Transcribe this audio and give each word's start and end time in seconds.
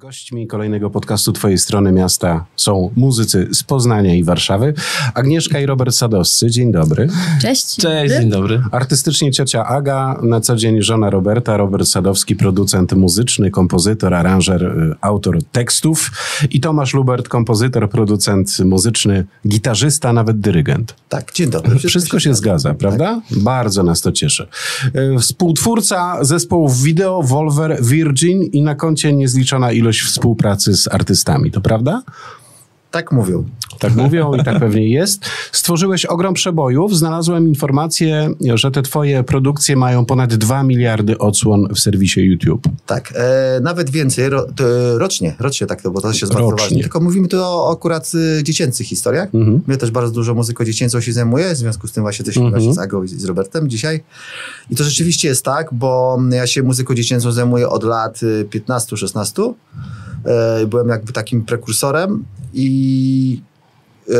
Gośćmi 0.00 0.46
kolejnego 0.46 0.90
podcastu 0.90 1.32
Twojej 1.32 1.58
strony 1.58 1.92
miasta 1.92 2.44
są 2.56 2.90
muzycy 2.96 3.48
z 3.52 3.62
Poznania 3.62 4.14
i 4.14 4.24
Warszawy. 4.24 4.74
Agnieszka 5.14 5.60
i 5.60 5.66
Robert 5.66 5.94
Sadowscy. 5.94 6.50
Dzień 6.50 6.72
dobry. 6.72 7.08
Cześć. 7.42 7.76
Cześć, 7.76 8.14
dzień 8.14 8.30
dobry. 8.30 8.62
Artystycznie 8.72 9.32
ciocia 9.32 9.66
Aga, 9.66 10.20
na 10.22 10.40
co 10.40 10.56
dzień 10.56 10.82
żona 10.82 11.10
Roberta, 11.10 11.56
Robert 11.56 11.88
Sadowski, 11.88 12.36
producent 12.36 12.92
muzyczny, 12.92 13.50
kompozytor, 13.50 14.14
aranżer, 14.14 14.62
y, 14.62 14.94
autor 15.00 15.38
tekstów 15.52 16.10
i 16.50 16.60
Tomasz 16.60 16.94
Lubert, 16.94 17.28
kompozytor, 17.28 17.90
producent 17.90 18.58
muzyczny, 18.64 19.26
gitarzysta, 19.48 20.12
nawet 20.12 20.40
dyrygent. 20.40 20.94
Tak, 21.08 21.32
dzień 21.32 21.50
dobry. 21.50 21.78
Wszystko, 21.78 22.20
się 22.20 22.34
zgadza, 22.34 22.74
prawda? 22.74 23.20
Bardzo 23.30 23.82
nas 23.82 24.00
to 24.00 24.12
cieszy. 24.12 24.46
Y, 25.16 25.18
Współtwórca 25.18 26.24
zespołów 26.24 26.82
wideo, 26.82 27.22
Volver, 27.22 27.78
Virgin 27.82 28.42
i 28.42 28.62
na 28.62 28.74
koncie 28.74 29.12
niezliczona 29.12 29.72
ilość 29.72 29.89
współpracy 29.98 30.76
z 30.76 30.88
artystami, 30.88 31.50
to 31.50 31.60
prawda? 31.60 32.02
Tak 32.90 33.12
mówią. 33.12 33.44
Tak 33.78 33.96
mówią 33.96 34.34
i 34.34 34.44
tak 34.44 34.58
pewnie 34.58 34.90
jest. 34.90 35.24
Stworzyłeś 35.52 36.04
ogrom 36.04 36.34
przebojów. 36.34 36.96
Znalazłem 36.96 37.48
informację, 37.48 38.30
że 38.54 38.70
te 38.70 38.82
twoje 38.82 39.24
produkcje 39.24 39.76
mają 39.76 40.04
ponad 40.06 40.34
2 40.34 40.62
miliardy 40.62 41.18
odsłon 41.18 41.68
w 41.74 41.80
serwisie 41.80 42.20
YouTube. 42.20 42.68
Tak, 42.86 43.12
e, 43.16 43.60
nawet 43.62 43.90
więcej, 43.90 44.28
ro, 44.28 44.46
to, 44.56 44.98
rocznie, 44.98 45.34
rocznie 45.38 45.66
tak, 45.66 45.82
to, 45.82 45.90
bo 45.90 46.00
to 46.00 46.08
też 46.08 46.20
jest 46.20 46.32
bardzo 46.34 46.50
ważne. 46.50 46.80
Tylko 46.80 47.00
mówimy 47.00 47.28
tu 47.28 47.36
o 47.40 47.72
akurat 47.72 48.12
y, 48.14 48.42
dziecięcych 48.44 48.86
historiach. 48.86 49.34
Mhm. 49.34 49.60
My 49.66 49.76
też 49.76 49.90
bardzo 49.90 50.12
dużo 50.12 50.34
muzyką 50.34 50.64
dziecięcą 50.64 51.00
się 51.00 51.12
zajmuję, 51.12 51.54
w 51.54 51.56
związku 51.56 51.88
z 51.88 51.92
tym 51.92 52.02
właśnie 52.02 52.24
też 52.24 52.36
Mhm. 52.36 52.54
właśnie 52.54 52.74
z 52.74 52.78
Agą 52.78 53.02
i 53.02 53.08
z 53.08 53.24
Robertem 53.24 53.68
dzisiaj. 53.68 54.00
I 54.70 54.76
to 54.76 54.84
rzeczywiście 54.84 55.28
jest 55.28 55.44
tak, 55.44 55.68
bo 55.74 56.18
ja 56.30 56.46
się 56.46 56.62
muzyką 56.62 56.94
dziecięcą 56.94 57.32
zajmuję 57.32 57.68
od 57.68 57.84
lat 57.84 58.22
y, 58.22 58.48
15-16. 58.50 59.54
E, 60.24 60.66
byłem 60.66 60.88
jakby 60.88 61.12
takim 61.12 61.42
prekursorem 61.44 62.24
i 62.54 63.42
e, 64.08 64.14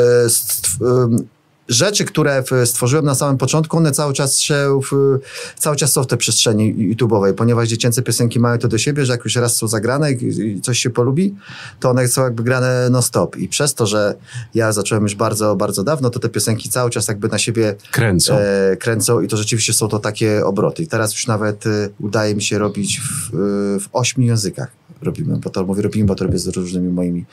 rzeczy, 1.69 2.05
które 2.05 2.43
w- 2.43 2.69
stworzyłem 2.69 3.05
na 3.05 3.15
samym 3.15 3.39
początku, 3.39 3.77
one 3.77 3.93
cały 3.93 4.13
czas 4.13 4.41
się 4.41 4.81
w, 4.91 5.19
cały 5.59 5.77
czas 5.77 5.93
są 5.93 6.03
w 6.03 6.07
tej 6.07 6.19
przestrzeni 6.19 6.95
YouTube'owej, 6.97 7.33
ponieważ 7.35 7.69
dziecięce 7.69 8.03
piosenki 8.03 8.41
mają 8.41 8.59
to 8.59 8.69
do 8.69 8.79
siebie, 8.79 9.07
że 9.07 9.13
jak 9.13 9.25
już 9.25 9.37
raz 9.37 9.57
są 9.57 9.69
zagrane 9.69 10.13
i 10.13 10.61
coś 10.61 10.79
się 10.79 10.91
polubi, 10.91 11.35
to 11.81 11.91
one 11.91 12.09
są 12.09 12.23
jakby 12.25 12.43
grane 12.43 12.89
non-stop 12.91 13.37
i 13.37 13.49
przez 13.49 13.75
to, 13.75 13.87
że 13.87 14.15
ja 14.55 14.73
zacząłem 14.73 15.03
już 15.05 15.15
bardzo, 15.15 15.57
bardzo 15.57 15.85
dawno, 15.85 16.11
to 16.11 16.19
te 16.19 16.29
piosenki 16.29 16.69
cały 16.69 16.91
czas 16.91 17.09
jakby 17.09 17.29
na 17.29 17.39
siebie 17.39 17.75
Kręcą. 17.91 18.35
e, 18.39 18.77
kręcą 18.77 19.21
i 19.21 19.29
to 19.29 19.37
rzeczywiście 19.37 19.73
są 19.73 19.89
to 19.89 19.99
takie 19.99 20.45
obroty. 20.47 20.83
I 20.83 20.87
teraz 20.87 21.13
już 21.13 21.27
nawet 21.27 21.67
e, 21.67 21.89
udaje 22.01 22.35
mi 22.35 22.43
się 22.43 22.59
robić 22.59 23.01
w, 23.01 23.35
e, 23.35 23.81
w 23.81 23.89
ośmiu 23.93 24.27
językach. 24.27 24.71
Robimy, 25.03 25.37
bo 25.37 25.51
to 25.51 25.65
mówię 25.65 25.83
robimy, 25.83 26.07
bo 26.07 26.15
to 26.15 26.25
robię 26.25 26.39
z 26.39 26.47
różnymi 26.49 26.89
moimi, 26.89 27.25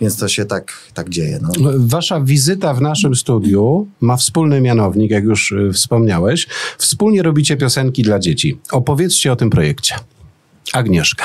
więc 0.00 0.16
to 0.16 0.28
się 0.28 0.44
tak, 0.44 0.72
tak 0.94 1.08
dzieje. 1.08 1.38
No. 1.42 1.48
Wasza 1.76 2.20
wizyta 2.20 2.74
w 2.74 2.80
naszym 2.80 3.14
studiu 3.14 3.88
ma 4.00 4.16
wspólny 4.16 4.60
mianownik, 4.60 5.10
jak 5.10 5.24
już 5.24 5.52
y, 5.52 5.70
wspomniałeś. 5.72 6.46
Wspólnie 6.78 7.22
robicie 7.22 7.56
piosenki 7.56 8.02
dla 8.02 8.18
dzieci. 8.18 8.58
Opowiedzcie 8.72 9.32
o 9.32 9.36
tym 9.36 9.50
projekcie. 9.50 9.94
Agnieszka. 10.72 11.24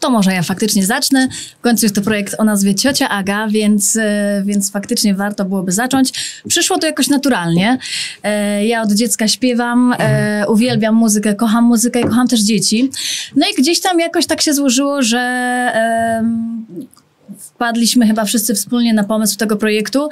To 0.00 0.10
może 0.10 0.32
ja 0.32 0.42
faktycznie 0.42 0.86
zacznę. 0.86 1.28
W 1.58 1.60
końcu 1.60 1.84
jest 1.84 1.94
to 1.94 2.02
projekt 2.02 2.34
o 2.38 2.44
nazwie 2.44 2.74
Ciocia 2.74 3.08
Aga, 3.08 3.48
więc, 3.48 3.96
e, 3.96 4.42
więc 4.46 4.70
faktycznie 4.70 5.14
warto 5.14 5.44
byłoby 5.44 5.72
zacząć. 5.72 6.12
Przyszło 6.48 6.78
to 6.78 6.86
jakoś 6.86 7.08
naturalnie. 7.08 7.78
E, 8.22 8.66
Ja 8.66 8.82
od 8.82 8.92
dziecka 8.92 9.28
śpiewam, 9.28 9.94
e, 9.98 10.44
uwielbiam 10.48 10.94
muzykę, 10.94 11.34
kocham 11.34 11.64
muzykę 11.64 12.00
i 12.00 12.04
kocham 12.04 12.28
też 12.28 12.40
dzieci. 12.40 12.90
No 13.36 13.46
i 13.52 13.62
gdzieś 13.62 13.80
tam 13.80 14.00
jakoś 14.00 14.26
tak 14.26 14.42
się 14.42 14.54
złożyło, 14.54 15.02
że 15.02 15.20
wpadliśmy 17.38 18.06
chyba 18.06 18.24
wszyscy 18.24 18.54
wspólnie 18.54 18.94
na 18.94 19.04
pomysł 19.04 19.38
tego 19.38 19.56
projektu. 19.56 20.08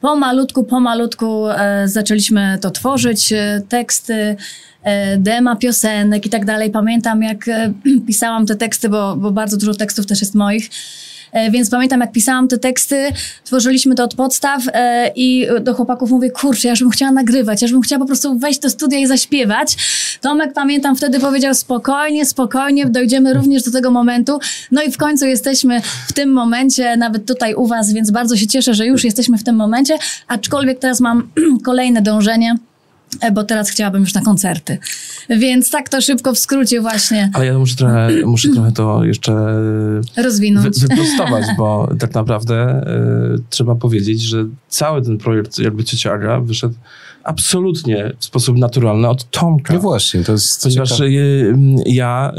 Pomalutku, 0.00 0.64
pomalutku 0.64 1.48
e, 1.48 1.88
zaczęliśmy 1.88 2.58
to 2.60 2.70
tworzyć, 2.70 3.32
e, 3.32 3.62
teksty, 3.68 4.36
e, 4.82 5.18
dema 5.18 5.56
piosenek 5.56 6.26
i 6.26 6.30
tak 6.30 6.44
dalej. 6.44 6.70
Pamiętam, 6.70 7.22
jak 7.22 7.48
e, 7.48 7.72
pisałam 8.06 8.46
te 8.46 8.56
teksty, 8.56 8.88
bo, 8.88 9.16
bo 9.16 9.30
bardzo 9.30 9.56
dużo 9.56 9.74
tekstów 9.74 10.06
też 10.06 10.20
jest 10.20 10.34
moich. 10.34 10.70
E, 11.32 11.50
Więc 11.50 11.70
pamiętam, 11.70 12.00
jak 12.00 12.12
pisałam 12.12 12.48
te 12.48 12.58
teksty, 12.58 13.12
tworzyliśmy 13.44 13.94
to 13.94 14.04
od 14.04 14.14
podstaw 14.14 14.62
e, 14.72 15.10
i 15.16 15.46
do 15.60 15.74
chłopaków 15.74 16.10
mówię, 16.10 16.30
kurczę, 16.30 16.68
ja 16.68 16.72
już 16.72 16.80
bym 16.80 16.90
chciała 16.90 17.12
nagrywać, 17.12 17.62
ja 17.62 17.66
już 17.66 17.72
bym 17.72 17.82
chciała 17.82 18.00
po 18.00 18.06
prostu 18.06 18.38
wejść 18.38 18.60
do 18.60 18.70
studia 18.70 18.98
i 18.98 19.06
zaśpiewać. 19.06 19.76
Tomek, 20.20 20.52
pamiętam, 20.52 20.96
wtedy 20.96 21.20
powiedział, 21.20 21.54
spokojnie, 21.54 22.26
spokojnie, 22.26 22.86
dojdziemy 22.86 23.34
również 23.34 23.62
do 23.62 23.70
tego 23.70 23.90
momentu. 23.90 24.38
No 24.72 24.82
i 24.82 24.92
w 24.92 24.96
końcu 24.96 25.26
jesteśmy 25.26 25.80
w 26.08 26.12
tym 26.12 26.32
momencie, 26.32 26.96
nawet 26.96 27.26
tutaj 27.26 27.54
u 27.54 27.66
was, 27.66 27.92
więc 27.92 28.10
bardzo 28.10 28.36
się 28.36 28.46
cieszę, 28.46 28.74
że 28.74 28.86
już 28.86 29.04
jesteśmy 29.04 29.38
w 29.38 29.44
tym 29.44 29.56
momencie, 29.56 29.98
aczkolwiek 30.28 30.78
teraz 30.78 31.00
mam 31.00 31.30
kolejne 31.64 32.02
dążenie, 32.02 32.56
bo 33.32 33.44
teraz 33.44 33.70
chciałabym 33.70 34.00
już 34.00 34.14
na 34.14 34.20
koncerty. 34.20 34.78
Więc 35.30 35.70
tak 35.70 35.88
to 35.88 36.00
szybko 36.00 36.34
w 36.34 36.38
skrócie 36.38 36.80
właśnie 36.80 37.30
Ale 37.34 37.46
ja 37.46 37.58
muszę 37.58 37.76
trochę, 37.76 38.08
muszę 38.24 38.48
trochę 38.48 38.72
to 38.72 39.04
jeszcze 39.04 39.32
wy, 40.16 40.22
rozwinąć. 40.22 40.80
wyprostować, 40.80 41.44
bo 41.58 41.88
tak 42.00 42.14
naprawdę 42.14 42.82
y, 43.36 43.42
trzeba 43.50 43.74
powiedzieć, 43.74 44.20
że 44.22 44.44
cały 44.68 45.02
ten 45.02 45.18
projekt 45.18 45.58
jakby 45.58 45.84
Ciocia 45.84 46.12
Aga 46.12 46.40
wyszedł 46.40 46.74
absolutnie 47.24 48.12
w 48.18 48.24
sposób 48.24 48.58
naturalny 48.58 49.08
od 49.08 49.30
Tomka. 49.30 49.74
No 49.74 49.80
właśnie, 49.80 50.24
to 50.24 50.32
jest 50.32 50.62
Ponieważ 50.62 50.88
ciekawe. 50.90 51.08
y, 51.10 51.54
ja 51.86 52.32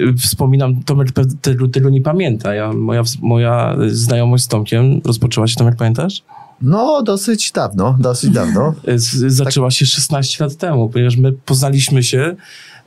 y, 0.00 0.02
y, 0.02 0.14
wspominam, 0.26 0.82
Tomek 0.82 1.08
tego, 1.40 1.68
tego 1.68 1.90
nie 1.90 2.00
pamięta. 2.00 2.54
Ja, 2.54 2.72
moja, 2.72 3.02
moja 3.22 3.76
znajomość 3.88 4.44
z 4.44 4.48
Tomkiem 4.48 5.00
rozpoczęła 5.04 5.46
się, 5.46 5.56
Tomek, 5.56 5.76
pamiętasz? 5.76 6.22
No, 6.62 7.02
dosyć 7.02 7.52
dawno, 7.52 7.96
dosyć 8.00 8.30
dawno. 8.30 8.74
Zaczęła 9.26 9.70
się 9.70 9.86
16 9.86 10.44
lat 10.44 10.56
temu, 10.56 10.88
ponieważ 10.88 11.16
my 11.16 11.32
poznaliśmy 11.32 12.02
się 12.02 12.36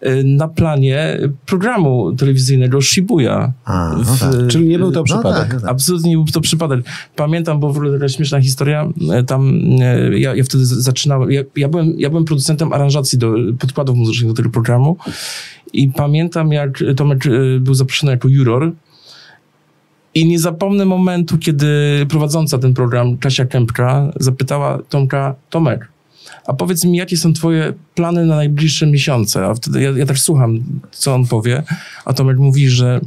y, 0.05 0.23
na 0.23 0.47
planie 0.47 1.19
programu 1.45 2.15
telewizyjnego 2.15 2.81
Shibuya. 2.81 3.51
A, 3.65 3.93
no 3.97 4.03
W- 4.03 4.19
tak. 4.19 4.47
Czyli 4.47 4.67
nie 4.67 4.79
był 4.79 4.91
to 4.91 4.99
No 4.99 5.03
przypadek. 5.03 5.41
tak, 5.41 5.53
no 5.53 5.59
tak. 5.59 5.69
Absolutnie 5.69 6.09
nie 6.09 6.15
był 6.17 6.25
to 6.25 6.41
przypadek. 6.41 6.85
Pamiętam, 7.15 7.59
bo 7.59 7.73
w 7.73 7.77
ogóle 7.77 7.93
taka 7.99 8.09
śmieszna 8.09 8.41
historia, 8.41 8.89
e, 9.11 9.23
tam 9.23 9.61
e, 9.81 10.19
ja, 10.19 10.35
ja 10.35 10.43
wtedy 10.43 10.65
zaczynałem, 10.65 11.31
ja, 11.31 11.41
ja, 11.55 11.67
byłem, 11.69 11.93
ja 11.99 12.09
byłem 12.09 12.25
producentem 12.25 12.73
aranżacji 12.73 13.19
do 13.19 13.33
podkładów 13.59 13.97
muzycznych 13.97 14.27
do 14.31 14.35
tego 14.35 14.49
programu 14.49 14.97
i 15.73 15.87
pamiętam, 15.89 16.51
jak 16.51 16.83
Tomek 16.95 17.25
e, 17.27 17.59
był 17.59 17.73
zaproszony 17.73 18.11
jako 18.11 18.27
juror 18.27 18.71
i 20.15 20.25
nie 20.25 20.39
zapomnę 20.39 20.85
momentu, 20.85 21.37
kiedy 21.37 21.67
prowadząca 22.09 22.57
ten 22.57 22.73
program, 22.73 23.17
Kasia 23.17 23.45
Kępka, 23.45 24.11
zapytała 24.19 24.79
Tomka, 24.89 25.35
Tomek, 25.49 25.87
a 26.45 26.53
powiedz 26.53 26.85
mi, 26.85 26.97
jakie 26.97 27.17
są 27.17 27.33
twoje 27.33 27.73
plany 27.95 28.25
na 28.25 28.35
najbliższe 28.35 28.87
miesiące? 28.87 29.45
A 29.45 29.53
wtedy 29.53 29.81
ja, 29.81 29.91
ja 29.91 30.05
tak 30.05 30.17
słucham, 30.17 30.59
co 30.91 31.15
on 31.15 31.27
powie, 31.27 31.63
a 32.05 32.13
Tomek 32.13 32.37
mówi, 32.37 32.69
że 32.69 33.01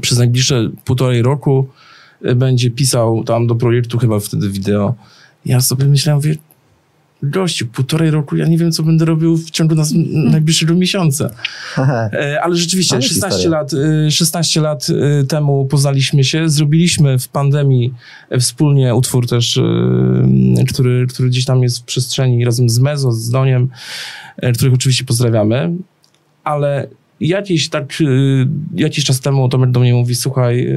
przez 0.00 0.18
najbliższe 0.18 0.70
półtorej 0.84 1.22
roku 1.22 1.68
y, 2.26 2.34
będzie 2.34 2.70
pisał 2.70 3.24
tam 3.24 3.46
do 3.46 3.54
projektu 3.54 3.98
chyba 3.98 4.20
wtedy 4.20 4.50
wideo. 4.50 4.94
Ja 5.46 5.60
sobie 5.60 5.84
myślałem, 5.84 6.16
mówię, 6.16 6.36
gościu, 7.22 7.66
półtorej 7.66 8.10
roku, 8.10 8.36
ja 8.36 8.46
nie 8.46 8.58
wiem, 8.58 8.72
co 8.72 8.82
będę 8.82 9.04
robił 9.04 9.36
w 9.36 9.50
ciągu 9.50 9.74
nas, 9.74 9.92
najbliższego 10.12 10.74
miesiąca. 10.74 11.30
E, 12.12 12.40
Ale 12.42 12.56
rzeczywiście, 12.56 12.94
Ale 12.94 13.02
16 13.02 13.36
historia. 13.36 13.58
lat, 13.58 13.72
y, 14.06 14.10
16 14.10 14.60
lat 14.60 14.86
y, 14.90 15.26
temu 15.26 15.66
poznaliśmy 15.66 16.24
się, 16.24 16.48
zrobiliśmy 16.48 17.18
w 17.18 17.28
pandemii 17.28 17.94
e, 18.30 18.38
wspólnie 18.38 18.94
utwór 18.94 19.28
też, 19.28 19.60
który, 20.68 21.06
który 21.06 21.28
gdzieś 21.28 21.44
tam 21.44 21.62
jest 21.62 21.78
w 21.78 21.82
przestrzeni 21.82 22.44
razem 22.44 22.68
z 22.68 22.78
Mezo, 22.78 23.12
z 23.12 23.30
Doniem, 23.30 23.68
e, 24.36 24.52
których 24.52 24.74
oczywiście 24.74 25.04
pozdrawiamy, 25.04 25.72
ale 26.44 26.88
jakiś 27.20 27.68
tak, 27.68 27.98
jakiś 28.74 29.04
czas 29.04 29.20
temu 29.20 29.48
Tomek 29.48 29.70
do 29.70 29.80
mnie 29.80 29.94
mówi, 29.94 30.14
słuchaj, 30.14 30.74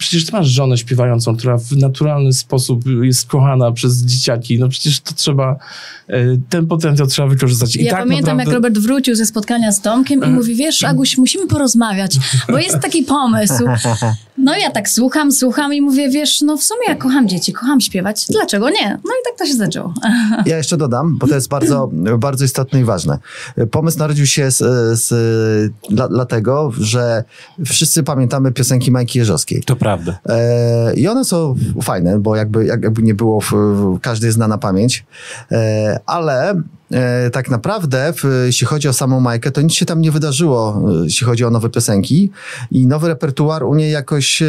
przecież 0.00 0.26
ty 0.26 0.32
masz 0.32 0.46
żonę 0.46 0.78
śpiewającą, 0.78 1.36
która 1.36 1.58
w 1.58 1.72
naturalny 1.72 2.32
sposób 2.32 2.84
jest 3.02 3.26
kochana 3.26 3.72
przez 3.72 4.04
dzieciaki, 4.04 4.58
no 4.58 4.68
przecież 4.68 5.00
to 5.00 5.14
trzeba, 5.14 5.56
y, 6.10 6.40
ten 6.48 6.66
potencjał 6.66 7.06
trzeba 7.06 7.28
wykorzystać. 7.28 7.76
I 7.76 7.84
ja 7.84 7.90
tak 7.90 8.00
pamiętam, 8.00 8.36
naprawdę... 8.36 8.44
jak 8.44 8.54
Robert 8.54 8.78
wrócił 8.78 9.14
ze 9.14 9.26
spotkania 9.26 9.72
z 9.72 9.80
Tomkiem 9.80 10.24
i 10.24 10.28
mówi, 10.28 10.54
wiesz, 10.54 10.84
Aguś, 10.84 11.18
musimy 11.18 11.46
porozmawiać, 11.46 12.16
bo 12.48 12.58
jest 12.58 12.80
taki 12.80 13.02
pomysł. 13.02 13.64
No 14.42 14.56
ja 14.56 14.70
tak 14.70 14.88
słucham, 14.88 15.32
słucham 15.32 15.74
i 15.74 15.80
mówię, 15.80 16.08
wiesz, 16.08 16.40
no 16.40 16.56
w 16.56 16.62
sumie 16.62 16.80
ja 16.88 16.94
kocham 16.94 17.28
dzieci, 17.28 17.52
kocham 17.52 17.80
śpiewać, 17.80 18.26
dlaczego 18.28 18.70
nie? 18.70 18.88
No 18.90 19.10
i 19.10 19.24
tak 19.24 19.38
to 19.38 19.46
się 19.46 19.54
zaczęło. 19.54 19.94
Ja 20.46 20.56
jeszcze 20.56 20.76
dodam, 20.76 21.18
bo 21.18 21.26
to 21.26 21.34
jest 21.34 21.48
bardzo, 21.48 21.90
bardzo 22.18 22.44
istotne 22.44 22.80
i 22.80 22.84
ważne. 22.84 23.18
Pomysł 23.70 23.98
narodził 23.98 24.26
się 24.26 24.50
z, 24.50 24.58
z, 25.00 25.12
dla, 25.90 26.08
dlatego, 26.08 26.72
że 26.80 27.24
wszyscy 27.66 28.02
pamiętamy 28.02 28.52
piosenki 28.52 28.90
Majki 28.90 29.18
Jeżowskiej. 29.18 29.62
To 29.62 29.76
prawda. 29.76 30.18
E, 30.28 30.94
I 30.94 31.08
one 31.08 31.24
są 31.24 31.54
fajne, 31.82 32.18
bo 32.18 32.36
jakby, 32.36 32.64
jak- 32.66 32.82
jakby 32.82 33.02
nie 33.02 33.14
było, 33.14 33.40
w, 33.40 33.50
w, 33.52 33.98
każdy 34.02 34.32
zna 34.32 34.48
na 34.48 34.58
pamięć. 34.58 35.04
E, 35.52 36.00
ale 36.06 36.62
tak 37.32 37.50
naprawdę, 37.50 38.12
jeśli 38.46 38.66
chodzi 38.66 38.88
o 38.88 38.92
samą 38.92 39.20
Majkę, 39.20 39.50
to 39.50 39.60
nic 39.60 39.72
się 39.72 39.86
tam 39.86 40.00
nie 40.00 40.10
wydarzyło, 40.10 40.82
e, 41.00 41.04
jeśli 41.04 41.26
chodzi 41.26 41.44
o 41.44 41.50
nowe 41.50 41.70
piosenki. 41.70 42.30
I 42.70 42.86
nowy 42.86 43.08
repertuar 43.08 43.64
u 43.64 43.74
niej 43.74 43.92
jakoś 43.92 44.42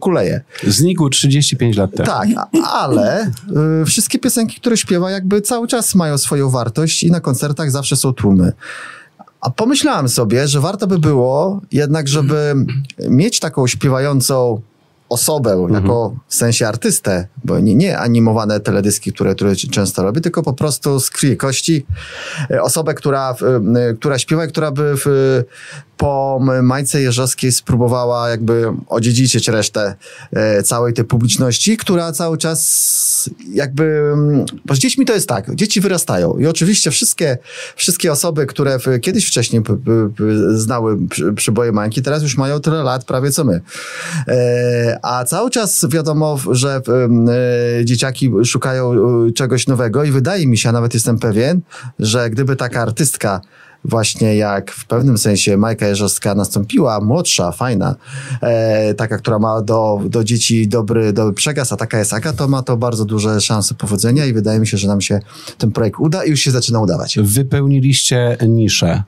kuleje. 0.00 0.40
Znikł 0.66 1.08
35 1.08 1.76
lat 1.76 1.90
temu. 1.90 2.06
Tak, 2.06 2.28
ale 2.64 3.30
y, 3.82 3.84
wszystkie 3.84 4.18
piosenki, 4.18 4.60
które 4.60 4.76
śpiewa, 4.76 5.10
jakby 5.10 5.40
cały 5.40 5.68
czas 5.68 5.94
mają 5.94 6.18
swoją 6.18 6.50
wartość 6.50 7.02
i 7.02 7.10
na 7.10 7.20
koncertach 7.20 7.70
zawsze 7.70 7.96
są 7.96 8.12
tłumy. 8.12 8.52
A 9.40 9.50
pomyślałem 9.50 10.08
sobie, 10.08 10.48
że 10.48 10.60
warto 10.60 10.86
by 10.86 10.98
było 10.98 11.60
jednak, 11.72 12.08
żeby 12.08 12.54
mieć 13.08 13.40
taką 13.40 13.66
śpiewającą 13.66 14.60
osobę, 15.10 15.66
jako 15.70 16.14
w 16.28 16.34
sensie 16.34 16.68
artystę, 16.68 17.26
bo 17.44 17.58
nie, 17.58 17.74
nie 17.74 17.98
animowane 17.98 18.60
teledyski, 18.60 19.12
które, 19.12 19.34
które 19.34 19.56
często 19.56 20.02
robię, 20.02 20.20
tylko 20.20 20.42
po 20.42 20.52
prostu 20.52 21.00
z 21.00 21.10
krwi 21.10 21.36
kości 21.36 21.86
e, 22.50 22.62
osobę, 22.62 22.94
która, 22.94 23.34
która 23.98 24.18
śpiewa 24.18 24.44
i 24.44 24.48
która 24.48 24.70
by 24.70 24.94
w, 24.96 25.06
po 26.00 26.40
Majce 26.62 27.02
Jeżowskiej 27.02 27.52
spróbowała 27.52 28.28
jakby 28.28 28.66
odziedziczyć 28.88 29.48
resztę 29.48 29.94
e, 30.32 30.62
całej 30.62 30.94
tej 30.94 31.04
publiczności, 31.04 31.76
która 31.76 32.12
cały 32.12 32.38
czas 32.38 33.30
jakby, 33.52 34.14
bo 34.64 34.74
z 34.74 34.78
dziećmi 34.78 35.06
to 35.06 35.14
jest 35.14 35.28
tak, 35.28 35.54
dzieci 35.54 35.80
wyrastają 35.80 36.38
i 36.38 36.46
oczywiście 36.46 36.90
wszystkie, 36.90 37.38
wszystkie 37.76 38.12
osoby, 38.12 38.46
które 38.46 38.78
kiedyś 39.00 39.26
wcześniej 39.26 39.62
znały 40.54 41.08
przy, 41.08 41.32
przyboje 41.32 41.72
Majki, 41.72 42.02
teraz 42.02 42.22
już 42.22 42.36
mają 42.36 42.60
tyle 42.60 42.82
lat 42.82 43.04
prawie 43.04 43.30
co 43.30 43.44
my. 43.44 43.60
E, 44.28 44.98
a 45.02 45.24
cały 45.24 45.50
czas 45.50 45.86
wiadomo, 45.88 46.38
że 46.50 46.80
e, 47.80 47.84
dzieciaki 47.84 48.30
szukają 48.44 48.94
czegoś 49.34 49.66
nowego 49.66 50.04
i 50.04 50.10
wydaje 50.10 50.46
mi 50.46 50.58
się, 50.58 50.68
a 50.68 50.72
nawet 50.72 50.94
jestem 50.94 51.18
pewien, 51.18 51.60
że 51.98 52.30
gdyby 52.30 52.56
taka 52.56 52.82
artystka 52.82 53.40
właśnie 53.84 54.36
jak 54.36 54.70
w 54.70 54.86
pewnym 54.86 55.18
sensie 55.18 55.56
Majka 55.56 55.86
Jeżowska 55.86 56.34
nastąpiła, 56.34 57.00
młodsza, 57.00 57.52
fajna, 57.52 57.94
e, 58.40 58.94
taka, 58.94 59.18
która 59.18 59.38
ma 59.38 59.62
do, 59.62 60.00
do 60.04 60.24
dzieci 60.24 60.68
dobry, 60.68 61.12
dobry 61.12 61.34
przekaz, 61.34 61.72
a 61.72 61.76
taka 61.76 61.98
jest 61.98 62.12
Aga, 62.12 62.32
to 62.32 62.48
ma 62.48 62.62
to 62.62 62.76
bardzo 62.76 63.04
duże 63.04 63.40
szanse 63.40 63.74
powodzenia 63.74 64.26
i 64.26 64.32
wydaje 64.32 64.60
mi 64.60 64.66
się, 64.66 64.76
że 64.76 64.88
nam 64.88 65.00
się 65.00 65.20
ten 65.58 65.72
projekt 65.72 66.00
uda 66.00 66.24
i 66.24 66.30
już 66.30 66.40
się 66.40 66.50
zaczyna 66.50 66.80
udawać. 66.80 67.18
Wypełniliście 67.22 68.36
niszę. 68.48 69.02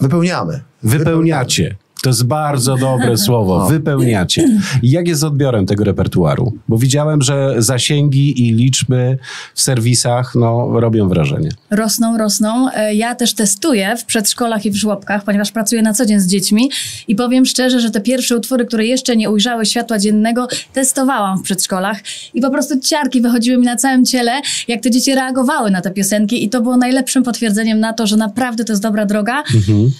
Wypełniamy. 0.00 0.60
Wypełniacie. 0.82 1.76
To 2.04 2.10
jest 2.10 2.24
bardzo 2.24 2.76
dobre 2.76 3.16
słowo. 3.26 3.66
Wypełniacie. 3.66 4.48
I 4.82 4.90
jak 4.90 5.08
jest 5.08 5.20
z 5.20 5.24
odbiorem 5.24 5.66
tego 5.66 5.84
repertuaru? 5.84 6.52
Bo 6.68 6.78
widziałem, 6.78 7.22
że 7.22 7.54
zasięgi 7.58 8.48
i 8.48 8.52
liczby 8.52 9.18
w 9.54 9.60
serwisach 9.60 10.34
no, 10.34 10.80
robią 10.80 11.08
wrażenie. 11.08 11.48
Rosną, 11.70 12.18
rosną. 12.18 12.68
E, 12.74 12.94
Ja 12.94 13.14
też 13.14 13.34
testuję 13.34 13.96
w 13.96 14.04
przedszkolach 14.04 14.66
i 14.66 14.70
w 14.70 14.74
żłobkach, 14.76 15.24
ponieważ 15.24 15.52
pracuję 15.52 15.82
na 15.82 15.94
co 15.94 16.06
dzień 16.06 16.20
z 16.20 16.26
dziećmi 16.26 16.70
i 17.08 17.14
powiem 17.16 17.46
szczerze, 17.46 17.80
że 17.80 17.90
te 17.90 18.00
pierwsze 18.00 18.36
utwory, 18.36 18.66
które 18.66 18.86
jeszcze 18.86 19.16
nie 19.16 19.30
ujrzały 19.30 19.66
światła 19.66 19.98
dziennego, 19.98 20.48
testowałam 20.72 21.38
w 21.38 21.42
przedszkolach 21.42 21.98
i 22.34 22.40
po 22.40 22.50
prostu 22.50 22.80
ciarki 22.80 23.20
wychodziły 23.20 23.58
mi 23.58 23.64
na 23.64 23.76
całym 23.76 24.04
ciele, 24.04 24.32
jak 24.68 24.80
te 24.80 24.90
dzieci 24.90 25.14
reagowały 25.14 25.70
na 25.70 25.80
te 25.80 25.90
piosenki 25.90 26.44
i 26.44 26.48
to 26.48 26.60
było 26.62 26.76
najlepszym 26.76 27.22
potwierdzeniem 27.22 27.80
na 27.80 27.92
to, 27.92 28.06
że 28.06 28.16
naprawdę 28.16 28.64
to 28.64 28.72
jest 28.72 28.82
dobra 28.82 29.06
droga 29.06 29.42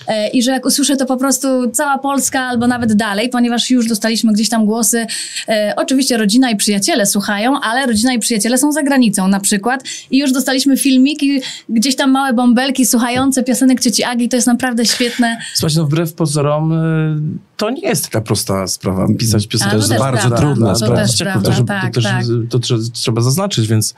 E, 0.08 0.28
i 0.28 0.42
że 0.42 0.50
jak 0.50 0.66
usłyszę 0.66 0.96
to 0.96 1.06
po 1.06 1.16
prostu 1.16 1.70
cała 1.70 1.93
Polska 1.98 2.40
albo 2.40 2.66
nawet 2.66 2.94
dalej, 2.94 3.28
ponieważ 3.28 3.70
już 3.70 3.86
dostaliśmy 3.86 4.32
gdzieś 4.32 4.48
tam 4.48 4.66
głosy, 4.66 5.06
e, 5.48 5.74
oczywiście 5.76 6.16
rodzina 6.16 6.50
i 6.50 6.56
przyjaciele 6.56 7.06
słuchają, 7.06 7.60
ale 7.60 7.86
rodzina 7.86 8.12
i 8.14 8.18
przyjaciele 8.18 8.58
są 8.58 8.72
za 8.72 8.82
granicą 8.82 9.28
na 9.28 9.40
przykład 9.40 9.84
i 10.10 10.18
już 10.18 10.32
dostaliśmy 10.32 10.76
filmiki, 10.76 11.40
gdzieś 11.68 11.96
tam 11.96 12.10
małe 12.10 12.32
bąbelki 12.32 12.86
słuchające 12.86 13.42
piosenek 13.42 13.80
Cieci 13.80 14.04
Agi, 14.04 14.28
to 14.28 14.36
jest 14.36 14.46
naprawdę 14.46 14.86
świetne. 14.86 15.36
Słuchajcie, 15.54 15.80
no 15.80 15.86
wbrew 15.86 16.14
pozorom, 16.14 16.72
y, 16.72 17.16
to 17.56 17.70
nie 17.70 17.88
jest 17.88 18.04
taka 18.04 18.20
prosta 18.20 18.66
sprawa 18.66 19.06
pisać 19.18 19.46
piosenkę. 19.46 19.70
To 19.70 19.76
jest 19.76 19.98
bardzo 19.98 20.28
prawda, 20.28 20.36
trudna 20.36 20.68
to 20.72 20.76
sprawa. 20.76 21.40
To, 21.40 21.50
prawda, 21.50 21.80
tak, 21.80 21.94
to, 21.94 22.00
tak. 22.00 22.24
to 22.50 22.58
trze- 22.58 22.90
trzeba 22.92 23.20
zaznaczyć, 23.22 23.66
więc 23.66 23.94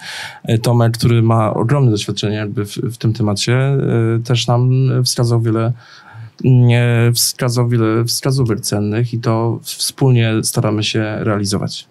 y, 0.48 0.58
Tomek, 0.58 0.98
który 0.98 1.22
ma 1.22 1.54
ogromne 1.54 1.90
doświadczenie 1.90 2.36
jakby 2.36 2.64
w, 2.64 2.76
w 2.76 2.96
tym 2.96 3.12
temacie, 3.12 3.76
y, 4.16 4.22
też 4.22 4.46
nam 4.46 4.70
wskazał 5.04 5.40
wiele 5.40 5.72
wskazówek 8.06 8.60
cennych 8.60 9.14
i 9.14 9.18
to 9.18 9.58
wspólnie 9.62 10.34
staramy 10.42 10.84
się 10.84 11.16
realizować. 11.20 11.86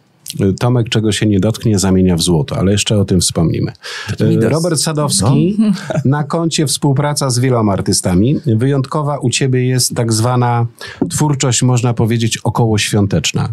Tomek, 0.59 0.89
czego 0.89 1.12
się 1.12 1.25
nie 1.25 1.39
dotknie, 1.39 1.80
zamienia 1.80 2.15
w 2.15 2.21
złoto, 2.21 2.57
ale 2.57 2.71
jeszcze 2.71 2.97
o 3.00 3.06
tym 3.06 3.21
wspomnimy. 3.21 3.71
Robert 4.42 4.80
Sadowski, 4.80 5.57
na 6.06 6.24
koncie 6.24 6.68
współpraca 6.68 7.30
z 7.30 7.39
wieloma 7.39 7.74
artystami. 7.74 8.39
Wyjątkowa 8.45 9.18
u 9.18 9.30
ciebie 9.30 9.68
jest 9.68 9.95
tak 9.95 10.13
zwana 10.13 10.65
twórczość, 11.09 11.63
można 11.63 11.94
powiedzieć, 11.94 12.38
okołoświąteczna. 12.38 13.50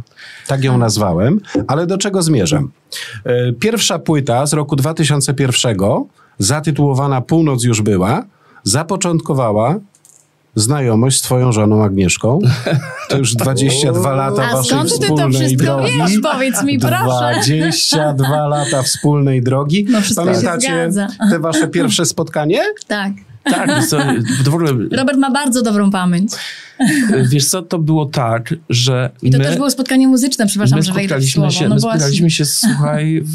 Tak 0.47 0.65
ją 0.65 0.79
nazwałem, 0.79 1.41
ale 1.67 1.87
do 1.87 1.99
czego 1.99 2.23
zmierzam? 2.23 2.71
E, 3.25 3.53
Pierwsza 3.53 3.99
płyta 3.99 4.47
z 4.47 4.53
roku 4.53 4.77
2001, 4.77 5.77
zatytułowana 6.39 7.21
Północ 7.21 7.65
już 7.65 7.83
była, 7.83 8.25
zapoczątkowała 8.65 9.79
znajomość 10.55 11.19
z 11.19 11.23
twoją 11.23 11.53
żoną 11.53 11.85
Agnieszką. 11.85 12.39
To 13.09 13.19
już 13.19 13.35
22 13.43 14.13
lata 14.13 14.43
A 14.49 14.53
waszej 14.57 14.65
skąd 14.65 15.01
ty 15.01 15.09
to 15.09 15.29
wszystko 15.29 15.65
drogi. 15.65 15.93
wiesz? 15.99 16.21
Powiedz 16.33 16.63
mi, 16.65 16.79
proszę. 16.79 17.33
22 17.35 18.47
lata 18.49 18.83
wspólnej 18.83 19.43
drogi. 19.43 19.87
No, 19.91 19.99
Pamiętacie 20.17 20.91
te 21.31 21.39
wasze 21.39 21.69
pierwsze 21.69 22.07
spotkanie? 22.07 22.61
Tak. 22.87 23.13
Tak, 23.45 23.87
co, 23.87 23.99
to 24.45 24.51
w 24.51 24.55
ogóle, 24.55 24.73
Robert 24.93 25.19
ma 25.19 25.31
bardzo 25.31 25.63
dobrą 25.63 25.91
pamięć. 25.91 26.33
wiesz 27.29 27.45
co, 27.47 27.63
to 27.63 27.79
było 27.79 28.07
tak, 28.07 28.55
że 28.69 29.11
I 29.23 29.31
to 29.31 29.39
my, 29.39 29.45
też 29.45 29.57
było 29.57 29.71
spotkanie 29.71 30.09
muzyczne, 30.09 30.47
przepraszam, 30.47 30.79
my 30.79 30.83
że 30.83 30.93
wejdę 30.93 31.19
w 31.19 31.25
słowo. 31.25 31.51
się, 31.51 31.69
no 31.69 31.75
my 31.75 31.81
była- 31.81 31.93
spotkaliśmy 31.93 32.31
się, 32.31 32.45
słuchaj, 32.45 33.21
w, 33.25 33.35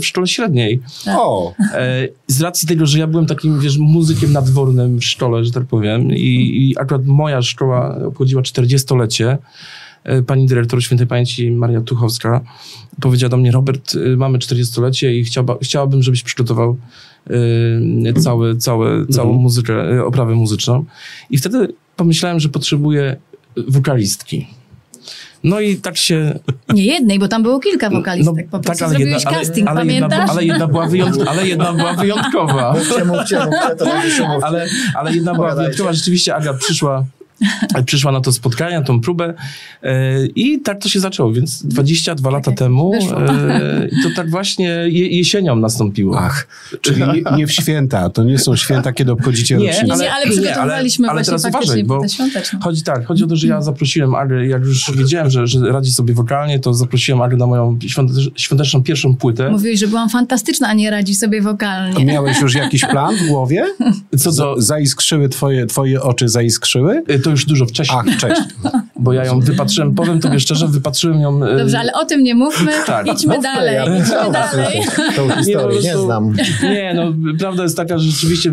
w 0.00 0.04
szkole 0.06 0.26
średniej. 0.26 0.80
Tak. 1.04 1.16
O, 1.18 1.54
E, 1.74 2.08
z 2.26 2.40
racji 2.40 2.68
tego, 2.68 2.86
że 2.86 2.98
ja 2.98 3.06
byłem 3.06 3.26
takim, 3.26 3.60
wiesz, 3.60 3.78
muzykiem 3.78 4.32
nadwornym 4.32 4.98
w 4.98 5.04
szkole, 5.04 5.44
że 5.44 5.50
tak 5.52 5.64
powiem, 5.64 6.12
i, 6.12 6.70
i 6.70 6.74
akurat 6.78 7.06
moja 7.06 7.42
szkoła 7.42 7.96
obchodziła 8.06 8.42
40-lecie, 8.42 9.28
e, 9.30 9.38
pani 10.26 10.46
dyrektor 10.46 10.82
świętej 10.82 11.06
pamięci 11.06 11.50
Maria 11.50 11.80
Tuchowska 11.80 12.40
powiedziała 13.00 13.28
do 13.30 13.36
mnie, 13.36 13.50
Robert, 13.50 13.94
y, 13.94 14.16
mamy 14.16 14.38
40-lecie 14.38 15.14
i 15.14 15.24
chciałba, 15.24 15.56
chciałabym, 15.62 16.02
żebyś 16.02 16.22
przygotował 16.22 16.76
y, 17.30 18.20
całe, 18.20 18.56
całe, 18.56 19.06
całą 19.06 19.32
muzykę, 19.32 20.04
oprawę 20.04 20.34
muzyczną. 20.34 20.84
I 21.30 21.38
wtedy 21.38 21.74
pomyślałem, 21.96 22.40
że 22.40 22.48
potrzebuję 22.48 23.16
wokalistki. 23.68 24.46
No 25.44 25.60
i 25.60 25.76
tak 25.76 25.96
się 25.96 26.38
Nie 26.74 26.84
jednej, 26.84 27.18
bo 27.18 27.28
tam 27.28 27.42
było 27.42 27.60
kilka 27.60 27.90
wokalistek. 27.90 28.48
po 28.48 28.58
prostu 28.58 28.88
zrobiłeś 28.88 29.24
casting, 29.24 29.68
ale, 29.68 29.86
jedna, 29.86 30.08
pamiętasz? 30.08 30.30
ale, 30.30 30.44
jedna 30.44 30.66
była 30.66 30.86
wyjąt, 30.86 31.16
ale 31.30 31.48
jedna 31.48 31.72
była 31.72 31.92
wyjątkowa. 31.92 32.72
Mówcie, 32.72 33.04
mówcie, 33.04 33.38
mówcie, 33.38 33.76
to 33.78 33.84
mówcie. 33.84 34.28
ale, 34.42 34.66
ale 34.94 35.14
jedna 35.14 35.34
była 35.34 35.54
wyjątkowa. 35.54 35.92
Rzeczywiście 35.92 36.34
Aga 36.34 36.54
przyszła, 36.54 37.04
przyszła 37.86 38.12
na 38.12 38.20
to 38.20 38.32
spotkanie, 38.32 38.78
na 38.78 38.84
tą 38.84 39.00
próbę 39.00 39.34
e, 39.82 40.26
i 40.26 40.60
tak 40.60 40.82
to 40.82 40.88
się 40.88 41.00
zaczęło, 41.00 41.32
więc 41.32 41.66
22 41.66 42.30
lata 42.30 42.50
jak 42.50 42.58
temu 42.58 42.90
wyszło. 42.92 43.22
e, 43.26 43.88
to 44.02 44.08
tak 44.16 44.30
właśnie 44.30 44.66
je, 44.68 45.08
jesienią 45.08 45.56
nastąpiło. 45.56 46.18
ach, 46.18 46.46
czyli 46.80 47.02
nie, 47.36 47.46
w 47.46 47.52
święta. 47.52 48.10
To 48.10 48.24
nie 48.24 48.38
są 48.38 48.56
święta, 48.56 48.92
kiedy 48.92 49.12
obchodzicie 49.12 49.56
Nie, 49.56 49.66
rocznicę. 49.66 49.86
Nie, 49.86 49.92
ale- 49.92 50.04
nie, 50.04 50.12
ale 50.12 50.24
nie, 50.26 50.30
przygotowywaliśmy 50.32 51.08
ale- 51.08 51.12
ale 51.12 51.24
właśnie 51.24 51.30
teraz 51.30 51.42
faktycznie 51.54 51.84
uważaj, 51.84 52.18
bo-. 52.58 52.64
Chodzi 52.64 52.82
tak, 52.82 53.06
chodzi 53.06 53.24
o 53.24 53.26
to, 53.26 53.36
że 53.36 53.46
ja 53.46 53.62
zaprosiłem 53.62 54.14
Agę, 54.14 54.46
jak 54.46 54.64
już 54.64 54.96
wiedziałem, 54.96 55.30
że, 55.30 55.46
że 55.46 55.58
radzi 55.72 55.92
sobie 55.92 56.14
wokalnie, 56.14 56.58
to 56.58 56.74
zaprosiłem 56.74 57.22
Agę 57.22 57.36
na 57.36 57.46
moją 57.46 57.78
świąte- 57.88 58.30
świąteczną 58.36 58.82
pierwszą 58.82 59.16
płytę. 59.16 59.50
Mówiłeś, 59.50 59.80
że 59.80 59.88
byłam 59.88 60.08
fantastyczna, 60.10 60.68
a 60.68 60.74
nie 60.74 60.90
radzi 60.90 61.14
sobie 61.14 61.42
wokalnie. 61.42 62.04
Miałeś 62.04 62.40
już 62.40 62.54
jakiś 62.54 62.80
plan 62.80 63.16
w 63.16 63.26
głowie? 63.28 63.64
Co 64.18 64.32
do, 64.32 64.54
Zaiskrzyły 64.58 65.28
twoje, 65.28 65.66
twoje 65.66 66.02
oczy, 66.02 66.28
zaiskrzyły? 66.28 67.02
e, 67.08 67.18
to 67.32 67.34
już 67.34 67.44
dużo 67.44 67.66
wcześniej, 67.66 67.98
Ach, 68.00 68.18
cześć. 68.18 68.40
bo 69.02 69.12
ja 69.12 69.24
ją 69.24 69.40
wypatrzyłem, 69.40 69.94
powiem 69.94 70.20
tobie 70.20 70.40
szczerze, 70.40 70.68
wypatrzyłem 70.68 71.20
ją... 71.20 71.44
e, 71.44 71.58
Dobrze, 71.58 71.78
ale 71.78 71.92
o 71.92 72.04
tym 72.04 72.22
nie 72.22 72.34
mówmy. 72.34 72.72
Tak. 72.86 73.06
Idźmy 73.06 73.34
Mówmy, 73.34 73.42
dalej, 73.42 73.74
ja 73.74 73.84
idźmy 73.98 74.32
dalej. 74.32 74.82
Tą 75.16 75.26
Nie, 75.28 75.34
historię, 75.36 75.80
nie 75.80 75.90
prostu- 75.90 76.04
znam. 76.04 76.32
Nie, 76.74 76.92
no 76.96 77.12
prawda 77.38 77.62
jest 77.62 77.76
taka, 77.76 77.98
że 77.98 78.10
rzeczywiście 78.10 78.52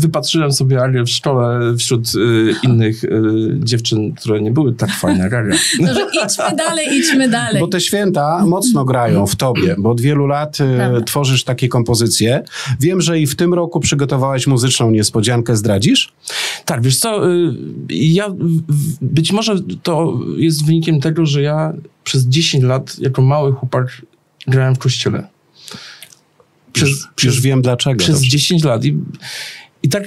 wypatrzyłem 0.00 0.52
sobie 0.52 0.82
Agę 0.82 1.02
w 1.04 1.08
szkole 1.10 1.76
wśród 1.78 2.14
y, 2.14 2.54
innych 2.62 3.04
y, 3.04 3.10
dziewczyn, 3.58 4.12
które 4.14 4.40
nie 4.40 4.50
były 4.50 4.72
tak 4.74 4.90
fajne 4.90 5.24
jak. 5.24 5.32
Dobrze, 5.78 6.06
idźmy 6.24 6.56
dalej, 6.56 6.86
idźmy 6.98 7.28
dalej. 7.28 7.60
Bo 7.60 7.68
te 7.68 7.80
święta 7.80 8.46
mocno 8.46 8.84
grają 8.84 9.26
w 9.26 9.36
tobie, 9.36 9.74
bo 9.78 9.90
od 9.90 10.00
wielu 10.00 10.26
lat 10.26 10.56
Prawda. 10.76 11.00
tworzysz 11.00 11.44
takie 11.44 11.68
kompozycje. 11.68 12.42
Wiem, 12.80 13.00
że 13.00 13.20
i 13.20 13.26
w 13.26 13.36
tym 13.36 13.54
roku 13.54 13.80
przygotowałaś 13.80 14.46
muzyczną 14.46 14.90
niespodziankę. 14.90 15.56
Zdradzisz? 15.56 16.12
Tak, 16.64 16.82
wiesz 16.82 16.96
co, 16.98 17.30
y, 17.32 17.52
ja 17.90 18.26
być 19.00 19.32
może 19.32 19.54
to 19.82 20.20
jest 20.36 20.66
wynikiem 20.66 21.00
tego, 21.00 21.26
że 21.26 21.42
ja 21.42 21.72
przez 22.04 22.24
10 22.24 22.64
lat 22.64 22.98
jako 22.98 23.22
mały 23.22 23.52
chłopak 23.52 24.02
grałem 24.46 24.74
w 24.74 24.78
kościele. 24.78 25.26
Przez, 26.72 26.88
już, 26.88 27.08
przez, 27.14 27.34
już 27.34 27.40
wiem 27.40 27.62
dlaczego. 27.62 27.98
Przez 27.98 28.16
dobrze. 28.16 28.30
10 28.30 28.64
lat. 28.64 28.84
I, 28.84 28.98
I 29.82 29.88
tak 29.88 30.04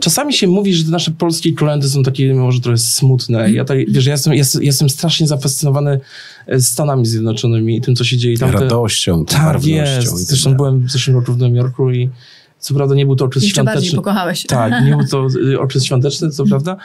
czasami 0.00 0.34
się 0.34 0.46
mówi, 0.46 0.74
że 0.74 0.84
te 0.84 0.90
nasze 0.90 1.10
polskie 1.10 1.52
kolendy 1.52 1.88
są 1.88 2.02
takie 2.02 2.34
może 2.34 2.60
trochę 2.60 2.78
smutne. 2.78 3.52
Ja, 3.52 3.64
tak, 3.64 3.78
wiesz, 3.90 4.06
ja 4.06 4.12
jestem, 4.12 4.34
jestem, 4.34 4.62
jestem 4.62 4.90
strasznie 4.90 5.26
zafascynowany 5.26 6.00
e, 6.46 6.60
Stanami 6.60 7.06
Zjednoczonymi 7.06 7.76
i 7.76 7.80
tym, 7.80 7.96
co 7.96 8.04
się 8.04 8.16
dzieje. 8.16 8.38
Tam 8.38 8.50
Radością, 8.50 9.24
te, 9.24 9.34
tak, 9.34 9.64
jest. 9.64 10.16
Zresztą 10.16 10.54
byłem 10.54 10.86
w 10.86 10.90
zeszłym 10.90 11.16
roku 11.16 11.32
w 11.32 11.38
Nowym 11.38 11.56
Jorku 11.56 11.90
i 11.90 12.10
co 12.58 12.74
prawda 12.74 12.94
nie 12.94 13.06
był 13.06 13.16
to 13.16 13.24
okres 13.24 13.42
Jeszcze 13.42 13.54
świąteczny. 13.54 13.80
bardziej 13.80 13.96
pokochałeś. 13.96 14.46
Tak, 14.46 14.84
nie 14.84 14.96
był 14.96 15.06
to 15.06 15.26
okres 15.64 15.84
świąteczny, 15.84 16.30
co 16.30 16.44
prawda, 16.44 16.76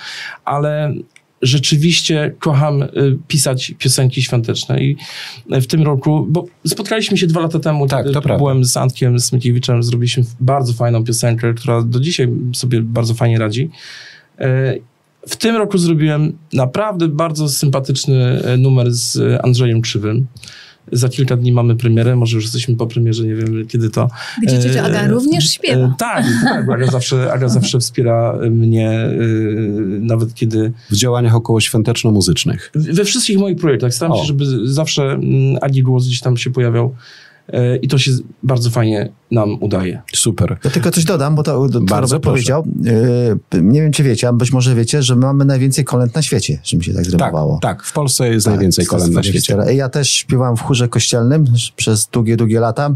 ale 0.46 0.94
rzeczywiście 1.41 2.36
kocham 2.39 2.84
y, 2.84 2.89
pisać 3.27 3.74
piosenki 3.77 4.22
świąteczne 4.22 4.84
i 4.84 4.98
w 5.50 5.67
tym 5.67 5.84
roku, 5.84 6.25
bo 6.29 6.46
spotkaliśmy 6.67 7.17
się 7.17 7.27
dwa 7.27 7.41
lata 7.41 7.60
temu, 7.60 7.88
tak, 7.88 8.06
to 8.06 8.22
byłem 8.22 8.24
prawda. 8.24 8.63
z 8.63 8.77
Antkiem 8.77 9.20
Smykiewiczem, 9.20 9.84
zrobiliśmy 9.84 10.24
bardzo 10.39 10.74
fajną 10.74 11.03
piosenkę, 11.03 11.53
która 11.53 11.82
do 11.82 12.00
dzisiaj 12.00 12.27
sobie 12.56 12.82
bardzo 12.82 13.13
fajnie 13.13 13.39
radzi. 13.39 13.70
E, 14.39 14.74
w 15.27 15.36
tym 15.36 15.56
roku 15.56 15.77
zrobiłem 15.77 16.38
naprawdę 16.53 17.08
bardzo 17.08 17.50
sympatyczny 17.50 18.41
numer 18.58 18.94
z 18.94 19.39
Andrzejem 19.46 19.82
Krzywym. 19.82 20.27
Za 20.91 21.10
kilka 21.10 21.38
dni 21.38 21.51
mamy 21.51 21.75
premierę, 21.75 22.15
może 22.15 22.36
już 22.36 22.44
jesteśmy 22.44 22.75
po 22.75 22.88
premierze, 22.88 23.24
nie 23.24 23.36
wiem 23.36 23.67
kiedy 23.67 23.89
to. 23.89 24.10
Gdzie 24.44 24.60
ciocia 24.60 24.84
Aga 24.84 25.01
e, 25.01 25.08
również 25.08 25.51
śpiewa. 25.51 25.86
E, 25.86 25.94
tak, 25.98 26.25
tak, 26.44 26.70
Aga 26.70 26.88
zawsze, 26.88 27.34
Aga 27.34 27.50
zawsze 27.50 27.79
wspiera 27.79 28.39
mnie, 28.51 28.89
e, 28.89 29.10
nawet 30.00 30.34
kiedy... 30.34 30.72
W 30.89 30.96
działaniach 30.96 31.36
około 31.36 31.62
świąteczno-muzycznych. 31.62 32.72
We 32.75 33.06
wszystkich 33.06 33.39
moich 33.39 33.58
projektach. 33.58 33.94
Staram 33.94 34.12
o. 34.12 34.17
się, 34.17 34.25
żeby 34.25 34.46
zawsze 34.63 35.03
mm, 35.03 35.58
Agi 35.62 35.84
głos 35.84 36.08
gdzieś 36.08 36.22
tam 36.22 36.38
się 36.38 36.51
pojawiał 36.51 36.96
E, 37.53 37.77
i 37.77 37.88
to 37.88 37.98
się 37.98 38.12
bardzo 38.44 38.70
fajnie 38.70 39.10
nam 39.31 39.57
udaje. 39.60 40.01
Super. 40.13 40.57
Ja 40.63 40.69
tylko 40.69 40.91
coś 40.91 41.03
dodam, 41.03 41.36
bo 41.36 41.43
to, 41.43 41.69
to 41.69 41.81
bardzo 41.81 42.19
powiedział. 42.19 42.63
E, 43.53 43.62
nie 43.62 43.81
wiem, 43.81 43.91
czy 43.91 44.03
wiecie, 44.03 44.27
a 44.27 44.34
być 44.34 44.51
może 44.51 44.75
wiecie, 44.75 45.03
że 45.03 45.15
mamy 45.15 45.46
najwięcej 45.46 45.86
kolęd 45.86 46.15
na 46.15 46.22
świecie, 46.22 46.60
że 46.63 46.77
mi 46.77 46.84
się 46.84 46.93
tak 46.93 47.05
zrymowało. 47.05 47.60
Tak, 47.62 47.77
tak 47.77 47.86
w 47.86 47.93
Polsce 47.93 48.29
jest 48.29 48.46
tak, 48.46 48.53
najwięcej 48.55 48.86
kolęd 48.86 49.13
na 49.13 49.24
świecie. 49.24 49.57
Ja 49.72 49.89
też 49.89 50.12
śpiewałem 50.12 50.57
w 50.57 50.62
chórze 50.62 50.88
kościelnym 50.88 51.46
przez 51.75 52.07
długie, 52.07 52.38
długie 52.38 52.60
lata 52.60 52.96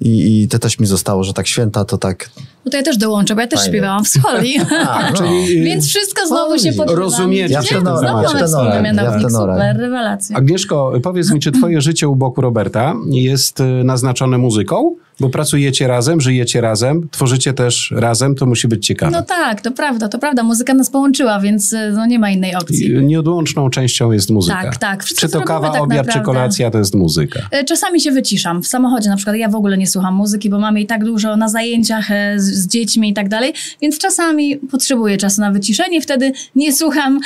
i, 0.00 0.42
i 0.42 0.48
to 0.48 0.58
też 0.58 0.78
mi 0.78 0.86
zostało, 0.86 1.24
że 1.24 1.32
tak 1.32 1.46
święta 1.46 1.84
to 1.84 1.98
tak 1.98 2.30
no 2.64 2.70
to 2.70 2.76
ja 2.76 2.82
też 2.82 2.96
dołączę, 2.96 3.34
bo 3.34 3.40
ja 3.40 3.46
też 3.46 3.60
Fajnie. 3.60 3.72
śpiewałam 3.72 4.04
w 4.04 4.08
scholi. 4.08 4.56
A, 4.88 5.10
no. 5.10 5.20
Więc 5.64 5.88
wszystko 5.88 6.26
znowu 6.26 6.58
się 6.58 6.72
pokrywa. 6.72 7.00
Rozumiecie. 7.00 7.54
Ja 7.54 7.62
w 7.62 7.68
tenorach. 7.68 8.00
Znowu 8.00 8.22
mamy 8.22 8.46
wspólny 8.46 8.82
mianownik. 8.82 9.30
Super, 9.30 9.76
rewelacja. 9.76 10.36
Agnieszko, 10.36 10.92
powiedz 11.02 11.32
mi, 11.32 11.40
czy 11.40 11.52
twoje 11.52 11.80
życie 11.80 12.08
u 12.08 12.16
boku 12.16 12.40
Roberta 12.40 12.94
jest 13.10 13.60
y, 13.60 13.64
naznaczone 13.84 14.38
muzyką? 14.38 14.96
Bo 15.20 15.28
pracujecie 15.28 15.88
razem, 15.88 16.20
żyjecie 16.20 16.60
razem, 16.60 17.08
tworzycie 17.10 17.52
też 17.52 17.94
razem, 17.96 18.34
to 18.34 18.46
musi 18.46 18.68
być 18.68 18.86
ciekawe. 18.86 19.12
No 19.12 19.22
tak, 19.22 19.60
to 19.60 19.70
prawda, 19.70 20.08
to 20.08 20.18
prawda. 20.18 20.42
Muzyka 20.42 20.74
nas 20.74 20.90
połączyła, 20.90 21.40
więc 21.40 21.72
y, 21.72 21.92
no 21.92 22.06
nie 22.06 22.18
ma 22.18 22.30
innej 22.30 22.54
opcji. 22.54 23.02
Nieodłączną 23.02 23.70
częścią 23.70 24.12
jest 24.12 24.30
muzyka. 24.30 24.62
Tak, 24.62 24.76
tak. 24.76 25.04
Wszystko 25.04 25.26
czy 25.26 25.32
to 25.32 25.40
kawa, 25.40 25.70
tak 25.70 25.82
obiad, 25.82 25.96
naprawdę. 25.96 26.20
czy 26.20 26.24
kolacja, 26.24 26.70
to 26.70 26.78
jest 26.78 26.94
muzyka. 26.94 27.40
Y, 27.60 27.64
czasami 27.64 28.00
się 28.00 28.12
wyciszam. 28.12 28.62
W 28.62 28.66
samochodzie 28.66 29.10
na 29.10 29.16
przykład 29.16 29.36
ja 29.36 29.48
w 29.48 29.54
ogóle 29.54 29.78
nie 29.78 29.86
słucham 29.86 30.14
muzyki, 30.14 30.50
bo 30.50 30.58
mamy 30.58 30.80
i 30.80 30.86
tak 30.86 31.04
dużo 31.04 31.36
na 31.36 31.48
zajęciach 31.48 32.08
z, 32.36 32.42
z 32.42 32.66
dziećmi 32.66 33.10
i 33.10 33.14
tak 33.14 33.28
dalej, 33.28 33.52
więc 33.82 33.98
czasami 33.98 34.56
potrzebuję 34.56 35.16
czasu 35.16 35.40
na 35.40 35.52
wyciszenie, 35.52 36.00
wtedy 36.00 36.32
nie 36.56 36.72
słucham, 36.72 37.20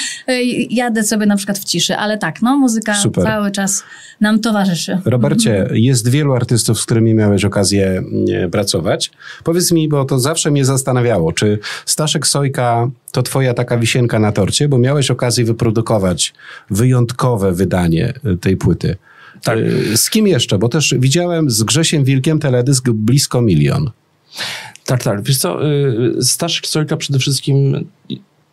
jadę 0.70 1.02
sobie 1.02 1.26
na 1.26 1.36
przykład 1.36 1.58
w 1.58 1.64
ciszy, 1.64 1.96
ale 1.96 2.18
tak, 2.18 2.42
no 2.42 2.56
muzyka 2.56 2.94
Super. 2.94 3.24
cały 3.24 3.50
czas 3.50 3.82
nam 4.20 4.40
towarzyszy. 4.40 4.98
Robercie, 5.04 5.68
jest 5.90 6.08
wielu 6.08 6.34
artystów, 6.34 6.80
z 6.80 6.84
którymi 6.84 7.14
miałeś 7.14 7.44
okazję 7.44 7.77
mm, 7.86 8.50
pracować. 8.50 9.10
Powiedz 9.44 9.72
mi, 9.72 9.88
bo 9.88 10.04
to 10.04 10.18
zawsze 10.18 10.50
mnie 10.50 10.64
zastanawiało, 10.64 11.32
czy 11.32 11.58
Staszek 11.86 12.26
Sojka 12.26 12.90
to 13.12 13.22
twoja 13.22 13.54
taka 13.54 13.78
wisienka 13.78 14.18
na 14.18 14.32
torcie, 14.32 14.68
bo 14.68 14.78
miałeś 14.78 15.10
okazję 15.10 15.44
wyprodukować 15.44 16.34
wyjątkowe 16.70 17.52
wydanie 17.52 18.14
y, 18.26 18.36
tej 18.36 18.56
płyty. 18.56 18.96
Tak. 19.42 19.58
Y, 19.58 19.96
z 19.96 20.10
kim 20.10 20.26
jeszcze? 20.26 20.58
Bo 20.58 20.68
też 20.68 20.94
widziałem 20.98 21.50
z 21.50 21.62
Grzesiem 21.62 22.04
Wilkiem 22.04 22.38
teledysk 22.38 22.90
blisko 22.90 23.42
milion. 23.42 23.90
Tak, 24.84 25.02
tak. 25.02 25.22
Wiesz 25.22 25.38
co, 25.38 25.68
y, 25.68 26.22
Staszek 26.22 26.66
Sojka 26.66 26.96
przede 26.96 27.18
wszystkim 27.18 27.86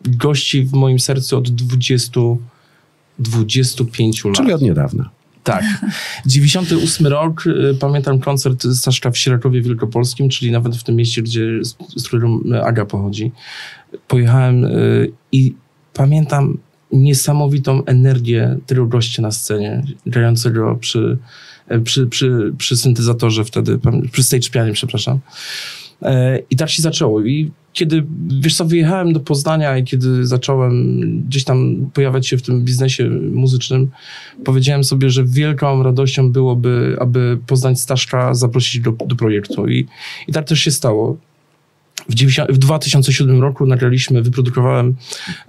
gości 0.04 0.64
w 0.64 0.72
moim 0.72 0.98
sercu 0.98 1.38
od 1.38 1.50
20, 1.50 2.20
25 3.18 4.24
lat. 4.24 4.36
Czyli 4.36 4.52
od 4.52 4.62
niedawna. 4.62 5.10
Tak. 5.46 5.64
98 6.26 7.06
rok, 7.06 7.46
y, 7.46 7.74
pamiętam 7.80 8.18
koncert 8.18 8.66
Staszka 8.74 9.10
w 9.10 9.18
Sierakowie 9.18 9.62
Wielkopolskim, 9.62 10.28
czyli 10.28 10.50
nawet 10.50 10.76
w 10.76 10.82
tym 10.82 10.96
mieście, 10.96 11.22
gdzie, 11.22 11.64
z, 11.96 12.08
którego 12.08 12.28
Aga 12.64 12.84
pochodzi. 12.84 13.32
Pojechałem 14.08 14.64
y, 14.64 15.12
i 15.32 15.54
pamiętam 15.92 16.58
niesamowitą 16.92 17.84
energię 17.84 18.56
tego 18.66 18.86
gościa 18.86 19.22
na 19.22 19.30
scenie, 19.30 19.82
grającego 20.06 20.76
przy, 20.80 21.18
y, 21.72 21.80
przy, 21.80 22.06
przy, 22.06 22.52
przy 22.58 22.76
syntezatorze 22.76 23.44
wtedy, 23.44 23.78
przy 24.12 24.22
stage 24.22 24.50
pianie, 24.50 24.72
przepraszam. 24.72 25.18
I 26.50 26.56
tak 26.56 26.70
się 26.70 26.82
zaczęło. 26.82 27.24
I 27.24 27.50
kiedy, 27.72 28.04
wiesz 28.40 28.56
co, 28.56 28.64
wyjechałem 28.64 29.12
do 29.12 29.20
Poznania 29.20 29.78
i 29.78 29.84
kiedy 29.84 30.26
zacząłem 30.26 31.00
gdzieś 31.28 31.44
tam 31.44 31.90
pojawiać 31.94 32.26
się 32.26 32.36
w 32.38 32.42
tym 32.42 32.64
biznesie 32.64 33.10
muzycznym, 33.32 33.90
powiedziałem 34.44 34.84
sobie, 34.84 35.10
że 35.10 35.24
wielką 35.24 35.82
radością 35.82 36.32
byłoby, 36.32 36.96
aby 37.00 37.38
Poznań 37.46 37.76
Staszka 37.76 38.34
zaprosić 38.34 38.80
do, 38.80 38.92
do 38.92 39.16
projektu. 39.16 39.68
I, 39.68 39.86
I 40.28 40.32
tak 40.32 40.46
też 40.46 40.60
się 40.60 40.70
stało. 40.70 41.16
W, 42.08 42.14
90, 42.14 42.52
w 42.52 42.58
2007 42.58 43.40
roku 43.40 43.66
nagraliśmy, 43.66 44.22
wyprodukowałem 44.22 44.96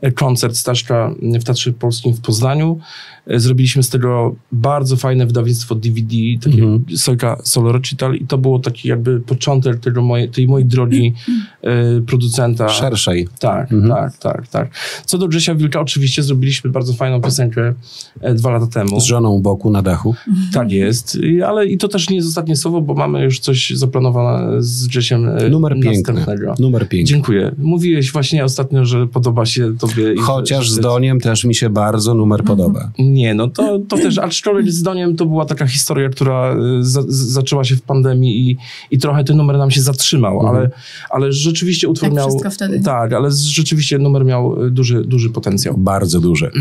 e, 0.02 0.12
koncert 0.12 0.56
Staszka 0.56 1.12
w 1.22 1.44
Teatrze 1.44 1.74
Polskim 1.74 2.14
w 2.14 2.22
Poznaniu. 2.22 2.80
E, 3.28 3.40
zrobiliśmy 3.40 3.84
z 3.84 3.90
tego 3.90 4.36
bardzo 4.52 4.98
fajne 4.98 5.26
wydawnictwo 5.26 5.76
DVD, 5.76 6.16
takie 6.44 6.64
mm 6.64 6.80
-hmm. 6.80 7.36
Solo 7.44 7.72
Recital 7.72 8.16
i 8.16 8.26
to 8.26 8.38
było 8.38 8.60
taki 8.60 8.88
jakby 8.88 9.20
początek 9.20 9.80
tego 9.80 10.02
moje, 10.02 10.28
tej 10.28 10.48
mojej 10.48 10.68
drogi 10.68 11.14
e, 11.62 12.02
producenta. 12.02 12.70
Szerszej. 12.70 13.28
Tak, 13.40 13.72
mm 13.72 13.86
-hmm. 13.86 13.90
tak, 13.90 14.18
tak, 14.18 14.48
tak. 14.48 14.70
Co 15.06 15.18
do 15.18 15.28
Grzesia 15.28 15.56
Wilka, 15.56 15.82
oczywiście 15.82 16.24
zrobiliśmy 16.24 16.70
bardzo 16.70 16.94
fajną 16.94 17.22
piosenkę 17.22 17.74
e, 18.22 18.34
dwa 18.34 18.52
lata 18.52 18.68
temu. 18.68 19.00
Z 19.00 19.04
żoną 19.04 19.30
u 19.30 19.40
boku 19.40 19.70
na 19.70 19.82
dachu. 19.82 20.16
Tak 20.54 20.72
jest, 20.72 21.18
ale 21.46 21.68
i 21.68 21.78
to 21.78 21.88
też 21.88 22.10
nie 22.10 22.16
jest 22.16 22.28
ostatnie 22.28 22.56
słowo, 22.56 22.82
bo 22.82 22.94
mamy 22.94 23.24
już 23.24 23.40
coś 23.40 23.70
zaplanowane 23.70 24.64
z 24.64 24.88
Grzesiem 24.88 25.30
e, 25.30 25.50
Numer 25.50 25.80
piękny. 25.80 26.26
Numer 26.60 26.90
piękny. 26.90 27.08
Dziękuję. 27.08 27.56
Mówiłeś 27.58 28.12
właśnie 28.12 28.44
ostatnio, 28.44 28.86
że 28.86 29.08
podoba 29.08 29.46
się 29.46 29.78
tobie. 29.78 30.16
Chociaż 30.20 30.72
z 30.72 30.80
Doniem 30.80 31.20
też 31.20 31.44
mi 31.44 31.56
się 31.56 31.70
bardzo 31.70 32.14
numer 32.14 32.44
podoba. 32.44 32.92
Nie, 33.00 33.34
no 33.34 33.48
to, 33.48 33.80
to 33.80 33.98
też, 33.98 34.18
aczkolwiek 34.18 34.72
z 34.72 34.84
Doniem 34.84 35.16
to 35.16 35.26
była 35.26 35.46
taka 35.46 35.68
historia, 35.68 36.10
która 36.10 36.56
y, 36.80 36.84
za, 36.84 37.02
zaczęła 37.08 37.64
się 37.64 37.76
w 37.76 37.82
pandemii 37.82 38.50
i, 38.50 38.58
i 38.92 38.98
trochę 38.98 39.24
ten 39.24 39.38
numer 39.38 39.58
nam 39.58 39.72
się 39.72 39.82
zatrzymał, 39.82 40.40
mhm. 40.40 40.56
ale, 40.56 40.70
ale 41.10 41.32
rzeczywiście 41.32 41.88
utwór 41.88 42.10
tak 42.10 42.18
miał... 42.18 42.40
Wtedy. 42.52 42.80
Tak, 42.80 43.14
ale 43.14 43.32
rzeczywiście 43.32 43.98
numer 43.98 44.26
miał 44.26 44.66
y, 44.66 44.72
duży, 44.72 45.04
duży 45.04 45.30
potencjał. 45.30 45.78
Bardzo 45.78 46.20
duży. 46.20 46.52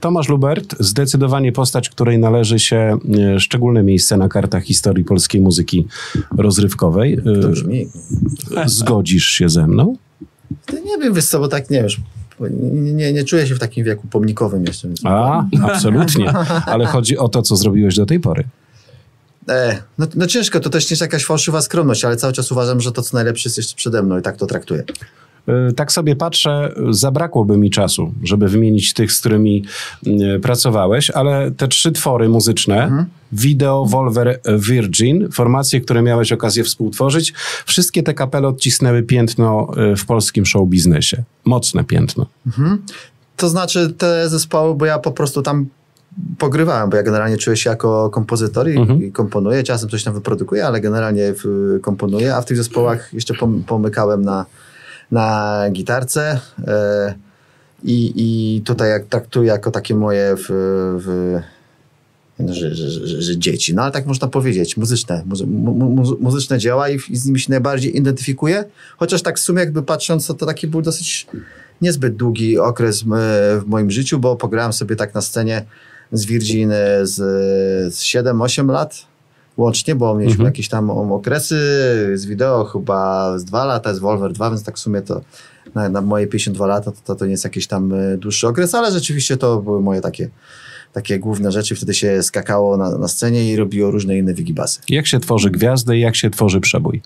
Tomasz 0.00 0.28
Lubert, 0.28 0.74
zdecydowanie 0.80 1.52
postać, 1.52 1.90
której 1.90 2.18
należy 2.18 2.58
się 2.58 2.98
y, 3.36 3.40
szczególne 3.40 3.82
miejsce 3.82 4.16
na 4.16 4.28
kartach 4.28 4.64
historii 4.64 5.04
polskiej 5.04 5.40
muzyki 5.40 5.86
rozrywkowej. 6.38 7.18
To 7.42 7.48
brzmi. 7.48 7.88
Zgodzisz 8.66 9.26
się 9.26 9.48
ze 9.48 9.66
mną? 9.66 9.96
Nie 10.84 10.98
wiem, 10.98 11.14
wiesz 11.14 11.26
co, 11.26 11.38
bo 11.38 11.48
tak 11.48 11.70
nie 11.70 11.82
wiesz, 11.82 12.00
nie, 12.72 13.12
nie 13.12 13.24
czuję 13.24 13.46
się 13.46 13.54
w 13.54 13.58
takim 13.58 13.84
wieku 13.84 14.06
pomnikowym 14.10 14.64
jeszcze. 14.64 14.88
A, 15.04 15.44
absolutnie. 15.62 16.32
Ale 16.66 16.86
chodzi 16.86 17.18
o 17.18 17.28
to, 17.28 17.42
co 17.42 17.56
zrobiłeś 17.56 17.96
do 17.96 18.06
tej 18.06 18.20
pory. 18.20 18.44
E, 19.48 19.82
no, 19.98 20.06
no 20.14 20.26
ciężko, 20.26 20.60
to 20.60 20.70
też 20.70 20.84
nie 20.84 20.94
jest 20.94 21.00
jakaś 21.00 21.24
fałszywa 21.24 21.62
skromność, 21.62 22.04
ale 22.04 22.16
cały 22.16 22.32
czas 22.32 22.52
uważam, 22.52 22.80
że 22.80 22.92
to, 22.92 23.02
co 23.02 23.16
najlepsze 23.16 23.48
jest 23.48 23.56
jeszcze 23.56 23.76
przede 23.76 24.02
mną 24.02 24.18
i 24.18 24.22
tak 24.22 24.36
to 24.36 24.46
traktuję. 24.46 24.84
E, 25.48 25.72
tak 25.72 25.92
sobie 25.92 26.16
patrzę, 26.16 26.74
zabrakłoby 26.90 27.56
mi 27.56 27.70
czasu, 27.70 28.12
żeby 28.22 28.48
wymienić 28.48 28.94
tych, 28.94 29.12
z 29.12 29.20
którymi 29.20 29.64
e, 30.06 30.38
pracowałeś, 30.38 31.10
ale 31.10 31.50
te 31.50 31.68
trzy 31.68 31.92
twory 31.92 32.28
muzyczne, 32.28 32.84
mhm. 32.84 33.06
Video, 33.32 33.84
Volver, 33.84 34.40
Virgin, 34.58 35.28
formacje, 35.30 35.80
które 35.80 36.02
miałeś 36.02 36.32
okazję 36.32 36.64
współtworzyć, 36.64 37.34
wszystkie 37.66 38.02
te 38.02 38.14
kapele 38.14 38.48
odcisnęły 38.48 39.02
piętno 39.02 39.68
e, 39.76 39.96
w 39.96 40.06
polskim 40.06 40.46
show 40.46 40.68
biznesie. 40.68 41.22
Mocne 41.44 41.84
piętno. 41.84 42.26
Mhm. 42.46 42.82
To 43.36 43.48
znaczy 43.48 43.94
te 43.98 44.28
zespoły, 44.28 44.74
bo 44.74 44.86
ja 44.86 44.98
po 44.98 45.12
prostu 45.12 45.42
tam 45.42 45.66
pogrywałem, 46.38 46.90
bo 46.90 46.96
ja 46.96 47.02
generalnie 47.02 47.36
czuję 47.36 47.56
się 47.56 47.70
jako 47.70 48.10
kompozytor 48.10 48.70
i, 48.70 48.76
mhm. 48.76 49.02
i 49.02 49.12
komponuję, 49.12 49.62
czasem 49.62 49.88
coś 49.88 50.04
tam 50.04 50.14
wyprodukuję, 50.14 50.66
ale 50.66 50.80
generalnie 50.80 51.34
komponuję, 51.82 52.36
a 52.36 52.40
w 52.40 52.44
tych 52.44 52.56
zespołach 52.56 53.14
jeszcze 53.14 53.34
pomykałem 53.66 54.24
na 54.24 54.46
na 55.12 55.66
gitarce 55.72 56.40
e, 56.66 57.14
i, 57.84 58.12
i 58.16 58.60
tutaj 58.60 58.90
jak 58.90 59.06
traktuję 59.06 59.48
jako 59.48 59.70
takie 59.70 59.94
moje 59.94 60.34
w, 60.36 60.46
w 61.04 61.38
że, 62.48 62.74
że, 62.74 62.90
że, 62.90 63.22
że 63.22 63.38
dzieci. 63.38 63.74
No 63.74 63.82
ale 63.82 63.92
tak 63.92 64.06
można 64.06 64.28
powiedzieć, 64.28 64.76
muzyczne, 64.76 65.22
muzy, 65.26 65.46
mu, 65.46 65.74
mu, 65.74 66.16
muzyczne 66.20 66.58
dzieła 66.58 66.88
i, 66.88 66.98
i 67.10 67.16
z 67.16 67.26
nimi 67.26 67.40
się 67.40 67.50
najbardziej 67.50 67.96
identyfikuję. 67.96 68.64
Chociaż 68.96 69.22
tak 69.22 69.38
w 69.38 69.42
sumie 69.42 69.60
jakby 69.60 69.82
patrząc, 69.82 70.26
to, 70.26 70.34
to 70.34 70.46
taki 70.46 70.66
był 70.66 70.82
dosyć 70.82 71.26
niezbyt 71.82 72.16
długi 72.16 72.58
okres 72.58 73.02
w 73.02 73.62
moim 73.66 73.90
życiu, 73.90 74.18
bo 74.18 74.36
pograłem 74.36 74.72
sobie 74.72 74.96
tak 74.96 75.14
na 75.14 75.20
scenie 75.22 75.64
z 76.12 76.24
Virgin 76.24 76.70
z, 77.02 77.14
z 77.94 78.02
7-8 78.02 78.70
lat 78.70 79.11
łącznie, 79.56 79.94
bo 79.94 80.14
mieliśmy 80.14 80.32
Mhm. 80.32 80.46
jakieś 80.46 80.68
tam 80.68 80.90
okresy 80.90 81.56
z 82.14 82.26
wideo 82.26 82.64
chyba 82.64 83.38
z 83.38 83.44
2 83.44 83.64
lata, 83.64 83.94
z 83.94 83.98
Volver 83.98 84.32
2, 84.32 84.50
więc 84.50 84.64
tak 84.64 84.76
w 84.76 84.78
sumie 84.78 85.02
to 85.02 85.20
na, 85.74 85.88
na 85.88 86.00
moje 86.00 86.26
52 86.26 86.66
lata 86.66 86.92
to, 87.04 87.14
to 87.14 87.24
nie 87.24 87.30
jest 87.30 87.44
jakiś 87.44 87.66
tam 87.66 87.92
e, 87.92 88.16
dłuższy 88.16 88.48
okres, 88.48 88.74
ale 88.74 88.92
rzeczywiście 88.92 89.36
to 89.36 89.60
były 89.62 89.80
moje 89.80 90.00
takie, 90.00 90.28
takie 90.92 91.18
główne 91.18 91.52
rzeczy. 91.52 91.74
Wtedy 91.74 91.94
się 91.94 92.22
skakało 92.22 92.76
na, 92.76 92.98
na 92.98 93.08
scenie 93.08 93.52
i 93.52 93.56
robiło 93.56 93.90
różne 93.90 94.18
inne 94.18 94.34
wigibasy. 94.34 94.80
Jak 94.88 95.06
się 95.06 95.20
tworzy 95.20 95.50
gwiazdę 95.50 95.96
i 95.96 96.00
jak 96.00 96.16
się 96.16 96.30
tworzy 96.30 96.60
przebój? 96.60 97.02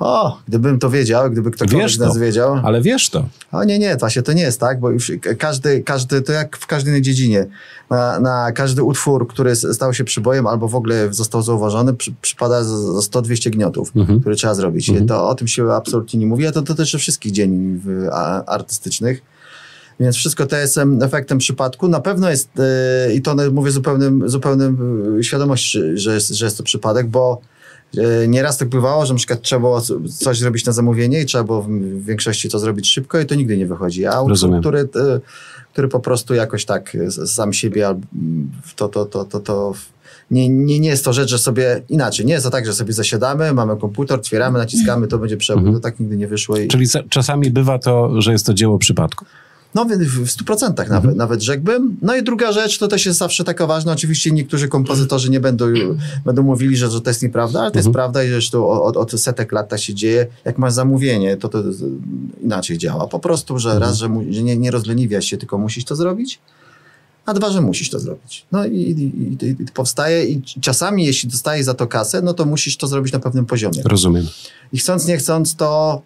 O, 0.00 0.38
gdybym 0.48 0.78
to 0.78 0.90
wiedział, 0.90 1.30
gdyby 1.30 1.50
ktokolwiek 1.50 1.98
nas 1.98 2.18
wiedział. 2.18 2.60
Ale 2.64 2.82
wiesz 2.82 3.10
to. 3.10 3.28
O 3.52 3.64
nie, 3.64 3.78
nie, 3.78 3.96
właśnie 3.96 4.22
to 4.22 4.32
nie 4.32 4.42
jest 4.42 4.60
tak, 4.60 4.80
bo 4.80 4.90
już 4.90 5.12
ka- 5.22 5.34
każdy, 5.34 5.82
każdy, 5.82 6.22
to 6.22 6.32
jak 6.32 6.56
w 6.56 6.66
każdej 6.66 7.02
dziedzinie, 7.02 7.46
na, 7.90 8.20
na 8.20 8.52
każdy 8.52 8.82
utwór, 8.82 9.28
który 9.28 9.56
stał 9.56 9.94
się 9.94 10.04
przybojem 10.04 10.46
albo 10.46 10.68
w 10.68 10.74
ogóle 10.74 11.12
został 11.12 11.42
zauważony, 11.42 11.94
przy, 11.94 12.12
przypada 12.20 12.64
za 12.64 12.76
za 12.92 13.00
100-200 13.00 13.50
gniotów, 13.50 13.92
Mhm. 13.96 14.20
które 14.20 14.34
trzeba 14.34 14.54
zrobić. 14.54 14.88
Mhm. 14.88 15.06
To 15.08 15.28
o 15.28 15.34
tym 15.34 15.48
się 15.48 15.72
absolutnie 15.72 16.20
nie 16.20 16.26
mówi, 16.26 16.46
a 16.46 16.52
to 16.52 16.62
dotyczy 16.62 16.98
wszystkich 16.98 17.32
a- 18.12 18.44
artystycznych. 18.44 19.22
Więc 20.00 20.16
wszystko 20.16 20.46
to 20.46 20.56
jest 20.56 20.78
em, 20.78 21.02
efektem 21.02 21.38
przypadku. 21.38 21.88
Na 21.88 22.00
pewno 22.00 22.30
jest, 22.30 22.48
e, 22.58 23.14
i 23.14 23.22
to 23.22 23.36
mówię 23.52 23.70
zupełnym, 23.70 24.28
zupełnym 24.28 24.78
e, 25.18 25.24
świadomość, 25.24 25.78
że 25.94 26.14
jest, 26.14 26.28
że 26.28 26.44
jest 26.44 26.58
to 26.58 26.62
przypadek, 26.64 27.06
bo 27.08 27.40
nieraz 28.28 28.58
tak 28.58 28.68
bywało, 28.68 29.06
że 29.06 29.12
na 29.14 29.18
przykład 29.18 29.42
trzeba 29.42 29.60
było 29.60 29.80
co- 29.80 30.00
coś 30.18 30.38
zrobić 30.38 30.64
na 30.64 30.72
zamówienie 30.72 31.20
i 31.20 31.26
trzeba 31.26 31.44
było 31.44 31.62
w 31.62 32.04
większości 32.04 32.48
to 32.48 32.58
zrobić 32.58 32.88
szybko 32.92 33.20
i 33.20 33.26
to 33.26 33.34
nigdy 33.34 33.56
nie 33.56 33.66
wychodzi. 33.66 34.06
A 34.06 34.20
utwór, 34.22 34.36
który, 34.60 34.78
e, 34.80 35.20
który 35.72 35.88
po 35.88 36.00
prostu 36.00 36.34
jakoś 36.34 36.64
tak 36.64 36.94
e, 36.94 37.10
sam 37.26 37.52
siebie, 37.52 37.86
mm, 37.86 38.50
to, 38.76 38.88
to, 38.88 39.04
to, 39.06 39.24
to, 39.24 39.40
to 39.40 39.72
nie, 40.30 40.48
nie, 40.48 40.80
nie 40.80 40.88
jest 40.88 41.04
to 41.04 41.12
rzecz, 41.12 41.30
że 41.30 41.38
sobie 41.38 41.82
inaczej. 41.88 42.26
Nie 42.26 42.32
jest 42.32 42.44
to 42.44 42.50
tak, 42.50 42.66
że 42.66 42.72
sobie 42.74 42.92
zasiadamy, 42.92 43.52
mamy 43.54 43.76
komputer, 43.76 44.18
otwieramy, 44.18 44.58
naciskamy, 44.58 45.06
to 45.08 45.18
będzie 45.18 45.36
przewód. 45.36 45.60
Mhm. 45.60 45.76
To 45.76 45.80
tak 45.82 46.00
nigdy 46.00 46.16
nie 46.16 46.28
wyszło. 46.28 46.56
I... 46.56 46.68
Czyli 46.68 46.86
za- 46.86 47.02
czasami 47.08 47.50
bywa 47.50 47.78
to, 47.78 48.22
że 48.22 48.32
jest 48.32 48.46
to 48.46 48.54
dzieło 48.54 48.78
przypadku. 48.78 49.24
No 49.74 49.84
w, 49.84 49.88
w 49.88 50.26
100% 50.26 50.60
nawet, 50.76 50.90
Mhm. 50.90 51.16
nawet 51.16 51.42
rzekłbym. 51.42 51.96
No 52.02 52.16
i 52.16 52.22
druga 52.22 52.52
rzecz, 52.52 52.78
to 52.78 52.88
też 52.88 53.06
jest 53.06 53.18
zawsze 53.18 53.44
taka 53.44 53.66
ważna. 53.66 53.92
Oczywiście 53.92 54.30
niektórzy 54.30 54.68
kompozytorzy 54.68 55.30
nie 55.30 55.40
będą, 55.40 55.66
będą 56.24 56.42
mówili, 56.42 56.76
że, 56.76 56.90
że 56.90 57.00
to 57.00 57.10
jest 57.10 57.22
nieprawda, 57.22 57.60
ale 57.60 57.70
to 57.70 57.78
jest 57.78 57.86
Mhm. 57.86 57.92
prawda 58.02 58.24
i 58.24 58.28
zresztą 58.28 58.68
od, 58.82 58.96
od 58.96 59.12
setek 59.20 59.52
lat 59.52 59.68
tak 59.68 59.80
się 59.80 59.94
dzieje. 59.94 60.26
Jak 60.44 60.58
masz 60.58 60.72
zamówienie, 60.72 61.36
to 61.36 61.48
to 61.48 61.62
inaczej 62.42 62.78
działa. 62.78 63.06
Po 63.06 63.18
prostu, 63.20 63.58
że 63.58 63.68
Mhm. 63.70 63.82
raz, 63.90 63.96
że, 63.98 64.08
mu, 64.08 64.24
że 64.30 64.42
nie, 64.42 64.56
nie 64.56 64.70
rozleniwiasz 64.70 65.24
się, 65.24 65.36
tylko 65.36 65.58
musisz 65.58 65.84
to 65.84 65.96
zrobić. 65.96 66.38
A 67.26 67.34
dwa, 67.34 67.50
że 67.50 67.60
musisz 67.60 67.90
to 67.90 67.98
zrobić. 67.98 68.46
No 68.52 68.66
i, 68.66 68.76
i, 68.76 69.46
i, 69.46 69.56
powstaje 69.74 70.24
i 70.26 70.42
czasami, 70.60 71.06
jeśli 71.06 71.28
dostajesz 71.30 71.66
za 71.66 71.74
to 71.74 71.86
kasę, 71.86 72.22
no 72.22 72.34
to 72.34 72.44
musisz 72.44 72.76
to 72.76 72.86
zrobić 72.86 73.12
na 73.12 73.18
pewnym 73.20 73.46
poziomie. 73.46 73.82
Rozumiem. 73.84 74.26
I 74.72 74.78
chcąc, 74.78 75.06
nie 75.06 75.16
chcąc, 75.16 75.54
to 75.56 76.02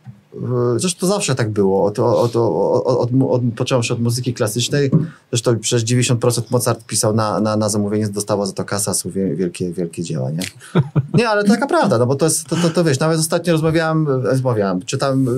zresztą 0.76 1.00
to 1.00 1.06
zawsze 1.06 1.34
tak 1.34 1.50
było. 1.50 1.84
Od, 1.84 1.98
od, 1.98 2.36
od, 2.36 3.10
od, 3.28 3.40
począwszy 3.56 3.92
od 3.92 4.00
muzyki 4.00 4.34
klasycznej, 4.34 4.90
zresztą 5.32 5.58
przez 5.58 5.84
90% 5.84 6.42
Mozart 6.50 6.86
pisał 6.86 7.14
na, 7.14 7.40
na, 7.40 7.56
na 7.56 7.68
zamówienie, 7.68 8.08
dostawał 8.08 8.46
za 8.46 8.52
to 8.52 8.64
kasa, 8.64 8.94
są 8.94 9.10
wie- 9.10 9.36
wielkie, 9.36 9.72
wielkie 9.72 10.02
dzieła, 10.02 10.30
nie? 10.30 10.40
Nie, 11.18 11.28
ale 11.28 11.44
taka 11.44 11.66
prawda, 11.66 11.98
no 11.98 12.06
bo 12.06 12.14
to 12.14 12.24
jest, 12.24 12.44
to, 12.44 12.56
to, 12.56 12.70
to 12.70 12.84
wiesz, 12.84 13.00
nawet 13.00 13.18
ostatnio 13.18 13.52
rozmawiałem, 13.52 14.08
e, 14.08 14.10
rozmawiałem, 14.30 14.82
czytam, 14.82 15.28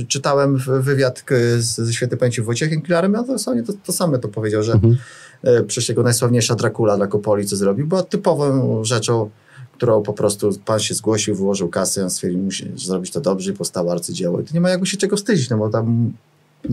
y, 0.00 0.06
czytałem 0.08 0.58
wywiad 0.80 1.24
ze 1.58 1.92
świętej 1.92 2.18
pamięci 2.18 2.42
Wojciechem 2.42 2.82
Kilarem, 2.82 3.12
ja 3.12 3.22
dosłownie 3.22 3.62
to, 3.62 3.72
to 3.86 3.92
samo 3.92 4.18
to 4.18 4.28
powiedział, 4.28 4.62
że 4.62 4.72
Mhm. 4.72 4.96
e, 5.42 5.62
przecież 5.62 5.88
jego 5.88 6.02
najsławniejsza 6.02 6.54
Dracula 6.54 6.96
dla 6.96 7.06
Kopoli, 7.06 7.46
co 7.46 7.56
zrobił, 7.56 7.86
była 7.86 8.02
typową 8.02 8.84
rzeczą, 8.84 9.30
którą 9.76 10.02
po 10.02 10.12
prostu 10.12 10.50
pan 10.64 10.80
się 10.80 10.94
zgłosił, 10.94 11.34
wyłożył 11.34 11.68
kasę, 11.68 12.02
on 12.04 12.10
stwierdził, 12.10 12.42
musi 12.42 12.70
zrobić 12.76 13.12
to 13.12 13.20
dobrze 13.20 13.50
i 13.50 13.54
powstało 13.54 13.92
arcydzieło. 13.92 14.40
I 14.40 14.44
to 14.44 14.54
nie 14.54 14.60
ma 14.60 14.70
jakby 14.70 14.86
się 14.86 14.96
czego 14.96 15.16
wstydzić, 15.16 15.50
no 15.50 15.58
bo 15.58 15.70
tam 15.70 16.12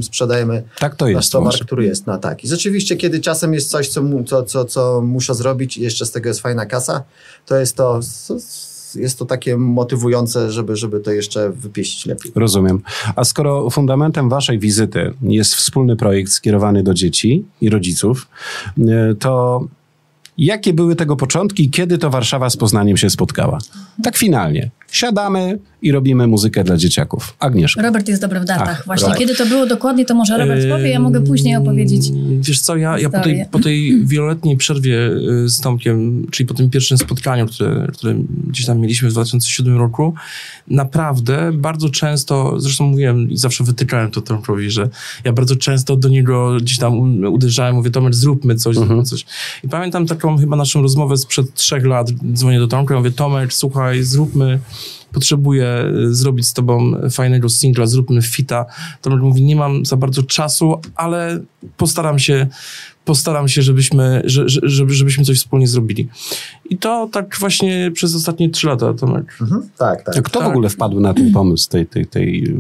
sprzedajemy 0.02 0.64
Tak 0.80 0.96
to 0.96 1.06
nasz 1.06 1.14
jest. 1.14 1.32
towar, 1.32 1.54
Tomasz. 1.54 1.66
który 1.66 1.86
jest 1.86 2.08
na 2.08 2.18
tak. 2.18 2.44
I 2.44 2.48
rzeczywiście, 2.48 2.96
kiedy 2.96 3.20
czasem 3.20 3.54
jest 3.54 3.70
coś, 3.70 3.88
co, 3.90 4.04
mu, 4.04 4.24
co, 4.24 4.44
co, 4.44 4.66
co 4.66 5.02
muszę 5.02 5.36
zrobić 5.36 5.78
i 5.78 5.82
jeszcze 5.82 6.06
z 6.06 6.12
tego 6.12 6.30
jest 6.30 6.40
fajna 6.40 6.66
kasa, 6.66 7.04
to 7.46 7.56
jest 7.56 7.76
to, 7.76 8.00
jest 8.96 9.20
to 9.20 9.26
takie 9.26 9.58
motywujące, 9.58 10.52
żeby, 10.52 10.76
żeby 10.76 11.00
to 11.00 11.12
jeszcze 11.12 11.50
wypieścić 11.50 12.06
lepiej. 12.06 12.32
Rozumiem. 12.36 12.82
A 13.16 13.24
skoro 13.24 13.70
fundamentem 13.70 14.30
waszej 14.30 14.60
wizyty 14.60 15.14
jest 15.22 15.56
wspólny 15.56 15.96
projekt 15.96 16.32
skierowany 16.32 16.84
do 16.84 16.94
dzieci 16.94 17.46
i 17.62 17.70
rodziców, 17.70 18.28
e, 18.78 19.16
to 19.20 19.62
jakie 20.38 20.74
były 20.74 20.96
tego 20.96 21.16
początki 21.16 21.70
kiedy 21.70 21.98
to 21.98 22.10
Warszawa 22.10 22.50
z 22.50 22.58
Poznaniem 22.58 22.98
się 22.98 23.10
spotkała? 23.10 23.58
Tak 24.04 24.18
finalnie. 24.18 24.70
Siadamy 24.92 25.60
i 25.84 25.92
robimy 25.92 26.28
muzykę 26.28 26.64
dla 26.64 26.78
dzieciaków. 26.78 27.36
Agnieszka. 27.40 27.82
Robert 27.82 28.08
jest 28.08 28.22
dobry 28.22 28.40
w 28.40 28.46
datach. 28.46 28.78
Ach, 28.80 28.86
Właśnie 28.86 29.08
tak. 29.08 29.18
kiedy 29.18 29.36
to 29.36 29.46
było 29.46 29.66
dokładnie, 29.66 30.06
to 30.06 30.16
może 30.16 30.38
Robert 30.38 30.70
powie, 30.70 30.90
ja 30.90 31.00
mogę 31.00 31.22
później 31.22 31.56
opowiedzieć. 31.56 32.12
Wiesz 32.40 32.62
co, 32.62 32.76
ja, 32.76 33.00
ja 33.00 33.10
po, 33.10 33.20
tej, 33.20 33.46
po 33.52 33.60
tej 33.60 34.06
wieloletniej 34.06 34.58
przerwie 34.58 35.10
y, 35.46 35.50
z 35.50 35.60
Tomkiem, 35.60 36.28
czyli 36.32 36.48
po 36.48 36.54
tym 36.54 36.70
pierwszym 36.70 36.98
spotkaniu, 36.98 37.46
które, 37.48 37.88
które 37.94 38.16
gdzieś 38.48 38.66
tam 38.66 38.80
mieliśmy 38.80 39.10
w 39.10 39.12
2007 39.12 39.78
roku, 39.78 40.14
naprawdę 40.68 41.52
bardzo 41.54 41.90
często, 41.90 42.60
zresztą 42.60 42.88
mówiłem 42.88 43.30
i 43.32 43.38
zawsze 43.38 43.64
wytykałem 43.64 44.12
to 44.12 44.22
Tomkowi, 44.22 44.72
że 44.72 44.90
ja 45.24 45.34
bardzo 45.34 45.56
często 45.56 45.96
do 45.96 46.10
niego 46.10 46.58
gdzieś 46.62 46.78
tam 46.78 47.24
uderzałem, 47.26 47.76
mówię, 47.76 47.92
Tomek, 47.92 48.16
zróbmy 48.16 48.56
coś, 48.56 48.76
zróbmy 48.76 49.04
coś. 49.04 49.26
I 49.64 49.70
pamiętam 49.70 50.06
taką 50.08 50.38
chyba 50.38 50.56
naszą 50.56 50.82
rozmowę 50.82 51.18
sprzed 51.18 51.54
trzech 51.54 51.86
lat, 51.86 52.12
dzwonię 52.34 52.60
do 52.60 52.68
Tomka, 52.68 52.96
mówię, 52.96 53.12
Tomek, 53.12 53.54
słuchaj, 53.54 54.04
zróbmy 54.04 54.60
potrzebuję 55.14 55.86
y, 56.10 56.16
zrobić 56.16 56.48
z 56.48 56.54
tobą 56.54 56.92
fajnego 57.12 57.50
singla, 57.50 57.86
zróbmy 57.86 58.22
fita. 58.22 58.66
Tomek 59.02 59.22
mówi, 59.22 59.44
nie 59.44 59.56
mam 59.56 59.86
za 59.86 59.98
bardzo 59.98 60.24
czasu, 60.24 60.82
ale 60.96 61.40
postaram 61.78 62.20
się, 62.20 62.48
postaram 63.06 63.48
się, 63.48 63.62
żebyśmy, 63.62 64.22
że, 64.26 64.50
że, 64.50 64.60
żeby, 64.64 64.94
żebyśmy 64.94 65.24
coś 65.26 65.38
wspólnie 65.38 65.68
zrobili. 65.68 66.08
I 66.70 66.78
to 66.78 67.10
tak 67.12 67.36
właśnie 67.40 67.92
przez 67.94 68.16
ostatnie 68.16 68.50
trzy 68.50 68.68
lata, 68.68 68.94
Tomek. 68.94 69.38
Mhm. 69.42 69.62
Tak, 69.78 70.04
tak. 70.04 70.18
A 70.18 70.22
kto 70.22 70.40
w 70.40 70.44
tak. 70.44 70.52
ogóle 70.52 70.70
wpadł 70.70 71.00
na 71.00 71.14
ten 71.14 71.32
pomysł 71.32 71.70
tej, 71.70 71.88
tej, 71.88 72.06
tej 72.06 72.56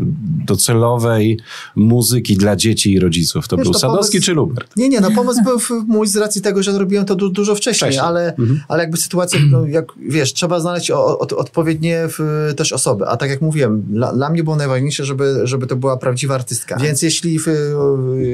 docelowej 0.45 1.39
muzyki 1.75 2.37
dla 2.37 2.55
dzieci 2.55 2.93
i 2.93 2.99
rodziców? 2.99 3.47
To 3.47 3.57
Wiesz, 3.57 3.63
był 3.63 3.73
to 3.73 3.79
Sadowski 3.79 4.11
pomysł- 4.17 4.25
czy 4.25 4.33
Lubert? 4.33 4.77
Nie, 4.77 4.89
nie, 4.89 5.01
no 5.01 5.11
pomysł 5.11 5.43
był 5.43 5.59
w- 5.59 5.69
mój 5.87 6.07
z 6.07 6.15
racji 6.17 6.41
tego, 6.41 6.63
że 6.63 6.77
robiłem 6.79 7.05
to 7.05 7.15
du 7.15 7.29
dużo 7.29 7.55
wcześniej, 7.55 7.73
Wcześniej. 7.91 8.05
Ale, 8.07 8.35
Mhm. 8.35 8.61
ale 8.67 8.83
jakby 8.83 8.97
sytuacja, 8.97 9.39
no, 9.51 9.65
jak 9.65 9.85
wiesz, 10.09 10.33
trzeba 10.33 10.59
znaleźć 10.59 10.91
o, 10.91 11.05
o, 11.19 11.19
odpowiednie 11.37 11.99
w, 12.09 12.53
też 12.57 12.73
osoby. 12.73 13.05
A 13.07 13.17
tak 13.17 13.29
jak 13.29 13.41
mówiłem, 13.41 13.81
dla, 13.81 14.13
dla 14.13 14.29
mnie 14.29 14.43
było 14.43 14.55
najważniejsze, 14.55 15.05
żeby, 15.05 15.41
żeby 15.43 15.67
to 15.67 15.75
była 15.75 15.97
prawdziwa 15.97 16.35
artystka. 16.35 16.77
Więc 16.77 17.01
jeśli 17.01 17.39
w, 17.39 17.45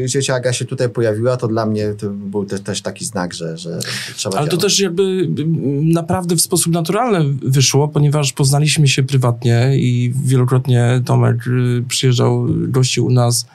ciocia 0.10 0.36
Aga 0.36 0.54
się 0.54 0.66
tutaj 0.66 0.90
pojawiła, 0.90 1.38
to 1.38 1.48
dla 1.48 1.66
mnie 1.66 1.94
to 2.00 2.10
był 2.10 2.46
te, 2.46 2.60
też 2.60 2.82
taki 2.82 3.06
znak, 3.06 3.34
że, 3.34 3.58
że 3.58 3.80
trzeba 4.16 4.38
Ale 4.38 4.48
to 4.48 4.52
działać. 4.58 4.64
też 4.64 4.80
jakby 4.80 5.30
naprawdę 5.84 6.36
w 6.36 6.42
sposób 6.42 6.74
naturalny 6.74 7.34
wyszło, 7.42 7.88
ponieważ 7.88 8.34
poznaliśmy 8.34 8.88
się 8.88 9.04
prywatnie 9.04 9.72
i 9.78 10.14
wielokrotnie 10.26 11.02
Tomek 11.06 11.48
y, 11.48 11.84
przyjeżdżał, 11.88 12.46
gościł 12.68 13.06
u 13.06 13.12
nas 13.12 13.46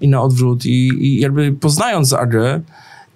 i 0.00 0.08
na 0.08 0.22
odwrót 0.22 0.66
i, 0.66 0.88
i 1.06 1.20
jakby 1.20 1.52
poznając 1.52 2.12
Agę 2.12 2.60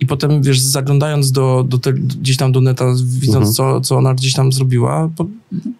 i 0.00 0.06
potem, 0.06 0.42
wiesz, 0.42 0.60
zaglądając 0.60 1.32
do, 1.32 1.64
do 1.68 1.78
te, 1.78 1.92
gdzieś 1.92 2.36
tam 2.36 2.52
do 2.52 2.60
neta, 2.60 2.84
widząc, 3.04 3.34
Mhm. 3.34 3.52
co, 3.54 3.80
co 3.80 3.96
ona 3.96 4.14
gdzieś 4.14 4.34
tam 4.34 4.52
zrobiła, 4.52 5.10
po, 5.16 5.26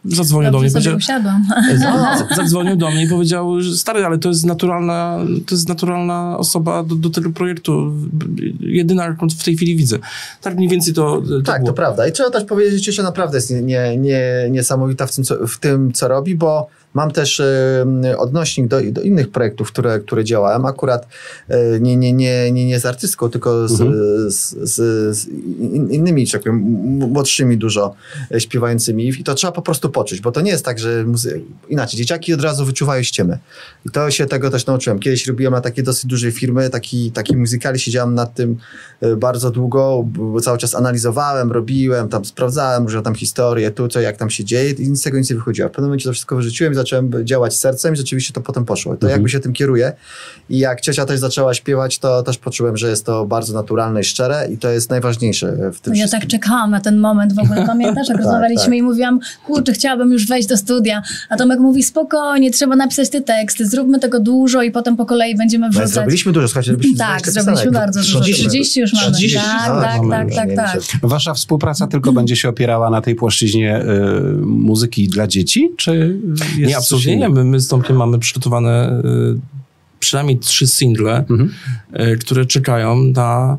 zadzwonił 0.04 0.50
do 0.52 0.58
mnie 0.58 0.70
Dobrze 0.70 0.80
i 0.80 0.82
sobie 0.84 0.96
usiadłam. 0.96 1.44
zadzwonił 2.36 2.76
do 2.76 2.90
mnie 2.90 3.04
i 3.04 3.08
powiedział, 3.08 3.60
że 3.60 3.76
stary, 3.76 4.04
ale 4.04 4.18
to 4.18 4.28
jest 4.28 4.44
naturalna, 4.46 5.18
to 5.46 5.54
jest 5.54 5.68
naturalna 5.68 6.38
osoba 6.38 6.82
do, 6.82 6.94
do 6.94 7.10
tego 7.10 7.30
projektu. 7.30 7.92
Jedyna, 8.60 9.04
jaką 9.04 9.28
w 9.28 9.44
tej 9.44 9.56
chwili 9.56 9.76
widzę. 9.76 9.98
Tak 10.40 10.56
mniej 10.56 10.68
więcej 10.68 10.94
to, 10.94 11.22
to 11.28 11.40
Tak, 11.42 11.60
było. 11.60 11.72
to 11.72 11.76
prawda. 11.76 12.06
I 12.08 12.12
trzeba 12.12 12.30
też 12.30 12.44
powiedzieć, 12.44 12.74
że 12.74 12.80
Ciesia 12.80 13.02
naprawdę 13.02 13.36
jest 13.36 13.50
nie, 13.50 13.62
nie, 13.62 13.96
nie, 13.98 14.48
niesamowita 14.50 15.06
w 15.06 15.14
tym, 15.14 15.24
co, 15.24 15.46
w 15.46 15.58
tym, 15.58 15.92
co 15.92 16.08
robi, 16.08 16.34
bo 16.34 16.66
mam 16.94 17.10
też 17.10 17.40
e, 17.40 17.84
odnośnik 18.18 18.68
do, 18.68 18.80
do 18.92 19.02
innych 19.02 19.28
projektów, 19.30 19.72
które, 19.72 20.00
które 20.00 20.24
działałem. 20.24 20.66
Akurat 20.66 21.08
e, 21.48 21.80
nie, 21.80 21.96
nie, 21.96 22.12
nie, 22.12 22.52
nie, 22.52 22.66
nie 22.66 22.80
z 22.80 22.86
artystką, 22.86 23.28
tylko 23.28 23.68
z, 23.68 23.80
Mhm. 23.80 24.30
z, 24.30 24.56
z, 24.70 24.74
z 25.16 25.28
in, 25.60 25.90
innymi, 25.90 26.26
że 26.26 26.32
tak 26.32 26.42
powiem, 26.42 26.58
młodszymi 27.12 27.58
dużo 27.58 27.94
e, 28.34 28.40
śpiewającymi. 28.40 29.08
I 29.08 29.24
to 29.24 29.34
trzeba 29.34 29.52
po 29.52 29.62
prostu 29.64 29.90
poczuć, 29.90 30.20
bo 30.20 30.32
to 30.32 30.40
nie 30.40 30.50
jest 30.50 30.64
tak, 30.64 30.78
że 30.78 31.04
muzy- 31.04 31.40
inaczej, 31.68 31.98
dzieciaki 31.98 32.34
od 32.34 32.42
razu 32.42 32.64
wyczuwają 32.64 33.02
ściemy. 33.02 33.38
I 33.86 33.90
to 33.90 34.10
się 34.10 34.26
tego 34.26 34.50
też 34.50 34.66
nauczyłem. 34.66 34.98
Kiedyś 34.98 35.26
robiłem 35.26 35.52
na 35.54 35.60
takiej 35.60 35.84
dosyć 35.84 36.06
dużej 36.06 36.32
firmy, 36.32 36.70
taki, 36.70 37.12
taki 37.12 37.36
muzykali, 37.36 37.78
siedziałem 37.78 38.14
nad 38.14 38.34
tym 38.34 38.56
e, 39.00 39.16
bardzo 39.16 39.50
długo, 39.50 40.02
bo 40.06 40.40
cały 40.40 40.58
czas 40.58 40.74
analizowałem, 40.74 41.52
robiłem, 41.52 42.08
tam 42.08 42.24
sprawdzałem 42.24 42.84
różne 42.84 43.02
tam 43.02 43.14
historie, 43.14 43.70
tu 43.70 43.88
co, 43.88 44.00
jak 44.00 44.16
tam 44.16 44.30
się 44.30 44.44
dzieje 44.44 44.70
i 44.70 44.88
nic 44.90 45.00
z 45.00 45.02
tego 45.02 45.18
nic 45.18 45.30
nie 45.30 45.36
wychodziło. 45.36 45.68
W 45.68 45.72
pewnym 45.72 45.88
momencie 45.88 46.04
to 46.08 46.12
wszystko 46.12 46.36
wyrzuciłem 46.36 46.72
i 46.72 46.76
zacząłem 46.76 47.10
działać 47.24 47.58
sercem 47.58 47.94
i 47.94 47.96
rzeczywiście 47.96 48.32
to 48.32 48.40
potem 48.40 48.64
poszło. 48.64 48.96
To 48.96 49.08
jakby 49.08 49.28
się 49.28 49.40
tym 49.40 49.52
kieruje 49.52 49.92
i 50.50 50.58
jak 50.58 50.80
ciocia 50.80 51.04
też 51.04 51.20
zaczęła 51.20 51.54
śpiewać, 51.54 51.98
to 51.98 52.22
też 52.22 52.38
poczułem, 52.38 52.76
że 52.76 52.90
jest 52.90 53.06
to 53.06 53.26
bardzo 53.26 53.54
naturalne 53.54 54.00
i 54.00 54.04
szczere 54.04 54.48
i 54.50 54.58
to 54.58 54.68
jest 54.70 54.90
najważniejsze 54.90 55.46
w 55.72 55.80
tym 55.80 55.92
No 55.92 55.98
ja 55.98 56.06
wszystkim. 56.06 56.20
tak 56.20 56.40
czekałam 56.40 56.70
na 56.70 56.80
ten 56.80 56.98
moment 56.98 57.32
w 57.34 57.38
ogóle. 57.38 57.66
Pamiętasz, 57.74 58.08
jak 58.08 58.18
rozmawialiśmy 58.18 58.64
tak. 58.64 58.74
i 58.74 58.82
mówiłam, 58.82 59.20
kurczę, 59.54 59.72
chciałabym 59.72 60.12
już 60.12 60.26
wejść 60.26 60.48
do 60.48 60.56
studia. 60.56 61.02
A 61.28 61.36
Tomek 61.36 61.60
mówi, 61.60 61.82
spokojnie, 61.82 62.50
trzeba 62.50 62.76
napisać 62.76 63.10
te 63.10 63.20
teksty, 63.20 63.66
zróbmy 63.68 63.98
tego 63.98 64.20
dużo 64.20 64.62
i 64.62 64.70
potem 64.70 64.96
po 64.96 65.06
kolei 65.06 65.36
będziemy 65.36 65.66
No, 65.66 65.70
wrzucać. 65.70 65.90
zrobiliśmy 65.90 66.32
dużo, 66.32 66.48
słuchajcie, 66.48 66.70
robiliśmy 66.72 66.98
Tak, 66.98 67.22
20 67.22 67.42
zrobiliśmy 67.42 67.70
bardzo 67.72 68.00
dużo. 68.00 68.20
30. 68.20 68.48
30 68.48 68.80
już 68.80 68.92
mamy. 68.94 69.14
30? 69.16 69.38
Tak, 69.38 69.66
Tak, 69.66 69.82
tak, 69.82 70.02
mamy 70.02 70.34
tak, 70.34 70.46
tak, 70.54 70.56
tak. 70.56 70.80
Wasza 71.02 71.34
współpraca 71.34 71.86
tylko 71.86 72.12
będzie 72.12 72.36
się 72.36 72.48
opierała 72.48 72.90
na 72.90 73.00
tej 73.00 73.14
płaszczyźnie 73.14 73.82
y, 73.82 73.84
muzyki 74.46 75.08
dla 75.08 75.26
dzieci, 75.26 75.70
czy 75.76 76.20
jest 76.56 76.70
Nie, 76.70 76.76
absolutnie 76.76 77.16
nie. 77.16 77.28
My, 77.28 77.44
my 77.44 77.60
z 77.60 77.68
Tomkiem 77.68 77.96
mamy 77.96 78.18
przygotowane 78.18 79.00
y, 79.04 79.38
przynajmniej 80.00 80.38
trzy 80.38 80.66
single, 80.66 81.16
Mhm. 81.30 81.50
y, 82.12 82.18
które 82.18 82.44
czekają 82.46 82.96
na 82.96 83.58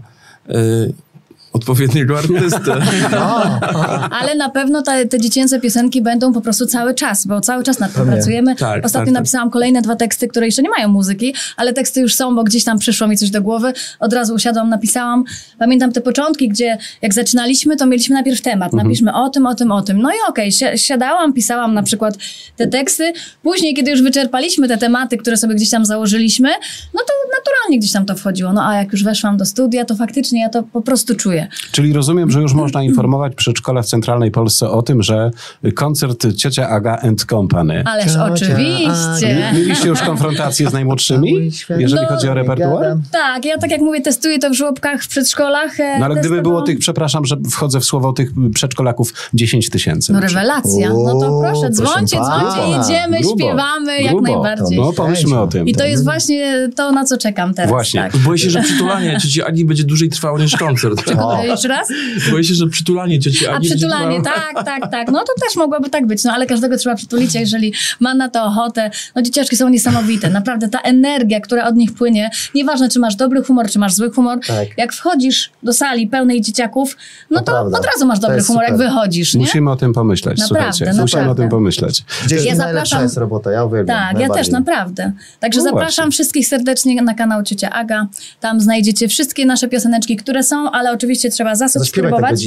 odpowiedniego 1.55 2.17
artystę. 2.17 2.77
Ale 4.21 4.35
na 4.35 4.49
pewno 4.49 4.81
te, 4.81 5.05
te 5.05 5.19
dziecięce 5.19 5.59
piosenki 5.59 6.01
będą 6.01 6.33
po 6.33 6.41
prostu 6.41 6.65
cały 6.65 6.93
czas, 6.93 7.27
bo 7.27 7.41
cały 7.41 7.63
czas 7.63 7.79
nad 7.79 7.93
tym 7.93 8.05
pracujemy. 8.05 8.55
Tak, 8.55 8.85
Ostatnio 8.85 9.05
tak, 9.05 9.05
tak. 9.05 9.13
napisałam 9.13 9.49
kolejne 9.49 9.81
dwa 9.81 9.95
teksty, 9.95 10.27
które 10.27 10.45
jeszcze 10.45 10.61
nie 10.61 10.69
mają 10.69 10.87
muzyki, 10.87 11.33
ale 11.57 11.73
teksty 11.73 12.01
już 12.01 12.15
są, 12.15 12.35
bo 12.35 12.43
gdzieś 12.43 12.63
tam 12.63 12.79
przyszło 12.79 13.07
mi 13.07 13.17
coś 13.17 13.29
do 13.29 13.41
głowy. 13.41 13.73
Od 13.99 14.13
razu 14.13 14.33
usiadłam, 14.33 14.69
napisałam. 14.69 15.23
Pamiętam 15.59 15.91
te 15.91 16.01
początki, 16.01 16.49
gdzie 16.49 16.77
jak 17.01 17.13
zaczynaliśmy, 17.13 17.77
to 17.77 17.85
mieliśmy 17.85 18.13
najpierw 18.13 18.41
temat. 18.41 18.73
Mhm. 18.73 18.83
Napiszmy 18.87 19.13
o 19.13 19.29
tym, 19.29 19.45
o 19.45 19.55
tym, 19.55 19.71
o 19.71 19.81
tym. 19.81 20.01
No 20.01 20.09
i 20.11 20.15
okej, 20.29 20.51
si- 20.51 20.77
siadałam, 20.77 21.33
pisałam 21.33 21.73
na 21.73 21.83
przykład 21.83 22.17
te 22.55 22.67
teksty. 22.67 23.13
Później, 23.43 23.73
kiedy 23.73 23.91
już 23.91 24.01
wyczerpaliśmy 24.01 24.67
te 24.67 24.77
tematy, 24.77 25.17
które 25.17 25.37
sobie 25.37 25.55
gdzieś 25.55 25.69
tam 25.69 25.85
założyliśmy, 25.85 26.49
no 26.93 26.99
to 26.99 27.13
naturalnie 27.39 27.79
gdzieś 27.79 27.91
tam 27.91 28.05
to 28.05 28.15
wchodziło. 28.15 28.53
No 28.53 28.67
a 28.67 28.75
jak 28.75 28.91
już 28.91 29.03
weszłam 29.03 29.37
do 29.37 29.45
studia, 29.45 29.85
to 29.85 29.95
faktycznie 29.95 30.41
ja 30.41 30.49
to 30.49 30.63
po 30.63 30.81
prostu 30.81 31.15
czuję. 31.15 31.44
Czyli 31.71 31.93
rozumiem, 31.93 32.31
że 32.31 32.41
już 32.41 32.53
można 32.53 32.83
informować 32.83 33.35
przedszkola 33.35 33.81
w 33.81 33.85
centralnej 33.85 34.31
Polsce 34.31 34.69
o 34.69 34.81
tym, 34.81 35.03
że 35.03 35.31
koncert 35.75 36.27
Ciocia 36.37 36.69
Aga 36.69 36.97
and 37.01 37.25
Company. 37.25 37.83
Ależ 37.85 38.05
Ciocia 38.05 38.25
oczywiście. 38.25 39.51
Mieliście 39.53 39.87
już 39.87 40.01
konfrontację 40.01 40.69
z 40.69 40.73
najmłodszymi, 40.73 41.51
jeżeli 41.69 42.01
No, 42.01 42.07
chodzi 42.15 42.29
o 42.29 42.33
repertuar? 42.33 42.97
Tak, 43.11 43.45
ja 43.45 43.57
tak 43.57 43.71
jak 43.71 43.81
mówię, 43.81 44.01
testuję 44.01 44.39
to 44.39 44.49
w 44.49 44.53
żłobkach, 44.53 45.03
w 45.03 45.07
przedszkolach. 45.07 45.79
e, 45.79 45.99
No 45.99 46.05
ale 46.05 46.15
gdyby 46.15 46.41
było 46.41 46.61
tych, 46.61 46.79
przepraszam, 46.79 47.25
że 47.25 47.35
wchodzę 47.51 47.79
w 47.79 47.85
słowo 47.85 48.13
tych 48.13 48.29
przedszkolaków 48.53 49.13
10 49.33 49.69
tysięcy. 49.69 50.13
No 50.13 50.19
rewelacja. 50.19 50.89
No 50.89 51.19
to 51.19 51.41
proszę, 51.43 51.69
dzwońcie, 51.69 52.17
dzwońcie, 52.17 52.77
jedziemy, 52.77 53.19
Grubo, 53.21 53.43
śpiewamy 53.43 54.01
jak 54.01 54.11
grubo. 54.11 54.31
najbardziej. 54.31 54.77
No 54.79 54.93
pomyślmy 54.93 55.39
o 55.39 55.47
tym. 55.47 55.67
I 55.67 55.75
to 55.75 55.85
jest 55.85 56.03
właśnie 56.03 56.69
to, 56.75 56.91
na 56.91 57.05
co 57.05 57.17
czekam 57.17 57.53
teraz. 57.53 57.69
Właśnie. 57.71 58.01
Tak. 58.01 58.17
Boję 58.17 58.39
się, 58.39 58.49
że 58.49 58.61
przytulanie 58.61 59.17
cioci 59.21 59.43
Agi 59.43 59.65
będzie 59.65 59.83
dłużej 59.83 60.09
trwało 60.09 60.39
niż 60.39 60.55
koncert. 60.57 61.11
O. 61.19 61.34
Jeszcze 61.43 61.67
raz? 61.67 61.87
Boję 62.31 62.43
się, 62.43 62.53
że 62.53 62.67
przytulanie 62.67 63.19
cioci 63.19 63.47
A 63.47 63.59
przytulanie, 63.59 64.21
tak, 64.21 64.53
tak, 64.65 64.91
tak. 64.91 65.07
No 65.11 65.19
to 65.19 65.45
też 65.45 65.55
mogłoby 65.55 65.89
tak 65.89 66.07
być, 66.07 66.23
no 66.23 66.33
ale 66.33 66.45
każdego 66.45 66.77
trzeba 66.77 66.95
przytulić, 66.95 67.35
jeżeli 67.35 67.73
ma 67.99 68.13
na 68.13 68.29
to 68.29 68.43
ochotę. 68.43 68.91
No 69.15 69.21
dzieciaczki 69.21 69.55
są 69.57 69.69
niesamowite. 69.69 70.29
Naprawdę 70.29 70.69
ta 70.69 70.79
energia, 70.81 71.39
która 71.39 71.67
od 71.67 71.75
nich 71.75 71.93
płynie, 71.93 72.29
nieważne 72.55 72.89
czy 72.89 72.99
masz 72.99 73.15
dobry 73.15 73.43
humor, 73.43 73.69
czy 73.69 73.79
masz 73.79 73.93
zły 73.93 74.11
humor, 74.11 74.39
Tak. 74.47 74.67
jak 74.77 74.93
wchodzisz 74.93 75.51
do 75.63 75.73
sali 75.73 76.07
pełnej 76.07 76.41
dzieciaków, 76.41 76.97
no 77.31 77.41
To 77.41 77.59
od 77.61 77.85
razu 77.85 78.05
masz 78.05 78.19
dobry 78.19 78.43
humor, 78.43 78.63
jak 78.63 78.71
super. 78.71 78.87
wychodzisz, 78.87 79.33
nie? 79.33 79.39
Musimy 79.41 79.71
o 79.71 79.75
tym 79.75 79.93
pomyśleć, 79.93 80.39
Naprawdę, 80.39 80.73
słuchajcie. 80.73 81.01
Musimy 81.01 81.29
o 81.29 81.35
tym 81.35 81.49
pomyśleć. 81.49 82.03
Gdzieś 82.25 82.45
Ja 82.45 82.55
najlepsza 82.55 82.65
zapraszam- 82.73 83.03
jest 83.03 83.17
robota, 83.17 83.51
ja 83.51 83.63
uwielbiam. 83.65 83.97
Tak, 83.97 84.19
ja 84.19 84.29
też, 84.29 84.49
naprawdę. 84.49 85.11
Także 85.39 85.59
No 85.59 85.63
zapraszam 85.63 86.05
właśnie. 86.05 86.11
wszystkich 86.11 86.47
serdecznie 86.47 87.01
na 87.01 87.13
kanał 87.13 87.43
Ciocia 87.43 87.69
Aga. 87.69 88.07
Tam 88.39 88.61
znajdziecie 88.61 89.07
wszystkie 89.07 89.45
nasze 89.45 89.67
pioseneczki, 89.67 90.15
które 90.17 90.43
są, 90.43 90.71
ale 90.71 90.91
oczywiście 90.91 91.14
trzeba 91.29 91.55
Zaśpiewaj 91.55 91.73
tego 91.73 91.79
zasubskrybować. 91.79 92.45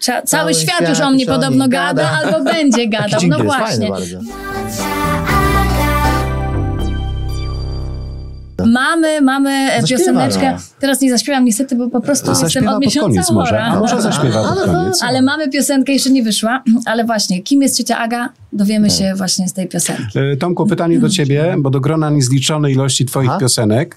Cza- 0.00 0.22
cały 0.22 0.26
Cały 0.26 0.54
świat 0.54 0.76
świat 0.76 0.88
już 0.88 1.00
o 1.00 1.10
mnie 1.10 1.24
już 1.24 1.30
o 1.32 1.34
podobno 1.34 1.68
gada, 1.68 2.02
gada. 2.02 2.10
albo 2.34 2.44
będzie 2.52 2.88
gadał. 2.88 3.20
No 3.28 3.38
właśnie. 3.44 3.90
Mamy, 8.66 9.20
mamy 9.20 9.68
Zaśpiewa, 9.80 9.98
pioseneczkę. 9.98 10.52
no. 10.52 10.58
Teraz 10.80 11.00
nie 11.00 11.10
zaśpiewam 11.10 11.44
niestety, 11.44 11.76
bo 11.76 11.88
po 11.90 12.00
prostu 12.00 12.30
jestem 12.30 12.48
Zaśpiewa 12.48 12.70
od 12.70 12.74
pod 12.74 12.84
miesiąca 12.84 13.22
chora. 13.22 13.64
A 13.64 13.78
może 13.78 14.02
zaśpiewa 14.02 14.42
pod 14.54 14.64
koniec. 14.64 15.02
Ale 15.02 15.22
mamy 15.22 15.48
piosenkę, 15.50 15.92
jeszcze 15.92 16.10
nie 16.10 16.22
wyszła, 16.22 16.62
ale 16.90 17.04
właśnie, 17.04 17.42
kim 17.42 17.62
jest 17.62 17.76
ciocia 17.78 17.98
Aga, 17.98 18.28
dowiemy 18.52 18.90
się 18.90 19.14
właśnie 19.16 19.48
z 19.48 19.52
tej 19.52 19.68
piosenki. 19.68 20.18
E, 20.18 20.36
Tomku, 20.36 20.66
pytanie 20.66 20.98
do 20.98 21.08
ciebie, 21.08 21.54
bo 21.58 21.70
do 21.70 21.80
grona 21.80 22.10
niezliczonej 22.10 22.72
ilości 22.72 23.04
twoich 23.06 23.30
Aha. 23.30 23.38
piosenek, 23.38 23.96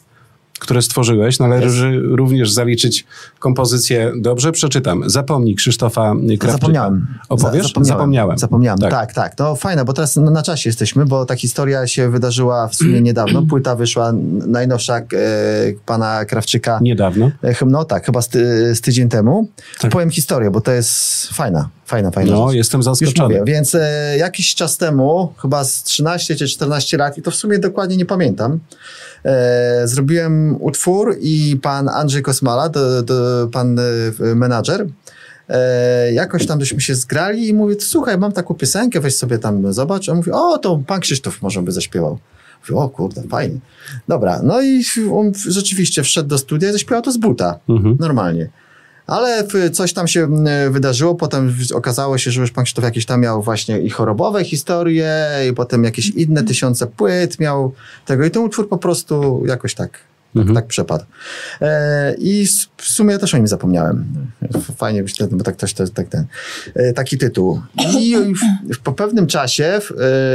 które 0.60 0.82
stworzyłeś, 0.82 1.40
należy 1.40 2.00
również 2.04 2.52
zaliczyć 2.52 3.06
kompozycję. 3.40 4.12
Dobrze, 4.18 4.52
przeczytam. 4.52 5.04
Zapomnij 5.10 5.56
Krzysztofa 5.56 6.14
Krawczyka. 6.40 6.52
Zapomniałem. 6.52 7.08
Opowiesz? 7.30 7.74
Za- 7.74 7.84
Zapomniałem. 7.84 8.38
Zapomniałem, 8.38 8.80
Tak. 8.80 8.92
tak. 8.92 9.14
tak, 9.14 9.34
No 9.40 9.56
fajne, 9.56 9.86
bo 9.86 9.94
teraz 9.94 10.16
na, 10.16 10.42
czasie 10.42 10.70
jesteśmy, 10.70 11.06
bo 11.06 11.26
ta 11.26 11.36
historia 11.36 11.88
się 11.88 12.10
wydarzyła 12.10 12.68
w 12.68 12.76
sumie 12.76 13.02
niedawno. 13.10 13.44
Płyta 13.50 13.76
wyszła 13.76 14.12
najnowsza 14.48 14.98
e, 14.98 15.04
pana 15.86 16.26
Krawczyka. 16.26 16.80
Niedawno. 16.82 17.32
E, 17.44 17.56
No 17.66 17.86
tak, 17.86 18.06
chyba 18.06 18.22
z, 18.22 18.30
z 18.78 18.82
tydzień 18.82 19.10
temu. 19.10 19.48
Tak. 19.82 19.92
Powiem 19.92 20.10
historię, 20.10 20.52
bo 20.52 20.62
to 20.62 20.72
jest 20.72 21.28
fajna, 21.34 21.70
fajna, 21.90 22.12
fajna 22.12 22.32
No, 22.32 22.48
rzecz. 22.48 22.58
jestem 22.58 22.78
Już 22.80 22.86
zaskoczony. 22.86 23.40
mówię, 23.40 23.54
więc 23.54 23.76
e, 23.76 24.16
jakiś 24.18 24.56
czas 24.56 24.78
temu, 24.78 25.34
chyba 25.42 25.64
z 25.64 25.84
13 25.84 26.36
czy 26.36 26.48
14 26.48 26.98
lat, 26.98 27.18
i 27.18 27.22
to 27.22 27.32
w 27.32 27.36
sumie 27.36 27.60
dokładnie 27.60 27.98
nie 27.98 28.06
pamiętam, 28.06 28.60
e, 29.26 29.82
zrobiłem 29.88 30.58
utwór 30.62 31.18
i 31.22 31.60
pan 31.62 31.90
Andrzej 31.90 32.22
Kosmala, 32.22 32.70
to, 32.70 33.04
to 33.04 33.14
pan 33.52 33.80
e, 33.80 34.36
menadżer, 34.36 34.88
e, 35.50 36.14
jakoś 36.14 36.46
tam 36.48 36.60
żeśmy 36.60 36.82
się 36.82 36.96
zgrali 36.96 37.48
i 37.48 37.54
mówię, 37.54 37.76
słuchaj, 37.80 38.18
mam 38.18 38.32
taką 38.32 38.54
piosenkę, 38.54 39.00
weź 39.00 39.16
sobie 39.16 39.38
tam 39.40 39.74
zobacz. 39.74 40.10
On 40.10 40.18
mówi, 40.18 40.32
o, 40.32 40.58
to 40.58 40.82
pan 40.88 41.00
Krzysztof 41.00 41.42
może 41.42 41.62
by 41.62 41.72
zaśpiewał. 41.72 42.18
Mówię, 42.70 42.82
o 42.82 42.90
kurde, 42.90 43.24
fajnie. 43.24 43.58
Dobra, 44.08 44.40
no 44.44 44.62
i 44.62 44.84
on 45.14 45.32
rzeczywiście 45.48 46.04
wszedł 46.04 46.30
do 46.30 46.38
studia 46.38 46.70
i 46.70 46.72
zaśpiewał 46.72 47.02
to 47.02 47.12
z 47.12 47.18
buta, 47.18 47.60
Mhm. 47.70 47.98
normalnie. 48.00 48.50
Ale 49.10 49.44
w- 49.44 49.70
coś 49.76 49.94
tam 49.94 50.08
się 50.08 50.24
mm, 50.24 50.74
wydarzyło, 50.74 51.16
potem 51.16 51.50
w- 51.50 51.72
okazało 51.72 52.18
się, 52.18 52.32
że 52.32 52.42
już 52.42 52.52
pan 52.52 52.64
Krzysztof 52.64 52.84
jakieś 52.86 53.06
tam 53.06 53.22
miał 53.22 53.42
właśnie 53.42 53.80
i 53.82 53.90
chorobowe 53.90 54.44
historie, 54.44 55.16
i 55.50 55.54
potem 55.54 55.84
jakieś 55.84 56.10
inne 56.10 56.44
tysiące 56.44 56.88
płyt 56.88 57.40
miał 57.40 57.74
tego 58.06 58.26
i 58.26 58.32
ten 58.32 58.44
utwór 58.44 58.70
po 58.70 58.78
prostu 58.78 59.44
jakoś 59.48 59.74
tak, 59.76 60.00
Mhm. 60.36 60.56
tak 60.56 60.68
przepadł. 60.68 61.06
E, 61.62 62.16
I 62.18 62.48
w 62.78 62.84
sumie 62.90 63.18
też 63.18 63.34
o 63.34 63.38
nim 63.38 63.48
zapomniałem. 63.48 64.06
Fajnie, 64.78 65.04
bo 65.32 65.44
tak 65.44 65.58
ktoś 65.58 65.74
to, 65.74 65.88
tak 65.88 66.08
ten, 66.08 66.26
e, 66.76 66.94
taki 66.94 67.18
tytuł. 67.18 67.62
I 68.00 68.16
w- 68.74 68.80
po 68.80 68.92
pewnym 68.92 69.28
czasie 69.28 69.64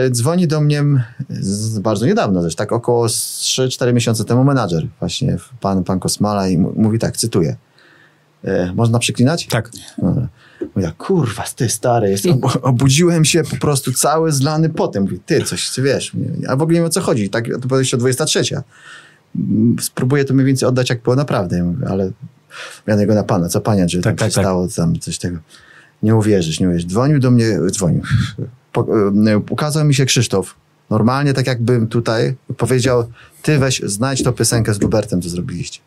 e, 0.09 0.11
dzwoni 0.11 0.49
do 0.49 0.61
mnie 0.61 0.85
z, 1.31 1.79
bardzo 1.79 2.07
niedawno, 2.07 2.43
też 2.43 2.55
tak 2.55 2.73
około 2.73 3.07
3-4 3.07 3.93
miesiące 3.93 4.25
temu 4.25 4.45
menadżer, 4.45 4.87
właśnie 5.01 5.37
pan, 5.61 5.85
pan 5.85 6.01
Kosmala 6.01 6.49
i 6.49 6.59
mówi 6.59 6.99
tak, 6.99 7.17
cytuję. 7.17 7.57
E, 8.45 8.73
można 8.75 8.99
przeklinać? 8.99 9.47
Tak. 9.47 9.71
Dobra. 9.99 10.29
Mówię, 10.77 10.93
kurwa, 10.99 11.45
ty 11.57 11.69
stary, 11.69 12.11
jest, 12.11 12.27
ob 12.27 12.59
obudziłem 12.63 13.25
się 13.25 13.43
po 13.43 13.57
prostu 13.57 13.93
cały 13.93 14.33
zlany 14.33 14.69
potem. 14.69 15.03
Mówię, 15.03 15.19
ty, 15.27 15.43
coś, 15.43 15.71
ty 15.71 15.83
wiesz, 15.83 16.13
a 16.49 16.57
w 16.57 16.63
ogóle 16.63 16.75
nie 16.75 16.81
wiem 16.81 16.87
o 16.87 16.91
co 16.91 17.01
chodzi. 17.01 17.31
Tak, 17.31 17.45
to 17.63 17.69
podejście 17.69 17.97
o 17.97 18.01
23. 18.01 18.43
Mm, 19.37 19.77
Spróbuję 19.81 20.25
to 20.25 20.35
mniej 20.35 20.47
więcej 20.47 20.69
oddać, 20.69 20.91
jak 20.91 21.03
było 21.03 21.17
naprawdę. 21.17 21.63
Mówię, 21.63 21.87
ale 21.89 22.11
miano 22.89 23.07
go 23.07 23.15
na 23.15 23.23
pana, 23.23 23.49
co 23.49 23.61
panie, 23.61 23.89
że 23.89 24.01
Tak, 24.01 24.05
tak, 24.05 24.19
tak, 24.19 24.33
się 24.33 24.41
stało, 24.41 24.69
tam 24.69 24.99
coś 24.99 25.19
tego. 25.19 25.39
Nie 26.03 26.17
uwierzysz, 26.17 26.61
nie 26.61 26.69
uwierzysz. 26.69 26.87
Dzwonił 26.87 27.19
do 27.19 27.31
mnie, 27.31 27.59
dzwonił. 27.71 28.03
Po, 28.73 28.87
e, 29.27 29.39
ukazał 29.39 29.85
mi 29.85 29.95
się 29.95 30.05
Krzysztof. 30.07 30.55
Normalnie, 30.91 31.33
tak 31.33 31.47
jakbym 31.47 31.87
tutaj 31.87 32.35
powiedział, 32.57 33.05
ty 33.43 33.59
weź, 33.59 33.83
znajdź 33.85 34.23
tą 34.23 34.33
piosenkę 34.33 34.75
z 34.75 34.81
Lubertem, 34.81 35.23
co 35.23 35.29
zrobiliście. 35.29 35.81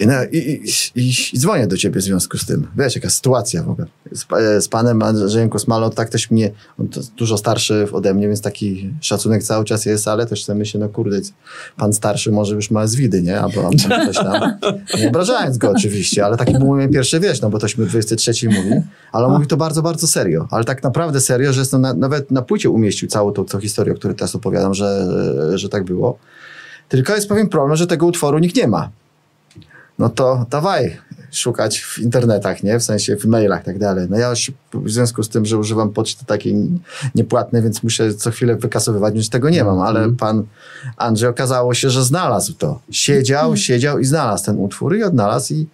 I, 0.00 0.06
no, 0.06 0.14
i, 0.32 0.62
i, 0.94 1.10
i, 1.32 1.38
dzwonię 1.38 1.66
do 1.66 1.76
ciebie 1.76 2.00
w 2.00 2.02
związku 2.04 2.38
z 2.38 2.46
tym. 2.46 2.66
Wiesz, 2.78 2.94
jaka 2.94 3.10
sytuacja 3.10 3.62
w 3.62 3.70
ogóle. 3.70 3.86
Z, 4.12 4.26
z 4.64 4.68
panem 4.68 5.02
Andrzejem 5.02 5.48
Kosmalą, 5.48 5.90
tak 5.90 6.08
też 6.08 6.30
mnie, 6.30 6.50
on 6.78 6.88
dużo 7.16 7.38
starszy 7.38 7.86
ode 7.92 8.14
mnie, 8.14 8.28
więc 8.28 8.40
taki 8.40 8.94
szacunek 9.00 9.42
cały 9.42 9.64
czas 9.64 9.86
jest, 9.86 10.08
ale 10.08 10.26
też 10.26 10.44
sobie 10.44 10.58
myślę, 10.58 10.80
no 10.80 10.88
kurde, 10.88 11.20
pan 11.76 11.92
starszy 11.92 12.32
może 12.32 12.54
już 12.54 12.70
ma 12.70 12.86
zwidy, 12.86 13.22
nie? 13.22 13.40
Albo, 13.40 13.66
albo 13.66 14.12
coś 14.12 14.16
tam. 14.16 14.58
Nie 14.98 15.08
obrażając 15.08 15.58
go 15.58 15.70
oczywiście, 15.70 16.24
ale 16.24 16.36
taki 16.36 16.52
był 16.52 16.66
mój 16.66 16.88
pierwszy 16.88 17.20
wieś, 17.20 17.40
no 17.40 17.50
bo 17.50 17.58
tośmy 17.58 17.86
23 17.86 18.48
mówi, 18.48 18.82
ale 19.12 19.26
on 19.26 19.32
mówi 19.32 19.46
to 19.46 19.56
bardzo, 19.56 19.82
bardzo 19.82 20.06
serio. 20.06 20.48
Ale 20.50 20.64
tak 20.64 20.82
naprawdę 20.82 21.20
serio, 21.20 21.52
że 21.52 21.60
jestem 21.60 21.80
na, 21.80 21.94
nawet 21.94 22.30
na 22.30 22.42
płycie 22.42 22.70
umieścił 22.70 23.08
całą 23.08 23.32
tą, 23.32 23.44
tą 23.44 23.60
historię, 23.60 23.92
o 23.92 23.96
której 23.96 24.16
teraz 24.16 24.34
opowiadam, 24.34 24.74
że, 24.74 25.08
że 25.54 25.68
tak 25.68 25.84
było. 25.84 26.18
Tylko 26.88 27.14
jest 27.14 27.28
pewien 27.28 27.48
problem, 27.48 27.76
że 27.76 27.86
tego 27.86 28.06
utworu 28.06 28.38
nikt 28.38 28.56
nie 28.56 28.68
ma 28.68 28.90
no 30.00 30.08
to 30.08 30.46
dawaj 30.50 30.96
szukać 31.32 31.80
w 31.80 31.98
internetach, 31.98 32.62
nie? 32.62 32.78
W 32.78 32.82
sensie 32.82 33.16
w 33.16 33.24
mailach 33.24 33.62
i 33.62 33.64
tak 33.64 33.78
dalej. 33.78 34.06
No 34.10 34.18
ja 34.18 34.32
w 34.74 34.90
związku 34.90 35.22
z 35.22 35.28
tym, 35.28 35.44
że 35.46 35.58
używam 35.58 35.92
poczty 35.92 36.24
takiej 36.24 36.54
niepłatnej, 37.14 37.62
więc 37.62 37.82
muszę 37.82 38.14
co 38.14 38.30
chwilę 38.30 38.56
wykasowywać, 38.56 39.14
więc 39.14 39.30
tego 39.30 39.50
nie 39.50 39.64
mam, 39.64 39.80
ale 39.80 40.12
pan 40.12 40.44
Andrzej 40.96 41.28
okazało 41.28 41.74
się, 41.74 41.90
że 41.90 42.04
znalazł 42.04 42.54
to. 42.54 42.80
Siedział, 42.90 43.56
siedział 43.56 43.98
i 43.98 44.04
znalazł 44.04 44.44
ten 44.44 44.58
utwór 44.58 44.96
i 44.96 45.02
odnalazł 45.02 45.54
i 45.54 45.66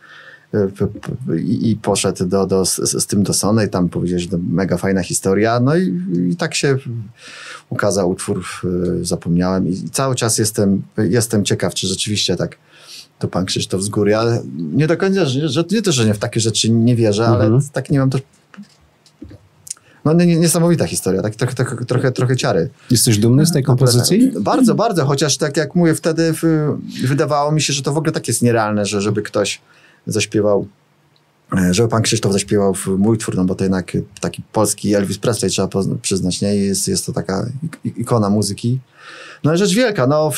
i, 1.38 1.70
i 1.70 1.76
poszedł 1.76 2.26
do, 2.26 2.46
do, 2.46 2.66
z, 2.66 2.76
z, 2.76 3.06
tym 3.06 3.22
do 3.22 3.32
Sony 3.32 3.66
i 3.66 3.68
tam 3.68 3.88
powiedział, 3.88 4.18
że 4.18 4.28
to 4.28 4.38
mega 4.50 4.76
fajna 4.76 5.02
historia. 5.02 5.60
No 5.60 5.76
i, 5.76 6.00
i 6.30 6.36
tak 6.36 6.54
się 6.54 6.78
ukazał 7.70 8.10
utwór, 8.10 8.44
zapomniałem 9.02 9.68
i 9.68 9.90
cały 9.90 10.14
czas 10.14 10.38
jestem, 10.38 10.82
jestem 10.98 11.44
ciekaw, 11.44 11.74
czy 11.74 11.86
rzeczywiście 11.86 12.36
tak 12.36 12.56
to 13.18 13.28
pan 13.28 13.44
Krzysztof 13.44 13.82
z 13.82 13.88
góry, 13.88 14.16
ale 14.16 14.42
nie 14.56 14.86
do 14.86 14.96
końca, 14.96 15.26
że, 15.26 15.48
że 15.48 15.64
nie 15.70 15.82
to, 15.82 15.92
że 15.92 16.06
nie 16.06 16.14
w 16.14 16.18
takie 16.18 16.40
rzeczy 16.40 16.70
nie 16.70 16.96
wierzę, 16.96 17.26
ale 17.26 17.44
mhm. 17.44 17.62
tak 17.72 17.90
nie 17.90 17.98
mam 17.98 18.10
też 18.10 18.22
no 20.06 20.12
niesamowita 20.12 20.86
historia, 20.86 21.22
tak 21.22 21.34
trochę, 21.34 21.54
trochę, 21.54 21.84
trochę, 21.84 22.12
trochę 22.12 22.36
ciary. 22.36 22.70
Jesteś 22.90 23.18
dumny 23.18 23.46
z 23.46 23.52
tej 23.52 23.62
kompozycji? 23.62 24.32
Bardzo, 24.40 24.74
bardzo, 24.74 25.06
chociaż 25.06 25.36
tak 25.36 25.56
jak 25.56 25.74
mówię, 25.74 25.94
wtedy 25.94 26.34
wydawało 27.04 27.52
mi 27.52 27.60
się, 27.60 27.72
że 27.72 27.82
to 27.82 27.92
w 27.92 27.96
ogóle 27.96 28.12
tak 28.12 28.28
jest 28.28 28.42
nierealne, 28.42 28.86
że 28.86 29.00
żeby 29.00 29.22
ktoś 29.22 29.60
zaśpiewał, 30.06 30.68
e, 31.58 31.74
żeby 31.74 31.88
pan 31.88 32.02
Krzysztof 32.02 32.32
zaśpiewał 32.32 32.74
w 32.74 32.86
mój 32.86 33.18
twór, 33.18 33.36
no 33.36 33.44
bo 33.44 33.54
to 33.54 33.64
jednak 33.64 33.92
taki 34.20 34.42
polski 34.52 34.94
Elvis 34.94 35.18
Presley 35.18 35.50
trzeba 35.50 35.68
przyznać, 36.02 36.40
nie? 36.40 36.56
Jest, 36.56 36.88
jest 36.88 37.06
to 37.06 37.12
taka 37.12 37.46
ikona 37.84 38.30
muzyki. 38.30 38.78
No 39.44 39.56
rzecz 39.56 39.74
wielka, 39.74 40.06
no 40.06 40.30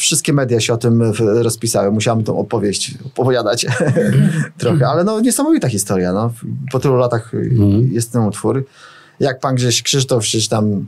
wszystkie 0.00 0.32
media 0.32 0.60
się 0.60 0.74
o 0.74 0.76
tym 0.76 1.12
rozpisały, 1.18 1.92
musiałem 1.92 2.24
tą 2.24 2.38
opowieść 2.38 2.94
opowiadać 3.04 3.66
trochę, 4.58 4.88
ale 4.88 5.04
no 5.04 5.20
niesamowita 5.20 5.68
historia, 5.68 6.12
no. 6.12 6.32
Po 6.72 6.80
tylu 6.80 6.96
latach 6.96 7.34
mm. 7.34 7.92
jest 7.92 8.12
ten 8.12 8.22
utwór. 8.22 8.66
Jak 9.20 9.40
pan 9.40 9.54
gdzieś 9.54 9.82
Krzysztof 9.82 10.22
gdzieś 10.22 10.48
tam 10.48 10.86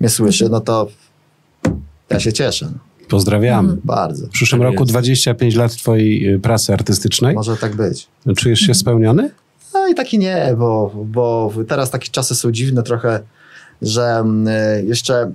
mnie 0.00 0.08
słyszy, 0.08 0.48
no 0.48 0.60
to 0.60 0.88
ja 2.10 2.20
się 2.20 2.32
cieszę. 2.32 2.66
No. 2.72 2.78
Pozdrawiamy. 3.08 3.68
Mm. 3.68 3.80
Bardzo. 3.84 4.26
W 4.26 4.30
przyszłym 4.30 4.60
tak 4.60 4.70
roku 4.70 4.82
jest. 4.82 4.92
25 4.92 5.54
lat 5.54 5.76
twojej 5.76 6.34
y, 6.34 6.38
pracy 6.38 6.72
artystycznej. 6.72 7.34
Może 7.34 7.56
tak 7.56 7.76
być. 7.76 8.08
Czujesz 8.36 8.60
się 8.60 8.74
spełniony? 8.74 9.30
No 9.74 9.88
i 9.88 9.94
taki 9.94 10.18
nie, 10.18 10.54
bo, 10.58 10.92
bo 11.04 11.52
teraz 11.68 11.90
takie 11.90 12.08
czasy 12.10 12.34
są 12.34 12.52
dziwne 12.52 12.82
trochę, 12.82 13.20
że 13.82 14.02
mm, 14.02 14.48
y, 14.48 14.84
jeszcze 14.86 15.32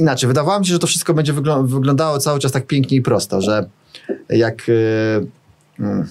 inaczej. 0.00 0.28
Wydawało 0.28 0.60
mi 0.60 0.66
się, 0.66 0.72
że 0.72 0.78
to 0.78 0.86
wszystko 0.86 1.14
będzie 1.14 1.32
wyglądało 1.62 2.18
cały 2.18 2.40
czas 2.40 2.52
tak 2.52 2.66
pięknie 2.66 2.96
i 2.96 3.02
prosto, 3.02 3.40
że 3.40 3.68
jak... 4.28 4.68
Yy, 4.68 6.06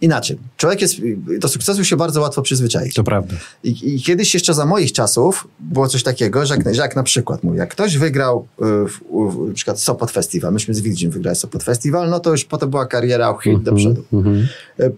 inaczej. 0.00 0.38
Człowiek 0.56 0.80
jest, 0.80 0.94
do 1.38 1.48
sukcesu 1.48 1.84
się 1.84 1.96
bardzo 1.96 2.20
łatwo 2.20 2.42
przyzwyczaić. 2.42 2.94
To 2.94 3.04
prawda. 3.04 3.34
I, 3.64 3.94
I, 3.94 4.02
kiedyś 4.02 4.34
jeszcze 4.34 4.54
za 4.54 4.66
moich 4.66 4.92
czasów 4.92 5.48
było 5.60 5.88
coś 5.88 6.02
takiego, 6.02 6.46
że 6.46 6.56
jak, 6.56 6.74
że 6.74 6.82
jak 6.82 6.96
na 6.96 7.02
przykład, 7.02 7.44
mówię, 7.44 7.58
jak 7.58 7.70
ktoś 7.70 7.98
wygrał 7.98 8.46
y, 8.58 8.64
w, 8.88 9.00
w, 9.32 9.48
na 9.48 9.54
przykład 9.54 9.80
Sopot 9.80 10.10
Festival, 10.10 10.52
myśmy 10.52 10.74
z 10.74 10.80
Wildzim 10.80 11.10
wygrali 11.10 11.36
Sopot 11.36 11.62
Festival, 11.62 12.10
no 12.10 12.20
to 12.20 12.30
już 12.30 12.44
potem 12.44 12.70
była 12.70 12.86
kariera 12.86 13.36
hit 13.42 13.52
mm 13.52 13.60
-hmm, 13.60 13.64
do 13.64 13.72
przodu. 13.72 14.04
Mm 14.12 14.24
-hmm. 14.24 14.46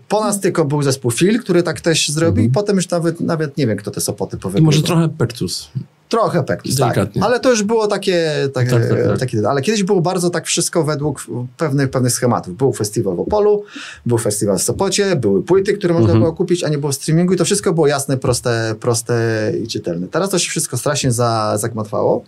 Po 0.08 0.20
nas 0.20 0.40
tylko 0.40 0.64
był 0.64 0.82
zespół 0.82 1.10
Phil, 1.10 1.40
który 1.40 1.62
tak 1.62 1.80
też 1.80 2.08
zrobił 2.08 2.32
mm 2.32 2.44
-hmm. 2.44 2.50
i 2.50 2.54
potem 2.54 2.76
już 2.76 2.90
nawet, 2.90 3.20
nawet 3.20 3.56
nie 3.56 3.66
wiem, 3.66 3.76
kto 3.76 3.90
te 3.90 4.00
Sopoty 4.00 4.36
powiedział. 4.36 4.62
I 4.62 4.64
może 4.64 4.82
trochę 4.82 5.08
Pektus. 5.08 5.70
Trochę 6.12 6.42
pektus, 6.42 6.77
tak. 6.77 6.98
Ale 7.20 7.40
to 7.40 7.51
już 7.51 7.62
było 7.62 7.87
takie, 7.87 8.48
takie, 8.55 8.70
tak, 8.70 8.88
tak, 8.88 9.07
tak. 9.07 9.18
takie, 9.18 9.48
ale 9.48 9.62
kiedyś 9.62 9.83
było 9.83 10.01
bardzo 10.01 10.31
tak 10.31 10.46
wszystko 10.46 10.85
według 10.85 11.27
pewnych, 11.57 11.90
pewnych 11.90 12.12
schematów. 12.12 12.57
Był 12.57 12.72
festiwal 12.72 13.16
w 13.16 13.20
Opolu, 13.20 13.64
był 14.07 14.18
festiwal 14.18 14.59
w 14.59 14.62
Sopocie, 14.62 15.16
były 15.16 15.42
płyty, 15.42 15.72
które 15.72 15.94
można 15.94 16.07
mhm. 16.07 16.20
było 16.20 16.33
kupić, 16.33 16.64
a 16.64 16.68
nie 16.68 16.79
było 16.79 16.92
streamingu 16.92 17.35
i 17.35 17.37
to 17.37 17.44
wszystko 17.44 17.72
było 17.72 17.87
jasne, 17.87 18.16
proste, 18.16 18.75
proste 18.81 19.53
i 19.62 19.68
czytelne. 19.68 20.09
Teraz 20.09 20.31
to 20.31 20.38
się 20.38 20.51
wszystko 20.51 20.77
strasznie 20.77 21.12
za, 21.12 21.59
zagmatwało 21.59 22.25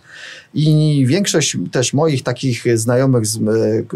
i 0.53 1.03
większość 1.07 1.57
też 1.71 1.93
moich 1.93 2.23
takich 2.23 2.77
znajomych 2.77 3.25
z, 3.25 3.39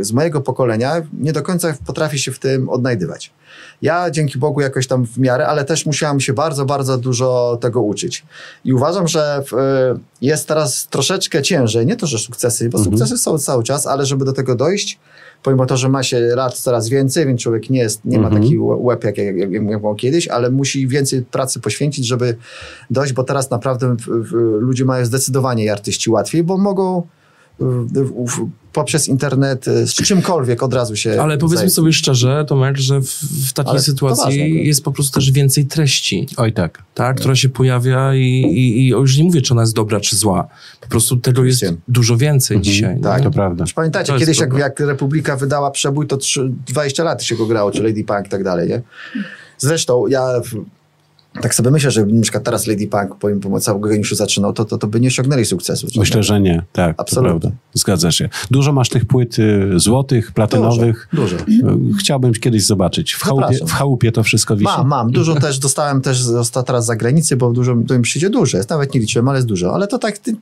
z 0.01 0.11
mojego 0.11 0.41
pokolenia 0.41 1.01
nie 1.13 1.33
do 1.33 1.41
końca 1.41 1.77
potrafi 1.85 2.19
się 2.19 2.31
w 2.31 2.39
tym 2.39 2.69
odnajdywać. 2.69 3.31
Ja 3.81 4.11
dzięki 4.11 4.39
Bogu 4.39 4.61
jakoś 4.61 4.87
tam 4.87 5.05
w 5.05 5.17
miarę, 5.17 5.47
ale 5.47 5.65
też 5.65 5.85
musiałam 5.85 6.19
się 6.19 6.33
bardzo, 6.33 6.65
bardzo 6.65 6.97
dużo 6.97 7.57
tego 7.61 7.81
uczyć. 7.81 8.25
I 8.65 8.73
uważam, 8.73 9.07
że 9.07 9.43
w, 9.51 9.55
jest 10.21 10.47
teraz 10.47 10.87
troszeczkę 10.87 11.41
ciężej, 11.41 11.85
nie 11.85 11.95
to, 11.95 12.07
że 12.07 12.17
sukcesy, 12.17 12.69
bo 12.69 12.77
mhm. 12.77 12.97
sukcesy 12.97 13.17
są 13.17 13.37
cały 13.37 13.63
czas, 13.63 13.87
ale 13.87 14.05
żeby 14.05 14.25
do 14.25 14.33
tego 14.33 14.55
dojść, 14.55 14.99
pomimo 15.43 15.65
to, 15.65 15.77
że 15.77 15.89
ma 15.89 16.03
się 16.03 16.19
lat 16.19 16.53
coraz 16.53 16.89
więcej, 16.89 17.25
więc 17.25 17.41
człowiek 17.41 17.69
nie, 17.69 17.79
jest, 17.79 18.05
nie 18.05 18.19
ma 18.19 18.27
mhm. 18.27 18.43
taki 18.43 18.59
łeb 18.59 19.03
jak, 19.03 19.17
jak, 19.17 19.37
jak, 19.37 19.51
jak 19.51 19.63
miał 19.63 19.95
kiedyś, 19.95 20.27
ale 20.27 20.51
musi 20.51 20.87
więcej 20.87 21.21
pracy 21.21 21.59
poświęcić, 21.59 22.07
żeby 22.07 22.35
dojść, 22.89 23.13
bo 23.13 23.23
teraz 23.23 23.49
naprawdę 23.49 23.95
w, 23.95 24.05
w, 24.05 24.31
ludzie 24.59 24.85
mają 24.85 25.05
zdecydowanie 25.05 25.63
i 25.63 25.69
artyści 25.69 26.09
łatwiej, 26.09 26.43
bo 26.43 26.57
mogą 26.57 27.03
poprzez 28.73 29.07
internet 29.07 29.67
y, 29.67 29.87
z 29.87 29.93
czymkolwiek 29.93 30.63
od 30.63 30.73
razu 30.73 30.95
się. 30.95 31.21
Ale 31.21 31.37
powiedzmy 31.37 31.57
zajdzie. 31.57 31.73
sobie 31.73 31.93
szczerze, 31.93 32.45
Tomek, 32.47 32.77
że 32.77 33.01
w, 33.01 33.09
w 33.49 33.53
takiej 33.53 33.71
Ale 33.71 33.81
sytuacji 33.81 34.25
ważne, 34.25 34.47
jest 34.47 34.83
po 34.83 34.91
prostu 34.91 35.19
też 35.19 35.31
więcej 35.31 35.65
treści. 35.65 36.27
Oj 36.37 36.53
tak. 36.53 36.83
Tak, 36.93 37.17
która 37.17 37.35
się 37.35 37.49
pojawia 37.49 38.15
i, 38.15 38.21
i, 38.21 38.79
i 38.79 38.87
już 38.87 39.17
nie 39.17 39.23
mówię, 39.23 39.41
czy 39.41 39.53
ona 39.53 39.61
jest 39.61 39.73
dobra, 39.73 39.99
czy 39.99 40.15
zła. 40.15 40.47
Po 40.81 40.87
prostu 40.87 41.17
tego 41.17 41.45
jest 41.45 41.65
dużo 41.87 42.17
więcej 42.17 42.57
mhm. 42.57 42.73
dzisiaj. 42.73 42.99
Tak, 43.01 43.23
to 43.23 43.31
prawda. 43.31 43.63
Już 43.63 43.73
pamiętacie, 43.73 44.13
to 44.13 44.19
kiedyś 44.19 44.39
jak, 44.39 44.53
jak 44.53 44.79
Republika 44.79 45.37
wydała 45.37 45.71
przebój, 45.71 46.07
to 46.07 46.17
3, 46.17 46.51
20 46.67 47.03
lat 47.03 47.23
się 47.23 47.35
go 47.35 47.45
grało, 47.45 47.71
czy 47.71 47.83
Lady 47.83 48.03
Punk 48.03 48.25
i 48.25 48.29
tak 48.29 48.43
dalej, 48.43 48.69
nie? 48.69 48.81
Zresztą 49.57 50.07
ja 50.07 50.41
tak 51.33 51.55
sobie 51.55 51.71
myślę, 51.71 51.91
że 51.91 52.05
na 52.05 52.21
przykład 52.21 52.43
teraz 52.43 52.67
Lady 52.67 52.87
Punk 52.87 53.15
pomimo 53.19 53.41
pomocy 53.41 53.65
całego 53.65 53.89
geniuszu 53.89 54.15
zaczynał, 54.15 54.53
to, 54.53 54.65
to, 54.65 54.77
to 54.77 54.87
by 54.87 54.99
nie 54.99 55.07
osiągnęli 55.07 55.45
sukcesu. 55.45 55.87
Myślę, 55.95 56.23
że 56.23 56.41
nie. 56.41 56.63
Tak, 56.71 56.95
Absolutnie. 56.97 57.51
Zgadza 57.73 58.11
się. 58.11 58.29
Dużo 58.51 58.73
masz 58.73 58.89
tych 58.89 59.05
płyt 59.05 59.39
y, 59.39 59.69
złotych, 59.75 60.31
platynowych. 60.31 61.07
Dużo, 61.13 61.37
dużo. 61.37 61.69
Y, 61.73 61.97
chciałbym 61.99 62.33
kiedyś 62.33 62.65
zobaczyć. 62.65 63.13
W 63.13 63.23
chałupie, 63.23 63.57
w 63.67 63.71
chałupie 63.71 64.11
to 64.11 64.23
wszystko 64.23 64.55
wisi. 64.55 64.71
Mam, 64.77 64.87
mam. 64.87 65.11
Dużo 65.11 65.35
też 65.35 65.59
dostałem 65.59 66.01
też 66.01 66.23
teraz 66.65 66.83
z 66.83 66.87
zagranicy, 66.87 67.37
bo 67.37 67.51
dużo, 67.51 67.75
to 67.87 67.97
mi 67.97 68.01
przyjdzie 68.01 68.29
dużo. 68.29 68.57
Jest, 68.57 68.69
nawet 68.69 68.93
nie 68.93 68.99
liczyłem, 68.99 69.27
ale 69.27 69.37
jest 69.37 69.47
dużo. 69.47 69.73
Ale 69.73 69.87
to 69.87 69.99
tak, 69.99 70.17
ty, 70.17 70.35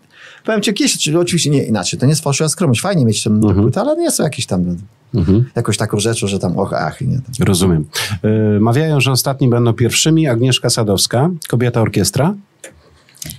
powiem 0.45 0.61
ci, 0.61 0.69
jakieś, 0.69 1.09
oczywiście 1.09 1.49
nie 1.49 1.63
inaczej. 1.63 1.99
To 1.99 2.05
nie 2.05 2.11
jest 2.11 2.23
fałszywa 2.23 2.49
skromność. 2.49 2.81
Fajnie 2.81 3.05
mieć 3.05 3.23
tę 3.23 3.29
mhm. 3.29 3.61
płytę, 3.61 3.81
ale 3.81 3.97
nie 3.97 4.11
są 4.11 4.23
jakieś 4.23 4.45
tam 4.45 4.77
Mhm. 5.13 5.45
Jakąś 5.55 5.77
taką 5.77 5.99
rzeczą, 5.99 6.27
że 6.27 6.39
tam 6.39 6.57
och, 6.57 6.73
ach. 6.73 7.01
Nie, 7.01 7.15
tam. 7.15 7.47
Rozumiem. 7.47 7.85
Yy, 8.23 8.59
mawiają, 8.59 9.01
że 9.01 9.11
ostatni 9.11 9.49
będą 9.49 9.73
pierwszymi 9.73 10.27
Agnieszka 10.27 10.69
Sadowska, 10.77 11.29
kobieta 11.49 11.81
orkiestra. 11.81 12.35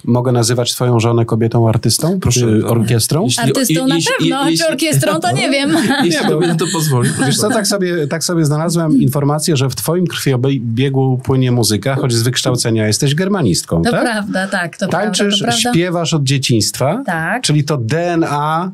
Mogę 0.04 0.32
nazywać 0.32 0.72
twoją 0.72 1.00
żonę 1.00 1.24
kobietą 1.24 1.68
artystą? 1.68 2.20
Proszę. 2.20 2.46
orkiestrą? 2.66 3.24
Jeśli, 3.24 3.42
artystą 3.42 3.86
na 3.86 3.96
pewno, 4.18 4.50
jeśli, 4.50 4.58
czy 4.58 4.72
orkiestrą 4.72 5.20
to 5.20 5.32
nie 5.32 5.50
wiem. 5.50 5.70
Jeśli 6.04 6.20
nie, 6.20 6.30
bo, 6.30 6.54
to 6.54 6.64
pozwoli. 6.72 7.10
Wiesz 7.26 7.36
co, 7.36 7.48
tak 7.48 7.66
sobie, 7.66 8.06
tak 8.06 8.24
sobie 8.24 8.44
znalazłem 8.44 9.00
informację, 9.00 9.56
że 9.56 9.70
w 9.70 9.74
twoim 9.74 10.06
krwiobiegu 10.06 11.20
płynie 11.24 11.52
muzyka, 11.52 11.94
choć 11.94 12.12
z 12.12 12.22
wykształcenia 12.22 12.86
jesteś 12.86 13.14
germanistką, 13.14 13.82
To 13.82 13.90
tak? 13.90 14.00
prawda, 14.02 14.46
tak, 14.46 14.76
to 14.76 14.88
Tańczysz, 14.88 15.18
prawda, 15.18 15.36
to 15.36 15.62
prawda. 15.62 15.72
śpiewasz 15.72 16.14
od 16.14 16.22
dzieciństwa, 16.22 17.02
tak. 17.06 17.42
czyli 17.42 17.64
to 17.64 17.76
DNA 17.76 18.70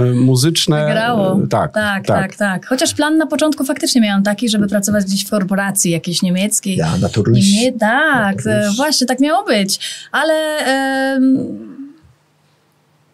y, 0.00 0.14
muzyczne. 0.14 0.88
Grało. 0.92 1.42
Y, 1.42 1.48
tak, 1.48 1.72
tak, 1.72 2.06
tak, 2.06 2.20
tak, 2.20 2.36
tak. 2.36 2.66
Chociaż 2.66 2.94
plan 2.94 3.18
na 3.18 3.26
początku 3.26 3.64
faktycznie 3.64 4.00
miałam 4.00 4.22
taki, 4.22 4.48
żeby 4.48 4.68
pracować 4.68 5.04
gdzieś 5.04 5.24
w 5.24 5.30
korporacji 5.30 5.90
jakiejś 5.90 6.22
niemieckiej. 6.22 6.76
Ja, 6.76 6.96
naturalnie. 6.96 7.40
Nie, 7.52 7.72
tak, 7.72 8.42
właśnie 8.76 9.06
tak 9.06 9.20
miało 9.20 9.44
być. 9.44 9.80
Ale 10.12 10.51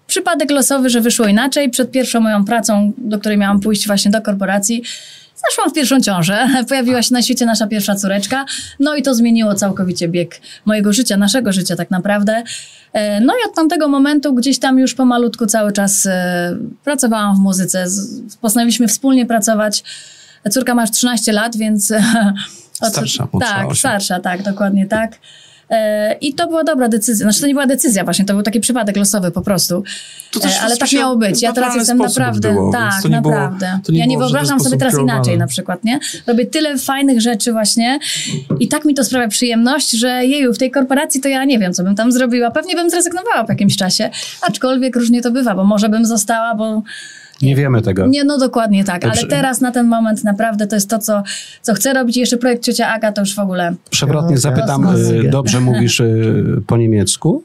przypadek 0.06 0.50
losowy, 0.50 0.90
że 0.90 1.00
wyszło 1.00 1.26
inaczej. 1.26 1.70
Przed 1.70 1.90
pierwszą 1.90 2.20
moją 2.20 2.44
pracą, 2.44 2.92
do 2.98 3.18
której 3.18 3.38
miałam 3.38 3.60
pójść 3.60 3.86
właśnie 3.86 4.10
do 4.10 4.22
korporacji, 4.22 4.82
Zaszłam 5.50 5.70
w 5.70 5.74
pierwszą 5.74 6.00
ciążę, 6.00 6.48
pojawiła 6.68 7.02
się 7.02 7.14
na 7.14 7.22
świecie 7.22 7.46
nasza 7.46 7.66
pierwsza 7.66 7.94
córeczka, 7.94 8.44
no 8.80 8.96
i 8.96 9.02
to 9.02 9.14
zmieniło 9.14 9.54
całkowicie 9.54 10.08
bieg 10.08 10.40
mojego 10.64 10.92
życia, 10.92 11.16
naszego 11.16 11.52
życia 11.52 11.76
tak 11.76 11.90
naprawdę. 11.90 12.42
E, 12.92 13.20
No 13.20 13.32
i 13.34 13.48
od 13.48 13.54
tamtego 13.54 13.88
momentu 13.88 14.34
gdzieś 14.34 14.58
tam 14.58 14.78
już 14.78 14.94
pomalutku 14.94 15.46
cały 15.46 15.72
czas 15.72 16.06
e, 16.06 16.56
pracowałam 16.84 17.36
w 17.36 17.38
muzyce. 17.38 17.84
Postanowiliśmy 18.40 18.88
wspólnie 18.88 19.26
pracować. 19.26 19.84
Córka 20.50 20.74
ma 20.74 20.82
już 20.82 20.90
13 20.90 21.32
lat, 21.32 21.56
więc... 21.56 21.90
od- 22.80 22.92
Starsza, 22.92 23.28
młodsza, 23.32 23.54
Tak, 23.54 23.76
starsza, 23.76 24.20
tak, 24.20 24.42
dokładnie 24.42 24.86
tak. 24.86 25.18
E, 25.70 26.12
I 26.20 26.34
to 26.34 26.46
była 26.46 26.64
dobra 26.64 26.88
decyzja. 26.88 27.24
Znaczy, 27.24 27.40
to 27.40 27.46
nie 27.46 27.54
była 27.54 27.66
decyzja 27.66 28.04
właśnie, 28.04 28.24
to 28.24 28.34
był 28.34 28.42
taki 28.42 28.60
przypadek 28.60 28.96
losowy 28.96 29.30
po 29.30 29.42
prostu. 29.42 29.82
E, 30.44 30.60
Ale 30.62 30.74
w 30.74 30.78
tak 30.78 30.92
miało 30.92 31.16
być. 31.16 31.42
Ja 31.42 31.52
teraz 31.52 31.74
jestem 31.76 31.98
naprawdę. 31.98 32.52
było, 32.52 32.72
tak, 32.72 33.04
nie 33.04 33.20
było- 33.20 33.34
naprawdę. 33.34 33.80
to 33.84 33.92
nie 33.92 33.98
ja 33.98 34.06
nie 34.06 34.16
było 34.16 34.28
w 34.28 34.32
wyobrażam 34.32 34.60
sobie 34.60 34.76
teraz 34.76 34.94
kierowane. 34.94 35.14
inaczej 35.16 35.38
na 35.38 35.46
przykład, 35.46 35.84
nie? 35.84 35.98
Robię 36.26 36.46
tyle 36.46 36.78
fajnych 36.78 37.20
rzeczy 37.20 37.52
właśnie 37.52 37.98
i 38.60 38.68
tak 38.68 38.84
mi 38.84 38.94
to 38.94 39.04
sprawia 39.04 39.28
przyjemność, 39.28 39.90
że 39.90 40.08
jeju, 40.26 40.52
w 40.54 40.58
tej 40.58 40.70
korporacji 40.70 41.20
to 41.20 41.28
ja 41.28 41.44
nie 41.44 41.58
wiem, 41.58 41.72
co 41.72 41.84
bym 41.84 41.94
tam 41.94 42.12
zrobiła. 42.12 42.50
Pewnie 42.50 42.74
bym 42.74 42.90
zrezygnowała 42.90 43.44
po 43.44 43.52
jakimś 43.52 43.76
czasie, 43.76 44.10
aczkolwiek 44.42 44.96
różnie 44.96 45.22
to 45.22 45.30
bywa, 45.30 45.54
bo 45.54 45.64
może 45.64 45.88
bym 45.88 46.06
została, 46.06 46.54
bo 46.54 46.82
Nie 47.42 47.56
wiemy 47.56 47.82
tego. 47.82 48.06
nie, 48.06 48.24
no 48.24 48.38
dokładnie 48.38 48.84
tak, 48.84 49.04
ale 49.04 49.26
teraz 49.26 49.60
na 49.60 49.70
ten 49.72 49.86
moment 49.86 50.24
naprawdę 50.24 50.66
to 50.66 50.76
jest 50.76 50.90
to, 50.90 50.98
co, 50.98 51.22
co 51.62 51.74
chcę 51.74 51.92
robić. 51.94 52.16
I 52.16 52.20
jeszcze 52.20 52.36
projekt 52.36 52.62
Ciocia 52.62 52.88
Aga 52.88 53.12
to 53.12 53.20
już 53.22 53.34
w 53.34 53.38
ogóle 53.38 53.74
Przewrotnie 53.90 54.34
No, 54.34 54.40
zapytam, 54.40 54.82
kosmos. 54.82 55.00
y, 55.10 55.28
dobrze 55.30 55.60
mówisz 55.60 56.00
y, 56.00 56.62
po 56.66 56.76
niemiecku? 56.76 57.42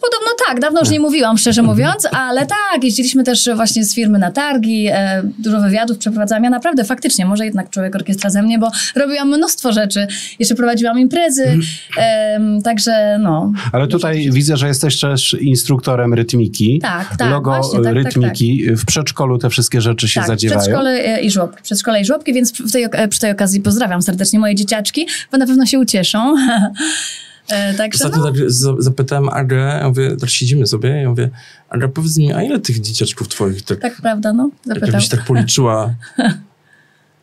Podobno 0.00 0.30
tak, 0.46 0.60
dawno 0.60 0.80
już 0.80 0.90
nie 0.90 1.00
mówiłam, 1.00 1.38
szczerze 1.38 1.62
mówiąc, 1.62 2.08
ale 2.12 2.46
tak, 2.46 2.84
jeździliśmy 2.84 3.24
też 3.24 3.50
właśnie 3.54 3.84
z 3.84 3.94
firmy 3.94 4.18
na 4.18 4.30
targi, 4.30 4.86
e, 4.92 5.22
dużo 5.38 5.60
wywiadów 5.60 5.98
przeprowadzałam. 5.98 6.44
Ja 6.44 6.50
naprawdę, 6.50 6.84
faktycznie, 6.84 7.26
może 7.26 7.44
jednak 7.44 7.70
człowiek 7.70 7.96
orkiestra 7.96 8.30
ze 8.30 8.42
mnie, 8.42 8.58
bo 8.58 8.70
robiłam 8.96 9.28
mnóstwo 9.28 9.72
rzeczy. 9.72 10.06
Jeszcze 10.38 10.54
prowadziłam 10.54 10.98
imprezy, 10.98 11.58
em, 11.96 12.62
także 12.62 13.18
no. 13.22 13.52
Ale 13.72 13.88
tutaj 13.88 14.30
widzę, 14.32 14.56
że 14.56 14.68
jesteś 14.68 15.00
też 15.00 15.36
instruktorem 15.40 16.14
rytmiki. 16.14 16.78
Tak, 16.82 17.16
tak, 17.16 17.30
Logo 17.30 17.50
właśnie, 17.50 17.78
tak, 17.78 17.84
tak, 17.84 17.94
rytmiki. 17.94 18.76
W 18.76 18.84
przedszkolu 18.84 19.38
te 19.38 19.50
wszystkie 19.50 19.80
rzeczy 19.80 20.08
się 20.08 20.20
tak, 20.20 20.28
zadziewają. 20.28 20.60
przedszkole 20.60 20.90
e, 20.90 21.20
i 21.20 21.30
żłobki, 21.30 21.62
przedszkole 21.62 22.00
i 22.00 22.04
żłobki, 22.04 22.32
więc 22.32 22.52
w 22.52 22.72
tej, 22.72 22.84
e, 22.92 23.08
przy 23.08 23.20
tej 23.20 23.30
okazji 23.30 23.60
pozdrawiam 23.60 24.02
serdecznie 24.02 24.38
moje 24.38 24.54
dzieciaczki, 24.54 25.06
bo 25.32 25.38
na 25.38 25.46
pewno 25.46 25.66
się 25.66 25.78
ucieszą. 25.78 26.34
E, 27.50 27.74
Także 27.74 28.04
Ostatnio 28.04 28.18
no, 28.18 28.32
tak 28.32 28.50
za- 28.50 28.74
zapytałem 28.78 29.28
Agę, 29.28 29.56
ja 29.56 29.88
mówię, 29.88 30.16
tak 30.20 30.30
siedzimy 30.30 30.66
sobie, 30.66 30.88
ja 30.88 31.08
mówię, 31.08 31.30
Aga, 31.68 31.88
powiedz 31.88 32.16
mi, 32.16 32.32
a 32.32 32.42
ile 32.42 32.60
tych 32.60 32.80
dzieciaczków 32.80 33.28
twoich 33.28 33.62
tak, 33.62 33.80
tak 33.80 34.00
prawda, 34.00 34.32
no, 34.32 34.50
zapytał. 34.66 34.88
jakbyś 34.88 35.08
tak 35.08 35.24
policzyła? 35.24 35.94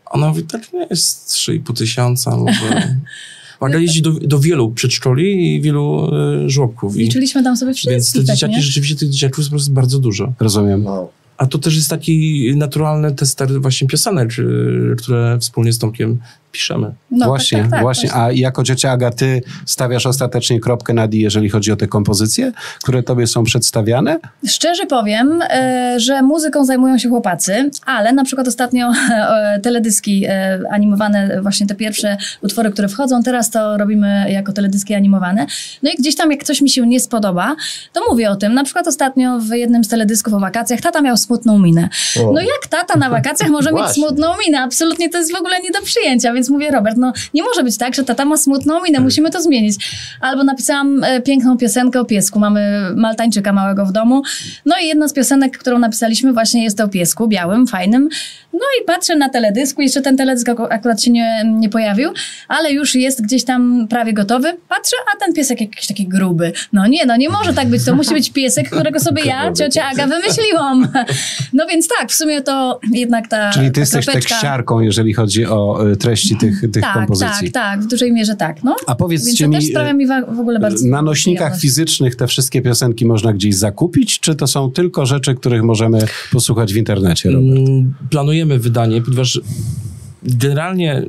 Ona 0.05 0.27
mówi, 0.27 0.43
tak 0.43 0.73
nie, 0.73 0.87
jest 0.89 1.29
3,5 1.29 1.77
tysiąca 1.77 2.37
może. 2.37 2.97
Aga 3.59 3.79
jeździ 3.79 4.01
do, 4.01 4.11
do 4.11 4.39
wielu 4.39 4.71
przedszkoli 4.71 5.55
i 5.55 5.61
wielu 5.61 6.15
e, 6.15 6.49
żłobków. 6.49 6.95
I, 6.95 6.99
Liczyliśmy 6.99 7.43
tam 7.43 7.57
sobie 7.57 7.73
więc 7.73 7.83
te 7.85 7.91
wszystkich, 7.91 8.25
tak, 8.25 8.35
dzieciaki, 8.35 8.53
nie? 8.53 8.61
rzeczywiście 8.61 8.95
tych 8.95 9.09
dzieciaków 9.09 9.37
jest 9.37 9.49
po 9.49 9.53
prostu 9.55 9.71
bardzo 9.71 9.99
dużo. 9.99 10.33
Rozumiem. 10.39 10.85
Wow. 10.85 11.09
A 11.37 11.45
to 11.45 11.57
też 11.57 11.75
jest 11.75 11.89
taki 11.89 12.53
naturalny 12.55 13.11
tester 13.15 13.61
właśnie 13.61 13.87
piosenek, 13.87 14.39
y, 14.39 14.95
które 14.97 15.37
wspólnie 15.39 15.73
z 15.73 15.79
Tomkiem 15.79 16.19
piszemy. 16.57 16.93
No, 17.11 17.19
tak, 17.19 17.27
właśnie, 17.27 17.61
tak, 17.61 17.71
tak, 17.71 17.81
właśnie. 17.81 18.13
A 18.13 18.31
jako 18.31 18.63
ciocia 18.63 18.91
Aga, 18.91 19.11
ty 19.11 19.41
stawiasz 19.65 20.05
ostatecznie 20.05 20.59
kropkę 20.59 20.93
nad 20.93 21.13
i, 21.13 21.19
jeżeli 21.19 21.49
chodzi 21.49 21.71
o 21.71 21.75
te 21.75 21.87
kompozycje, 21.87 22.51
które 22.83 23.03
tobie 23.03 23.27
są 23.27 23.43
przedstawiane? 23.43 24.19
Szczerze 24.47 24.85
powiem, 24.85 25.41
e, 25.49 25.99
że 25.99 26.21
muzyką 26.21 26.65
zajmują 26.65 26.97
się 26.97 27.09
chłopacy, 27.09 27.69
ale 27.85 28.13
na 28.13 28.23
przykład 28.23 28.47
ostatnio 28.47 28.91
e, 28.93 29.59
teledyski 29.59 30.25
e, 30.25 30.59
animowane, 30.71 31.41
właśnie 31.41 31.67
te 31.67 31.75
pierwsze 31.75 32.17
utwory, 32.41 32.71
które 32.71 32.87
wchodzą, 32.87 33.23
teraz 33.23 33.49
to 33.49 33.77
robimy 33.77 34.31
jako 34.31 34.51
teledyski 34.53 34.93
animowane. 34.93 35.45
No 35.83 35.91
i 35.91 35.95
gdzieś 35.95 36.15
tam, 36.15 36.31
jak 36.31 36.43
coś 36.43 36.61
mi 36.61 36.69
się 36.69 36.87
nie 36.87 36.99
spodoba, 36.99 37.55
to 37.93 38.01
mówię 38.09 38.29
o 38.29 38.35
tym. 38.35 38.53
Na 38.53 38.63
przykład 38.63 38.87
ostatnio 38.87 39.39
w 39.39 39.49
jednym 39.49 39.83
z 39.83 39.87
teledysków 39.87 40.33
o 40.33 40.39
wakacjach 40.39 40.81
tata 40.81 41.01
miał 41.01 41.17
smutną 41.17 41.59
minę. 41.59 41.89
O. 42.19 42.31
No 42.33 42.41
jak 42.41 42.67
tata 42.69 42.99
na 42.99 43.09
wakacjach 43.09 43.49
może 43.49 43.71
mieć 43.71 43.87
smutną 43.87 44.27
minę? 44.45 44.61
Absolutnie 44.61 45.09
to 45.09 45.17
jest 45.17 45.31
w 45.31 45.35
ogóle 45.35 45.61
nie 45.61 45.71
do 45.71 45.81
przyjęcia, 45.81 46.33
więc 46.33 46.46
mówię, 46.49 46.71
Robert, 46.71 46.97
no 46.97 47.13
nie 47.33 47.43
może 47.43 47.63
być 47.63 47.77
tak, 47.77 47.95
że 47.95 48.03
tata 48.03 48.25
ma 48.25 48.37
smutną 48.37 48.81
minę, 48.83 48.99
musimy 48.99 49.29
to 49.31 49.41
zmienić. 49.41 49.75
Albo 50.21 50.43
napisałam 50.43 51.03
e, 51.03 51.21
piękną 51.21 51.57
piosenkę 51.57 51.99
o 51.99 52.05
piesku. 52.05 52.39
Mamy 52.39 52.91
Maltańczyka 52.95 53.53
małego 53.53 53.85
w 53.85 53.91
domu. 53.91 54.21
No 54.65 54.75
i 54.83 54.87
jedna 54.87 55.07
z 55.07 55.13
piosenek, 55.13 55.57
którą 55.57 55.79
napisaliśmy 55.79 56.33
właśnie 56.33 56.63
jest 56.63 56.79
o 56.81 56.87
piesku, 56.87 57.27
białym, 57.27 57.67
fajnym. 57.67 58.09
No 58.53 58.65
i 58.81 58.85
patrzę 58.85 59.15
na 59.15 59.29
teledysku, 59.29 59.81
jeszcze 59.81 60.01
ten 60.01 60.17
teledysk 60.17 60.49
aku- 60.49 60.67
akurat 60.69 61.01
się 61.03 61.11
nie, 61.11 61.43
nie 61.45 61.69
pojawił, 61.69 62.09
ale 62.47 62.71
już 62.71 62.95
jest 62.95 63.21
gdzieś 63.23 63.43
tam 63.45 63.87
prawie 63.89 64.13
gotowy. 64.13 64.57
Patrzę, 64.69 64.95
a 65.15 65.19
ten 65.19 65.33
piesek 65.33 65.61
jakiś 65.61 65.87
taki 65.87 66.07
gruby. 66.07 66.51
No 66.73 66.87
nie, 66.87 67.05
no 67.05 67.17
nie 67.17 67.29
może 67.29 67.53
tak 67.53 67.67
być, 67.67 67.85
to 67.85 67.95
musi 67.95 68.13
być 68.13 68.29
piesek, 68.31 68.69
którego 68.69 68.99
sobie 68.99 69.23
ja, 69.25 69.53
ciocia 69.53 69.85
Aga 69.85 70.07
wymyśliłam. 70.07 70.87
No 71.53 71.65
więc 71.65 71.87
tak, 71.99 72.09
w 72.09 72.13
sumie 72.15 72.41
to 72.41 72.79
jednak 72.91 73.27
ta 73.27 73.49
Czyli 73.51 73.67
ty 73.67 73.73
ta 73.73 73.79
jesteś 73.79 74.05
kropeczka- 74.05 74.13
tekściarką, 74.13 74.79
jeżeli 74.79 75.13
chodzi 75.13 75.45
o 75.45 75.87
y, 75.91 75.97
treści 76.35 76.61
tych, 76.61 76.71
tych 76.71 76.83
tak, 76.83 76.93
kompozycji. 76.93 77.51
tak, 77.51 77.63
tak, 77.77 77.81
w 77.81 77.87
dużej 77.87 78.13
mierze 78.13 78.35
tak. 78.35 78.63
No. 78.63 78.75
A 78.87 78.95
powiedzcie 78.95 79.27
Więc 79.27 79.39
to 79.39 79.47
mi, 79.47 79.53
też 79.55 79.65
sprawia 79.65 79.93
mi 79.93 80.07
w 80.07 80.39
ogóle 80.39 80.59
bardzo 80.59 80.87
Na 80.87 81.01
nośnikach 81.01 81.37
przyjemność. 81.39 81.61
fizycznych 81.61 82.15
te 82.15 82.27
wszystkie 82.27 82.61
piosenki 82.61 83.05
można 83.05 83.33
gdzieś 83.33 83.55
zakupić, 83.55 84.19
czy 84.19 84.35
to 84.35 84.47
są 84.47 84.71
tylko 84.71 85.05
rzeczy, 85.05 85.35
których 85.35 85.63
możemy 85.63 85.99
posłuchać 86.31 86.73
w 86.73 86.77
internecie? 86.77 87.31
Robert? 87.31 87.57
Mm, 87.57 87.93
Planujemy 88.09 88.59
wydanie, 88.59 89.01
ponieważ 89.01 89.41
generalnie 90.23 91.03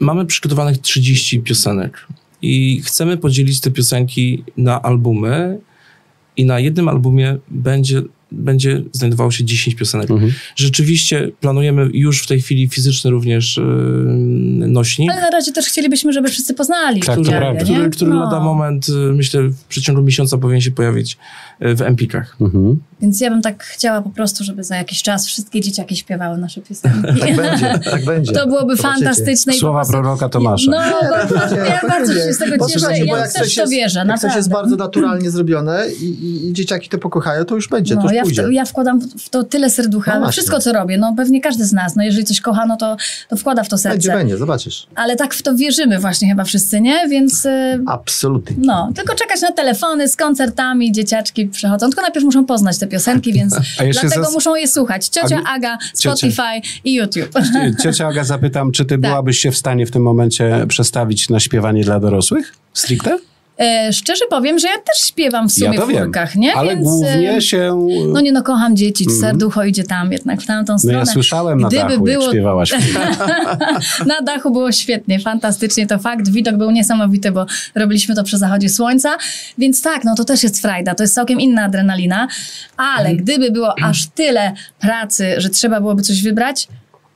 mamy 0.00 0.26
przygotowanych 0.26 0.78
30 0.78 1.40
piosenek 1.40 2.06
i 2.42 2.80
chcemy 2.84 3.16
podzielić 3.16 3.60
te 3.60 3.70
piosenki 3.70 4.44
na 4.56 4.82
albumy 4.82 5.58
i 6.36 6.44
na 6.44 6.60
jednym 6.60 6.88
albumie 6.88 7.36
będzie, 7.50 8.02
będzie 8.32 8.82
znajdowało 8.92 9.30
się 9.30 9.44
10 9.44 9.76
piosenek. 9.76 10.10
Mhm. 10.10 10.32
Rzeczywiście 10.56 11.30
planujemy 11.40 11.90
już 11.92 12.22
w 12.22 12.26
tej 12.26 12.42
chwili 12.42 12.68
fizyczny 12.68 13.10
również 13.10 13.60
nośnik. 14.70 15.10
Ale 15.12 15.20
na 15.20 15.30
razie 15.30 15.52
też 15.52 15.66
chcielibyśmy, 15.66 16.12
żeby 16.12 16.28
wszyscy 16.28 16.54
poznali. 16.54 17.00
Tak, 17.00 17.16
to 17.16 17.22
prawda. 17.22 17.64
który, 17.64 17.90
który 17.90 18.10
No. 18.10 18.24
lada 18.24 18.40
moment, 18.40 18.88
y, 18.88 18.92
myślę, 18.92 19.42
w 19.42 19.64
przeciągu 19.64 20.02
miesiąca 20.02 20.38
powinien 20.38 20.60
się 20.60 20.70
pojawić 20.70 21.18
y, 21.62 21.74
w 21.74 21.82
Empikach. 21.82 22.36
Mhm. 22.40 22.80
Więc 23.00 23.20
ja 23.20 23.30
bym 23.30 23.42
tak 23.42 23.64
chciała 23.64 24.02
po 24.02 24.10
prostu, 24.10 24.44
żeby 24.44 24.64
za 24.64 24.76
jakiś 24.76 25.02
czas 25.02 25.26
wszystkie 25.26 25.60
dzieciaki 25.60 25.96
śpiewały 25.96 26.38
nasze 26.38 26.60
piosenki. 26.60 27.00
Tak 27.20 27.36
będzie, 27.36 27.78
tak 27.90 28.04
będzie. 28.04 28.32
To 28.32 28.46
byłoby 28.46 28.76
Zobaczycie. 28.76 29.04
fantastyczne. 29.04 29.52
Słowa 29.52 29.78
prostu- 29.78 29.92
proroka 29.92 30.28
Tomasza. 30.28 30.70
No, 30.70 30.78
bo, 30.78 31.36
ja 31.56 31.80
tak 31.80 31.90
bardzo 31.90 32.12
będzie. 32.12 32.14
się 32.26 32.32
z 32.32 32.38
tego 32.38 32.68
cieszę. 32.68 32.98
Ja 32.98 33.18
jak 33.18 33.32
też 33.32 33.52
w 33.52 33.54
to 33.54 33.60
jest- 33.60 33.72
wierzę, 33.72 34.04
Jak 34.08 34.18
coś 34.20 34.36
jest 34.36 34.50
bardzo 34.50 34.76
naturalnie 34.76 35.30
zrobione 35.30 35.84
i, 36.00 36.04
i, 36.04 36.48
i 36.48 36.52
dzieciaki 36.52 36.88
to 36.88 36.98
pokochają, 36.98 37.44
to 37.44 37.54
już 37.54 37.68
będzie, 37.68 37.94
to 37.94 38.00
No, 38.00 38.06
już 38.06 38.12
ja, 38.12 38.22
w 38.22 38.24
pójdzie. 38.24 38.42
to, 38.42 38.48
ja 38.50 38.64
wkładam 38.64 39.00
w 39.18 39.28
to 39.30 39.44
tyle 39.44 39.70
serducha. 39.70 40.14
No 40.14 40.20
No 40.26 40.32
wszystko, 40.32 40.60
co 40.60 40.72
robię, 40.72 40.98
no 40.98 41.14
pewnie 41.16 41.40
każdy 41.40 41.64
z 41.64 41.72
nas, 41.72 41.96
no 41.96 42.02
jeżeli 42.02 42.24
coś 42.24 42.40
kocha, 42.40 42.66
no 42.66 42.76
to, 42.76 42.96
to 43.28 43.36
wkłada 43.36 43.62
w 43.64 43.68
to 43.68 43.78
serce. 43.78 43.94
Będzie, 43.98 44.12
będzie, 44.12 44.36
zobaczysz. 44.60 44.86
Ale 44.94 45.16
tak 45.16 45.34
w 45.34 45.42
to 45.42 45.54
wierzymy 45.54 45.98
właśnie 45.98 46.28
chyba 46.28 46.44
wszyscy, 46.44 46.80
nie? 46.80 47.08
Więc 47.08 47.44
y, 47.46 47.80
Absolutnie. 47.86 48.56
no, 48.58 48.92
tylko 48.96 49.14
czekać 49.14 49.40
na 49.40 49.52
telefony 49.52 50.08
z 50.08 50.16
koncertami, 50.16 50.92
dzieciaczki 50.92 51.46
przychodzą. 51.46 51.86
Tylko 51.86 52.02
najpierw 52.02 52.24
muszą 52.24 52.46
poznać 52.46 52.78
te 52.78 52.86
piosenki, 52.86 53.32
więc 53.32 53.56
dlatego 53.92 54.24
zas- 54.24 54.32
muszą 54.32 54.54
je 54.54 54.68
słuchać. 54.68 55.08
Ciocia 55.08 55.40
Aga, 55.46 55.78
Ciocia- 55.94 56.16
Spotify 56.16 56.80
i 56.84 56.94
YouTube. 56.94 57.30
Ciocia 57.82 58.06
Aga, 58.06 58.24
zapytam, 58.24 58.72
czy 58.72 58.84
ty 58.84 58.88
Tak. 58.94 59.00
byłabyś 59.00 59.38
się 59.38 59.50
w 59.50 59.56
stanie 59.56 59.86
w 59.86 59.90
tym 59.90 60.02
momencie 60.02 60.64
przestawić 60.68 61.28
na 61.30 61.40
śpiewanie 61.40 61.84
dla 61.84 62.00
dorosłych? 62.00 62.54
Stricte? 62.74 63.18
E, 63.60 63.92
szczerze 63.92 64.24
powiem, 64.30 64.58
że 64.58 64.68
ja 64.68 64.74
też 64.74 65.08
śpiewam 65.08 65.48
w 65.48 65.52
sumie 65.52 65.76
ja 65.78 65.84
w 65.86 65.88
wiem. 65.88 66.02
chórkach, 66.02 66.36
nie? 66.36 66.54
Ale 66.54 66.68
Więc, 66.74 66.82
głównie 66.88 67.40
się... 67.40 67.88
No 68.12 68.20
nie 68.20 68.32
no, 68.32 68.42
kocham 68.42 68.76
dzieci, 68.76 69.06
serducho 69.20 69.64
idzie 69.64 69.84
tam 69.84 70.12
jednak 70.12 70.40
w 70.42 70.46
tamtą 70.46 70.72
No 70.72 70.78
stronę. 70.78 70.98
ja 70.98 71.06
słyszałem 71.06 71.60
na 71.60 71.68
Gdyby 71.68 71.82
dachu, 71.82 72.04
było- 72.04 72.22
jak 72.22 72.30
śpiewałaś. 72.30 72.72
Na 74.06 74.20
dachu 74.22 74.50
było 74.50 74.72
świetnie, 74.72 75.20
fantastycznie 75.20 75.86
to 75.86 75.98
fakt. 75.98 76.28
Widok 76.28 76.56
był 76.56 76.70
niesamowity, 76.70 77.32
bo 77.32 77.46
robiliśmy 77.74 78.14
to 78.14 78.24
przy 78.24 78.38
zachodzie 78.38 78.68
słońca. 78.68 79.16
Więc 79.58 79.82
tak, 79.82 80.04
no 80.04 80.14
to 80.14 80.24
też 80.24 80.42
jest 80.42 80.62
frajda, 80.62 80.94
to 80.94 81.02
jest 81.02 81.14
całkiem 81.14 81.40
inna 81.40 81.62
adrenalina. 81.62 82.28
Ale 82.76 83.08
Mhm. 83.08 83.16
gdyby 83.16 83.50
było 83.50 83.74
aż 83.82 84.06
tyle 84.06 84.52
pracy, 84.80 85.34
że 85.38 85.50
trzeba 85.50 85.80
byłoby 85.80 86.02
coś 86.02 86.22
wybrać, 86.22 86.68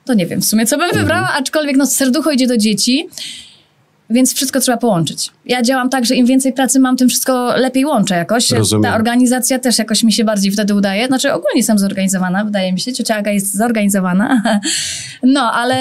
to 0.04 0.14
nie 0.14 0.26
wiem 0.26 0.40
w 0.40 0.44
sumie, 0.44 0.66
co 0.66 0.76
bym 0.76 0.84
Mhm. 0.86 1.02
wybrała, 1.04 1.32
aczkolwiek 1.38 1.76
no 1.76 1.86
serducho 1.86 2.30
idzie 2.30 2.46
do 2.46 2.56
dzieci. 2.56 3.08
Więc 4.14 4.34
wszystko 4.34 4.60
trzeba 4.60 4.78
połączyć. 4.78 5.30
Ja 5.46 5.62
działam 5.62 5.90
tak, 5.90 6.04
że 6.04 6.14
im 6.14 6.26
więcej 6.26 6.52
pracy 6.52 6.80
mam, 6.80 6.96
tym 6.96 7.08
wszystko 7.08 7.56
lepiej 7.56 7.84
łączę 7.84 8.14
jakoś. 8.14 8.50
Rozumiem. 8.50 8.82
Ta 8.82 8.96
organizacja 8.96 9.58
też 9.58 9.78
jakoś 9.78 10.02
mi 10.02 10.12
się 10.12 10.24
bardziej 10.24 10.52
wtedy 10.52 10.74
udaje. 10.74 11.06
Znaczy 11.06 11.32
ogólnie 11.32 11.56
jestem 11.56 11.78
zorganizowana, 11.78 12.44
wydaje 12.44 12.72
mi 12.72 12.80
się. 12.80 12.92
Ciocia 12.92 13.16
Aga 13.16 13.30
jest 13.30 13.54
zorganizowana. 13.56 14.42
No, 15.22 15.52
ale 15.52 15.76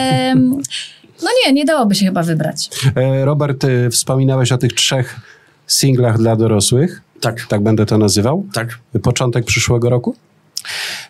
no 1.23 1.29
nie, 1.45 1.53
nie 1.53 1.65
dałoby 1.65 1.95
się 1.95 2.05
chyba 2.05 2.23
wybrać. 2.23 2.69
E, 2.95 3.25
Robert, 3.25 3.63
e, 3.63 3.89
wspominałeś 3.89 4.51
o 4.51 4.57
tych 4.57 4.73
trzech 4.73 5.19
singlach 5.67 6.17
dla 6.17 6.35
dorosłych. 6.35 7.01
Tak, 7.21 7.45
Tak 7.47 7.63
będę 7.63 7.85
to 7.85 7.97
nazywał. 7.97 8.45
tak. 8.53 8.79
Początek 9.03 9.45
przyszłego 9.45 9.89
roku? 9.89 10.15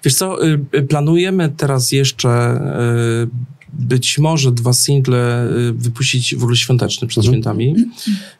Wiesz 0.04 0.16
co, 0.16 0.48
y, 0.48 0.82
planujemy 0.90 1.50
teraz 1.58 1.92
jeszcze 1.92 2.30
y, 3.63 3.63
być 3.80 4.20
może 4.20 4.52
dwa 4.52 4.74
single 4.74 5.50
y, 5.70 5.74
wypuścić 5.74 6.36
w 6.36 6.44
ogóle 6.44 6.56
świąteczne 6.58 7.08
przed 7.08 7.26
świętami. 7.26 7.76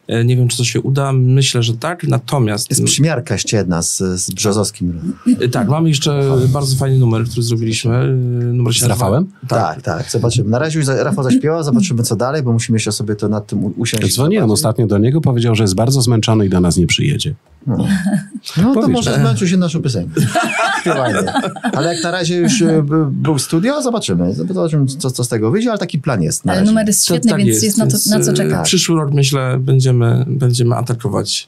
E, 0.08 0.26
Nie 0.26 0.38
wiem, 0.38 0.48
czy 0.48 0.58
to 0.58 0.64
się 0.64 0.82
uda. 0.82 1.14
Myślę, 1.14 1.64
że 1.64 1.74
tak. 1.74 2.04
Natomiast 2.04 2.70
Jest 2.70 2.84
przymiarka 2.84 3.34
jeszcze 3.36 3.58
jedna 3.58 3.82
z, 3.82 3.98
z 3.98 4.32
Brzozowskim. 4.32 5.14
y, 5.42 5.50
tak, 5.50 5.68
mamy 5.70 5.90
jeszcze 5.90 6.24
bardzo 6.54 6.76
fajny 6.76 6.98
numer, 7.00 7.24
który 7.26 7.44
zrobiliśmy. 7.44 7.96
y, 8.04 8.54
Numer 8.54 8.74
się 8.74 8.80
Z 8.80 8.82
nazywa- 8.82 8.96
Rafałem? 9.06 9.28
Tak, 9.48 9.82
tak, 9.82 10.12
zobaczymy. 10.12 10.50
Na 10.50 10.60
razie 10.60 10.82
Rafał 11.04 11.24
zaśpiewał, 11.24 11.64
zobaczymy 11.64 12.04
co 12.04 12.16
dalej, 12.16 12.44
bo 12.44 12.54
musimy 12.54 12.76
jeszcze 12.76 12.92
sobie 12.92 13.16
to 13.16 13.30
nad 13.30 13.48
tym 13.48 13.74
usiąść. 13.78 14.14
Dzwoniłem 14.16 14.52
ostatnio 14.52 14.88
do 14.88 14.98
niego, 14.98 15.22
powiedział, 15.22 15.56
że 15.56 15.64
jest 15.64 15.76
bardzo 15.76 16.02
zmęczony 16.02 16.46
i 16.46 16.50
do 16.50 16.60
nas 16.60 16.78
nie 16.78 16.88
przyjedzie. 16.88 17.36
No, 17.68 17.88
no 18.58 18.74
to 18.74 18.88
może 18.88 19.16
zmęczył 19.16 19.48
się 19.48 19.58
naszą 19.58 19.82
piosenkę. 19.82 20.22
Ale 21.74 21.94
jak 21.94 22.04
na 22.04 22.12
razie 22.12 22.38
już 22.38 22.62
y, 22.62 22.84
by- 22.84 23.06
był 23.12 23.40
studio, 23.40 23.82
zobaczymy. 23.82 24.34
Zobaczymy, 24.34 24.86
co, 24.86 25.12
co 25.12 25.24
z 25.24 25.28
tego 25.28 25.52
wyjdzie, 25.52 25.70
ale 25.70 25.80
taki 25.80 26.00
plan 26.00 26.24
jest. 26.24 26.46
Na 26.46 26.52
Ale 26.52 26.62
razie. 26.62 26.72
numer 26.72 26.88
jest 26.88 27.06
świetny, 27.06 27.32
tak 27.32 27.40
więc 27.40 27.64
jest, 27.64 27.78
na, 27.78 27.88
to, 27.88 27.98
na 28.10 28.20
co 28.20 28.32
y, 28.32 28.34
czekać. 28.34 28.66
Przyszły 28.66 28.96
rok, 28.96 29.14
myślę, 29.14 29.58
będziemy, 29.60 30.26
będziemy 30.28 30.76
atakować 30.76 31.48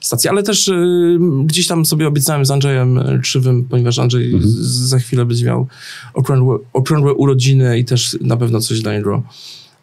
stację, 0.00 0.30
ale 0.30 0.42
też 0.42 0.68
y, 0.68 1.18
gdzieś 1.44 1.66
tam 1.66 1.84
sobie 1.84 2.08
obiecałem 2.08 2.46
z 2.46 2.50
Andrzejem 2.50 3.00
Krzywym, 3.22 3.64
ponieważ 3.64 3.98
Andrzej 3.98 4.40
z, 4.40 4.46
za 4.88 4.98
chwilę 4.98 5.24
będzie 5.24 5.46
miał 5.46 5.66
okrągłe, 6.14 6.58
okrągłe 6.72 7.14
urodziny 7.14 7.78
i 7.78 7.84
też 7.84 8.16
na 8.20 8.36
pewno 8.36 8.60
coś 8.60 8.80
dla 8.80 8.92
niego 8.92 9.22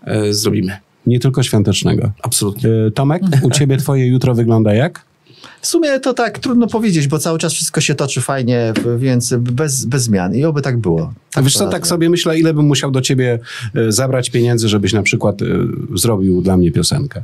e, 0.05 0.33
zrobimy. 0.33 0.77
Nie 1.07 1.19
tylko 1.19 1.43
świątecznego. 1.43 2.11
Absolutnie. 2.23 2.69
E, 2.87 2.91
Tomek, 2.91 3.23
u 3.43 3.51
ciebie 3.51 3.77
twoje 3.77 4.07
jutro 4.07 4.35
wygląda 4.35 4.73
jak? 4.73 5.05
W 5.61 5.67
sumie 5.67 5.99
to 5.99 6.13
tak 6.13 6.39
trudno 6.39 6.67
powiedzieć, 6.67 7.07
bo 7.07 7.19
cały 7.19 7.39
czas 7.39 7.53
wszystko 7.53 7.81
się 7.81 7.95
toczy 7.95 8.21
fajnie, 8.21 8.73
więc 8.97 9.33
bez, 9.33 9.85
bez 9.85 10.03
zmian. 10.03 10.35
I 10.35 10.45
oby 10.45 10.61
tak 10.61 10.77
było. 10.77 11.13
A 11.35 11.41
wiesz 11.41 11.53
co, 11.53 11.67
tak 11.67 11.87
sobie 11.87 12.09
myślę, 12.09 12.39
ile 12.39 12.53
bym 12.53 12.65
musiał 12.65 12.91
do 12.91 13.01
ciebie 13.01 13.39
e, 13.75 13.91
zabrać 13.91 14.29
pieniędzy, 14.29 14.69
żebyś 14.69 14.93
na 14.93 15.03
przykład 15.03 15.41
e, 15.41 15.45
zrobił 15.95 16.41
dla 16.41 16.57
mnie 16.57 16.71
piosenkę. 16.71 17.23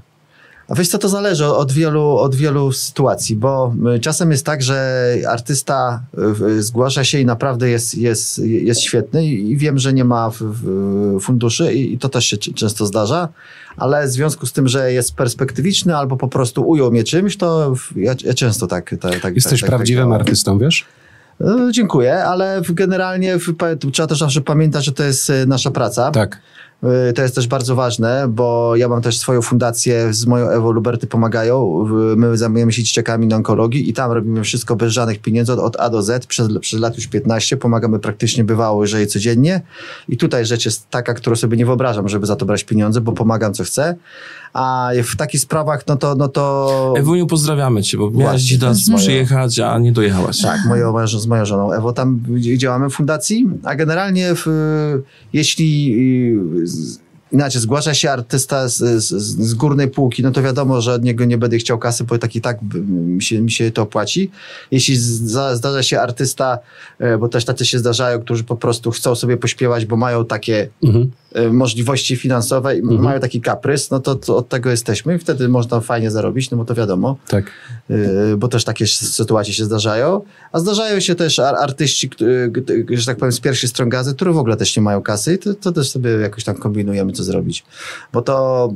A 0.68 0.76
wiesz 0.76 0.88
co, 0.88 0.97
to 0.97 1.09
zależy 1.09 1.45
od 1.45 1.72
wielu, 1.72 2.18
od 2.18 2.36
wielu 2.36 2.72
sytuacji, 2.72 3.36
bo 3.36 3.74
czasem 4.01 4.32
jest 4.32 4.45
tak, 4.45 4.63
że 4.63 5.07
artysta 5.30 6.03
y, 6.41 6.63
zgłasza 6.63 7.03
się 7.03 7.20
i 7.20 7.26
naprawdę 7.26 7.70
jest, 7.70 7.95
jest, 7.95 8.39
jest 8.39 8.82
świetny 8.82 9.26
i 9.26 9.57
wiem, 9.57 9.80
że 9.80 9.93
nie 9.93 10.05
ma 10.05 10.32
funduszy 11.22 11.74
i, 11.74 11.97
to 11.97 12.09
też 12.09 12.26
się 12.26 12.38
często 12.38 12.86
zdarza, 12.86 13.30
ale 13.78 14.07
w 14.07 14.11
związku 14.11 14.45
z 14.45 14.53
tym, 14.53 14.67
że 14.67 14.93
jest 14.93 15.15
perspektywiczny 15.15 15.95
albo 15.97 16.17
po 16.17 16.28
prostu 16.28 16.67
ujął 16.67 16.91
mnie 16.91 17.03
czymś, 17.03 17.38
to 17.38 17.73
ja, 17.95 18.15
ja 18.23 18.34
często 18.34 18.67
tak... 18.67 18.95
tak, 19.01 19.19
tak 19.19 19.36
Jesteś 19.36 19.61
tak, 19.61 19.69
prawdziwym 19.69 20.03
tak 20.03 20.09
działam. 20.09 20.21
artystą, 20.21 20.59
wiesz? 20.59 20.86
E, 21.41 21.69
Dziękuję, 21.71 22.23
ale 22.23 22.61
generalnie 22.69 23.38
trzeba 23.91 24.07
też 24.07 24.19
zawsze 24.19 24.41
pamiętać, 24.41 24.86
że 24.86 24.91
to 24.91 25.03
jest 25.03 25.30
e, 25.30 25.45
nasza 25.45 25.71
praca. 25.71 26.11
Tak. 26.11 26.41
Y, 26.84 27.13
To 27.13 27.21
jest 27.21 27.36
też 27.36 27.47
bardzo 27.47 27.75
ważne, 27.75 28.28
bo 28.30 28.75
ja 28.75 28.88
mam 28.88 29.01
też 29.01 29.17
swoją 29.17 29.41
fundację 29.41 30.13
z 30.13 30.25
moją 30.25 30.49
Ewą 30.49 30.71
Luberty 30.71 31.07
Pomagają. 31.07 31.86
My 32.15 32.38
zajmujemy 32.38 32.73
się 32.73 32.84
dzieciakami 32.84 33.28
na 33.28 33.36
onkologii 33.36 33.89
i 33.89 33.93
tam 33.93 34.11
robimy 34.11 34.43
wszystko 34.43 34.75
bez 34.75 34.93
żadnych 34.93 35.19
pieniędzy 35.19 35.53
od, 35.53 35.59
od 35.59 35.80
A 35.80 35.89
do 35.89 36.03
Z 36.03 36.25
przez, 36.25 36.47
przez 36.61 36.80
lat 36.80 36.95
już 36.95 37.07
15. 37.07 37.57
Pomagamy 37.57 37.99
praktycznie 37.99 38.43
bywało, 38.43 38.84
jeżeli 38.84 39.07
codziennie. 39.07 39.61
I 40.09 40.17
tutaj 40.17 40.45
rzecz 40.45 40.65
jest 40.65 40.89
taka, 40.89 41.13
którą 41.13 41.36
sobie 41.36 41.57
nie 41.57 41.65
wyobrażam, 41.65 42.09
żeby 42.09 42.25
za 42.25 42.36
to 42.36 42.45
brać 42.45 42.63
pieniądze, 42.63 43.01
bo 43.01 43.11
pomagam 43.11 43.53
co 43.53 43.63
chcę. 43.63 43.95
A 44.53 44.89
w 45.03 45.15
takich 45.15 45.41
sprawach, 45.41 45.88
no 45.88 45.95
to... 45.95 46.15
No 46.15 46.28
to 46.28 46.93
Ewuniu, 46.97 47.28
pozdrawiamy 47.28 47.84
cię, 47.84 47.97
bo 47.97 48.11
miałaś 48.11 48.23
Właśnie, 48.23 48.39
dziś 48.39 48.57
do 48.57 48.67
nas 48.67 48.89
przyjechać, 48.95 49.59
a 49.59 49.80
nie 49.80 49.91
dojechałaś. 49.91 50.41
Tak, 50.41 50.59
moją, 50.67 51.07
z 51.07 51.28
moją 51.28 51.45
żoną 51.45 51.73
Ewo 51.73 51.93
tam 51.93 52.23
działamy 52.57 52.89
w 52.89 52.93
fundacji, 52.93 53.49
a 53.63 53.75
generalnie 53.75 54.36
w, 54.36 54.45
jeśli 55.34 55.93
y, 56.63 56.66
z- 56.68 56.99
inaczej 57.32 57.61
zgłasza 57.61 57.93
się 57.93 58.11
artysta 58.11 58.68
z, 58.68 58.78
z, 58.78 59.07
z 59.49 59.53
górnej 59.53 59.88
półki, 59.88 60.24
no 60.24 60.32
to 60.32 60.41
wiadomo, 60.43 60.82
że 60.82 60.93
od 60.93 61.03
niego 61.03 61.26
nie 61.26 61.38
będę 61.38 61.57
chciał 61.57 61.78
kasy, 61.80 62.03
bo 62.03 62.18
tak 62.18 62.36
i 62.36 62.41
tak 62.41 62.57
mi 62.88 63.24
się, 63.24 63.41
mi 63.41 63.51
się 63.51 63.72
to 63.72 63.82
opłaci. 63.82 64.32
Jeśli 64.72 64.95
zda, 64.97 65.55
zdarza 65.55 65.84
się 65.84 65.99
artysta, 65.99 66.59
e, 66.99 67.18
bo 67.18 67.30
też 67.30 67.45
tacy 67.45 67.65
się 67.65 67.80
zdarzają, 67.80 68.20
którzy 68.22 68.43
po 68.43 68.55
prostu 68.55 68.91
chcą 68.91 69.15
sobie 69.15 69.38
pośpiewać, 69.38 69.86
bo 69.86 69.97
mają 69.97 70.26
takie 70.26 70.70
Mhm. 70.84 71.11
E, 71.38 71.49
możliwości 71.49 72.15
finansowe 72.15 72.77
i 72.77 72.81
mają 72.81 73.19
taki 73.19 73.41
kaprys, 73.41 73.91
no 73.91 73.99
to, 73.99 74.15
to 74.15 74.38
od 74.38 74.49
tego 74.49 74.69
jesteśmy 74.69 75.15
i 75.15 75.19
wtedy 75.19 75.49
można 75.49 75.79
fajnie 75.79 76.11
zarobić, 76.11 76.51
no 76.51 76.57
bo 76.57 76.65
to 76.65 76.75
wiadomo. 76.75 77.17
Tak. 77.27 77.45
Yy, 77.89 78.38
bo 78.38 78.47
też 78.47 78.63
takie 78.63 78.88
sytuacje 78.88 79.53
się 79.53 79.65
zdarzają. 79.65 80.21
A 80.51 80.59
zdarzają 80.59 80.99
się 80.99 81.15
też 81.15 81.39
ar- 81.39 81.55
artyści, 81.55 82.09
y, 82.21 82.97
że 82.97 83.05
tak 83.05 83.17
powiem, 83.17 83.31
z 83.31 83.39
pierwszej 83.39 83.69
strony 83.69 83.91
gazy, 83.91 84.13
które 84.15 84.31
w 84.33 84.38
ogóle 84.38 84.57
też 84.57 84.75
nie 84.77 84.83
mają 84.83 85.01
kasy 85.01 85.33
i 85.33 85.38
to, 85.38 85.53
to 85.53 85.71
też 85.71 85.89
sobie 85.91 86.09
jakoś 86.09 86.43
tam 86.43 86.55
kombinujemy, 86.55 87.11
co 87.11 87.23
zrobić. 87.23 87.63
Bo 88.13 88.21
to 88.21 88.69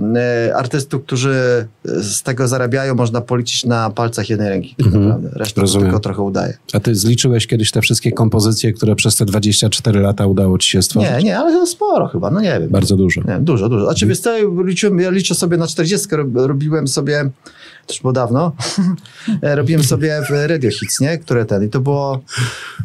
y, 0.50 0.56
artystów, 0.56 1.04
którzy 1.04 1.68
y, 1.90 2.04
z 2.04 2.24
tego 2.24 2.48
zarabiają, 2.48 2.96
można 2.96 3.22
policzyć 3.22 3.66
na 3.66 3.90
palcach 3.90 4.30
jednej 4.30 4.50
ręki, 4.50 4.76
tak 4.76 4.86
Mhm. 4.86 5.04
naprawdę. 5.08 5.30
Reszta 5.40 5.62
tylko 5.80 6.00
trochę 6.00 6.22
udaje. 6.22 6.58
A 6.74 6.80
ty 6.80 6.96
zliczyłeś 6.96 7.48
kiedyś 7.48 7.72
te 7.72 7.82
wszystkie 7.82 8.12
kompozycje, 8.12 8.74
które 8.74 8.96
przez 8.96 9.16
te 9.16 9.26
24 9.26 10.00
lata 10.00 10.26
udało 10.28 10.58
ci 10.58 10.70
się 10.70 10.82
stworzyć? 10.82 11.12
Nie, 11.12 11.24
nie, 11.24 11.38
ale 11.40 11.52
to 11.54 11.66
sporo 11.66 12.08
chyba, 12.08 12.32
no 12.32 12.42
nie 12.42 12.51
wiem. 12.60 12.70
Bardzo 12.70 12.98
dużo. 12.98 13.22
Nie, 13.28 13.40
dużo, 13.40 13.70
dużo. 13.70 13.86
Znaczy, 13.86 14.08
wiesz 14.08 14.20
co, 14.20 14.32
liczyłem, 14.66 15.00
ja 15.00 15.10
liczę 15.10 15.36
sobie 15.36 15.58
na 15.58 15.68
40, 15.68 16.08
rob- 16.16 16.36
robiłem 16.48 16.88
sobie, 16.88 17.30
to 17.88 17.94
już 17.94 18.02
było 18.02 18.14
dawno, 18.14 18.52
robiłem 19.42 19.84
sobie 19.84 20.22
w 20.30 20.50
radio 20.50 20.72
hits, 20.72 21.00
nie? 21.00 21.18
Które 21.18 21.46
ten, 21.46 21.64
i 21.66 21.70
to 21.70 21.80
było, 21.80 22.20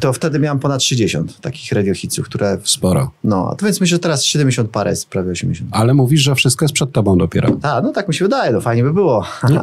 to 0.01 0.13
wtedy 0.13 0.39
miałem 0.39 0.59
ponad 0.59 0.83
60 0.83 1.41
takich 1.41 1.71
radio 1.71 1.93
hitsów, 1.93 2.25
które, 2.25 2.57
Sporo. 2.63 3.11
no, 3.23 3.49
a 3.51 3.55
to 3.55 3.65
więc 3.65 3.81
myślę, 3.81 3.95
że 3.95 3.99
teraz 3.99 4.23
70 4.23 4.69
parę 4.69 4.89
jest, 4.89 5.09
prawie 5.09 5.31
80. 5.31 5.69
Ale 5.73 5.93
mówisz, 5.93 6.21
że 6.21 6.35
wszystko 6.35 6.65
jest 6.65 6.73
przed 6.75 6.91
tobą 6.91 7.17
dopiero. 7.17 7.57
A, 7.61 7.81
no 7.81 7.91
tak 7.91 8.07
mi 8.07 8.13
się 8.13 8.25
wydaje, 8.25 8.51
no 8.51 8.61
fajnie 8.61 8.83
by 8.83 8.93
było. 8.93 9.25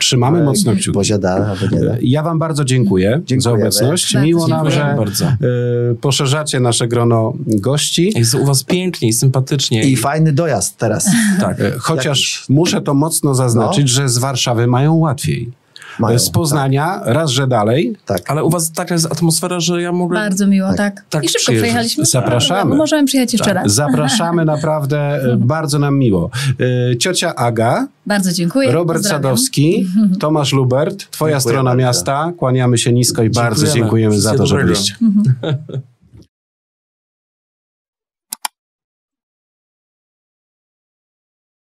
Trzymamy 0.00 0.42
mocno 0.44 0.72
kciuki. 0.72 0.94
Bo 0.94 1.04
się 1.04 1.18
da, 1.18 1.30
albo 1.60 1.76
nie 1.76 1.84
da. 1.84 1.94
Ja 2.02 2.22
wam 2.22 2.38
bardzo 2.38 2.64
dziękuję 2.64 3.20
za 3.38 3.52
obecność. 3.52 4.12
Bardzo 4.14 4.26
Miło 4.26 4.48
nam, 4.48 4.70
że 4.70 4.94
bardzo. 4.98 5.26
y, 5.26 5.94
poszerzacie 6.00 6.60
nasze 6.60 6.88
grono 6.88 7.32
gości. 7.46 8.12
Jest 8.16 8.34
u 8.34 8.44
was 8.44 8.64
pięknie 8.64 9.08
i 9.08 9.12
sympatycznie. 9.12 9.82
I 9.84 9.96
fajny 9.96 10.32
dojazd 10.32 10.76
teraz. 10.76 11.06
tak. 11.40 11.60
E, 11.60 11.72
Chociaż 11.78 12.06
Jakiś. 12.34 12.48
muszę 12.48 12.80
to 12.80 12.94
mocno 12.94 13.34
zaznaczyć, 13.34 13.88
że 13.88 14.08
z 14.08 14.18
Warszawy 14.18 14.66
mają 14.66 14.94
łatwiej. 14.94 15.50
Mają, 15.98 16.18
z 16.18 16.30
Poznania 16.30 17.00
raz, 17.04 17.30
że 17.30 17.46
dalej. 17.46 17.96
Tak. 18.06 18.20
tak. 18.20 18.30
Ale 18.30 18.44
u 18.44 18.50
was 18.50 18.72
taka 18.72 18.94
jest 18.94 19.12
atmosfera, 19.12 19.60
że 19.60 19.82
ja 19.82 19.92
mogę... 19.92 20.14
Bardzo 20.14 20.46
miło, 20.46 20.74
tak. 20.74 21.04
tak 21.10 21.24
I 21.24 21.28
szybko 21.28 21.40
przyjeżdżać. 21.42 21.62
przejechaliśmy. 21.62 22.04
Zapraszamy. 22.04 22.70
No, 22.70 22.76
Możemy 22.76 23.04
przyjechać 23.06 23.32
jeszcze 23.32 23.52
raz. 23.52 23.72
Zapraszamy 23.74 24.44
naprawdę, 24.54 24.98
e, 25.32 25.36
bardzo 25.36 25.78
nam 25.78 25.98
miło. 25.98 26.30
E, 26.92 26.96
Ciocia 26.96 27.34
Aga, 27.34 27.86
Bardzo 28.06 28.32
dziękuję. 28.32 28.72
Robert 28.72 28.98
Pozdrawiam. 28.98 29.22
Sadowski, 29.22 29.86
Tomasz 30.20 30.52
Lubert, 30.52 31.10
twoja 31.10 31.32
Dziękuję 31.32 31.40
strona 31.52 31.70
bardzo. 31.70 31.84
miasta. 31.86 32.32
Kłaniamy 32.36 32.78
się 32.78 32.92
nisko 32.92 33.22
i 33.22 33.30
bardzo 33.30 33.66
Dziękujemy. 33.66 33.80
dziękujemy 33.80 34.20
za 34.20 34.34
to, 34.34 34.46
że 34.46 34.56
byliście. 34.56 34.94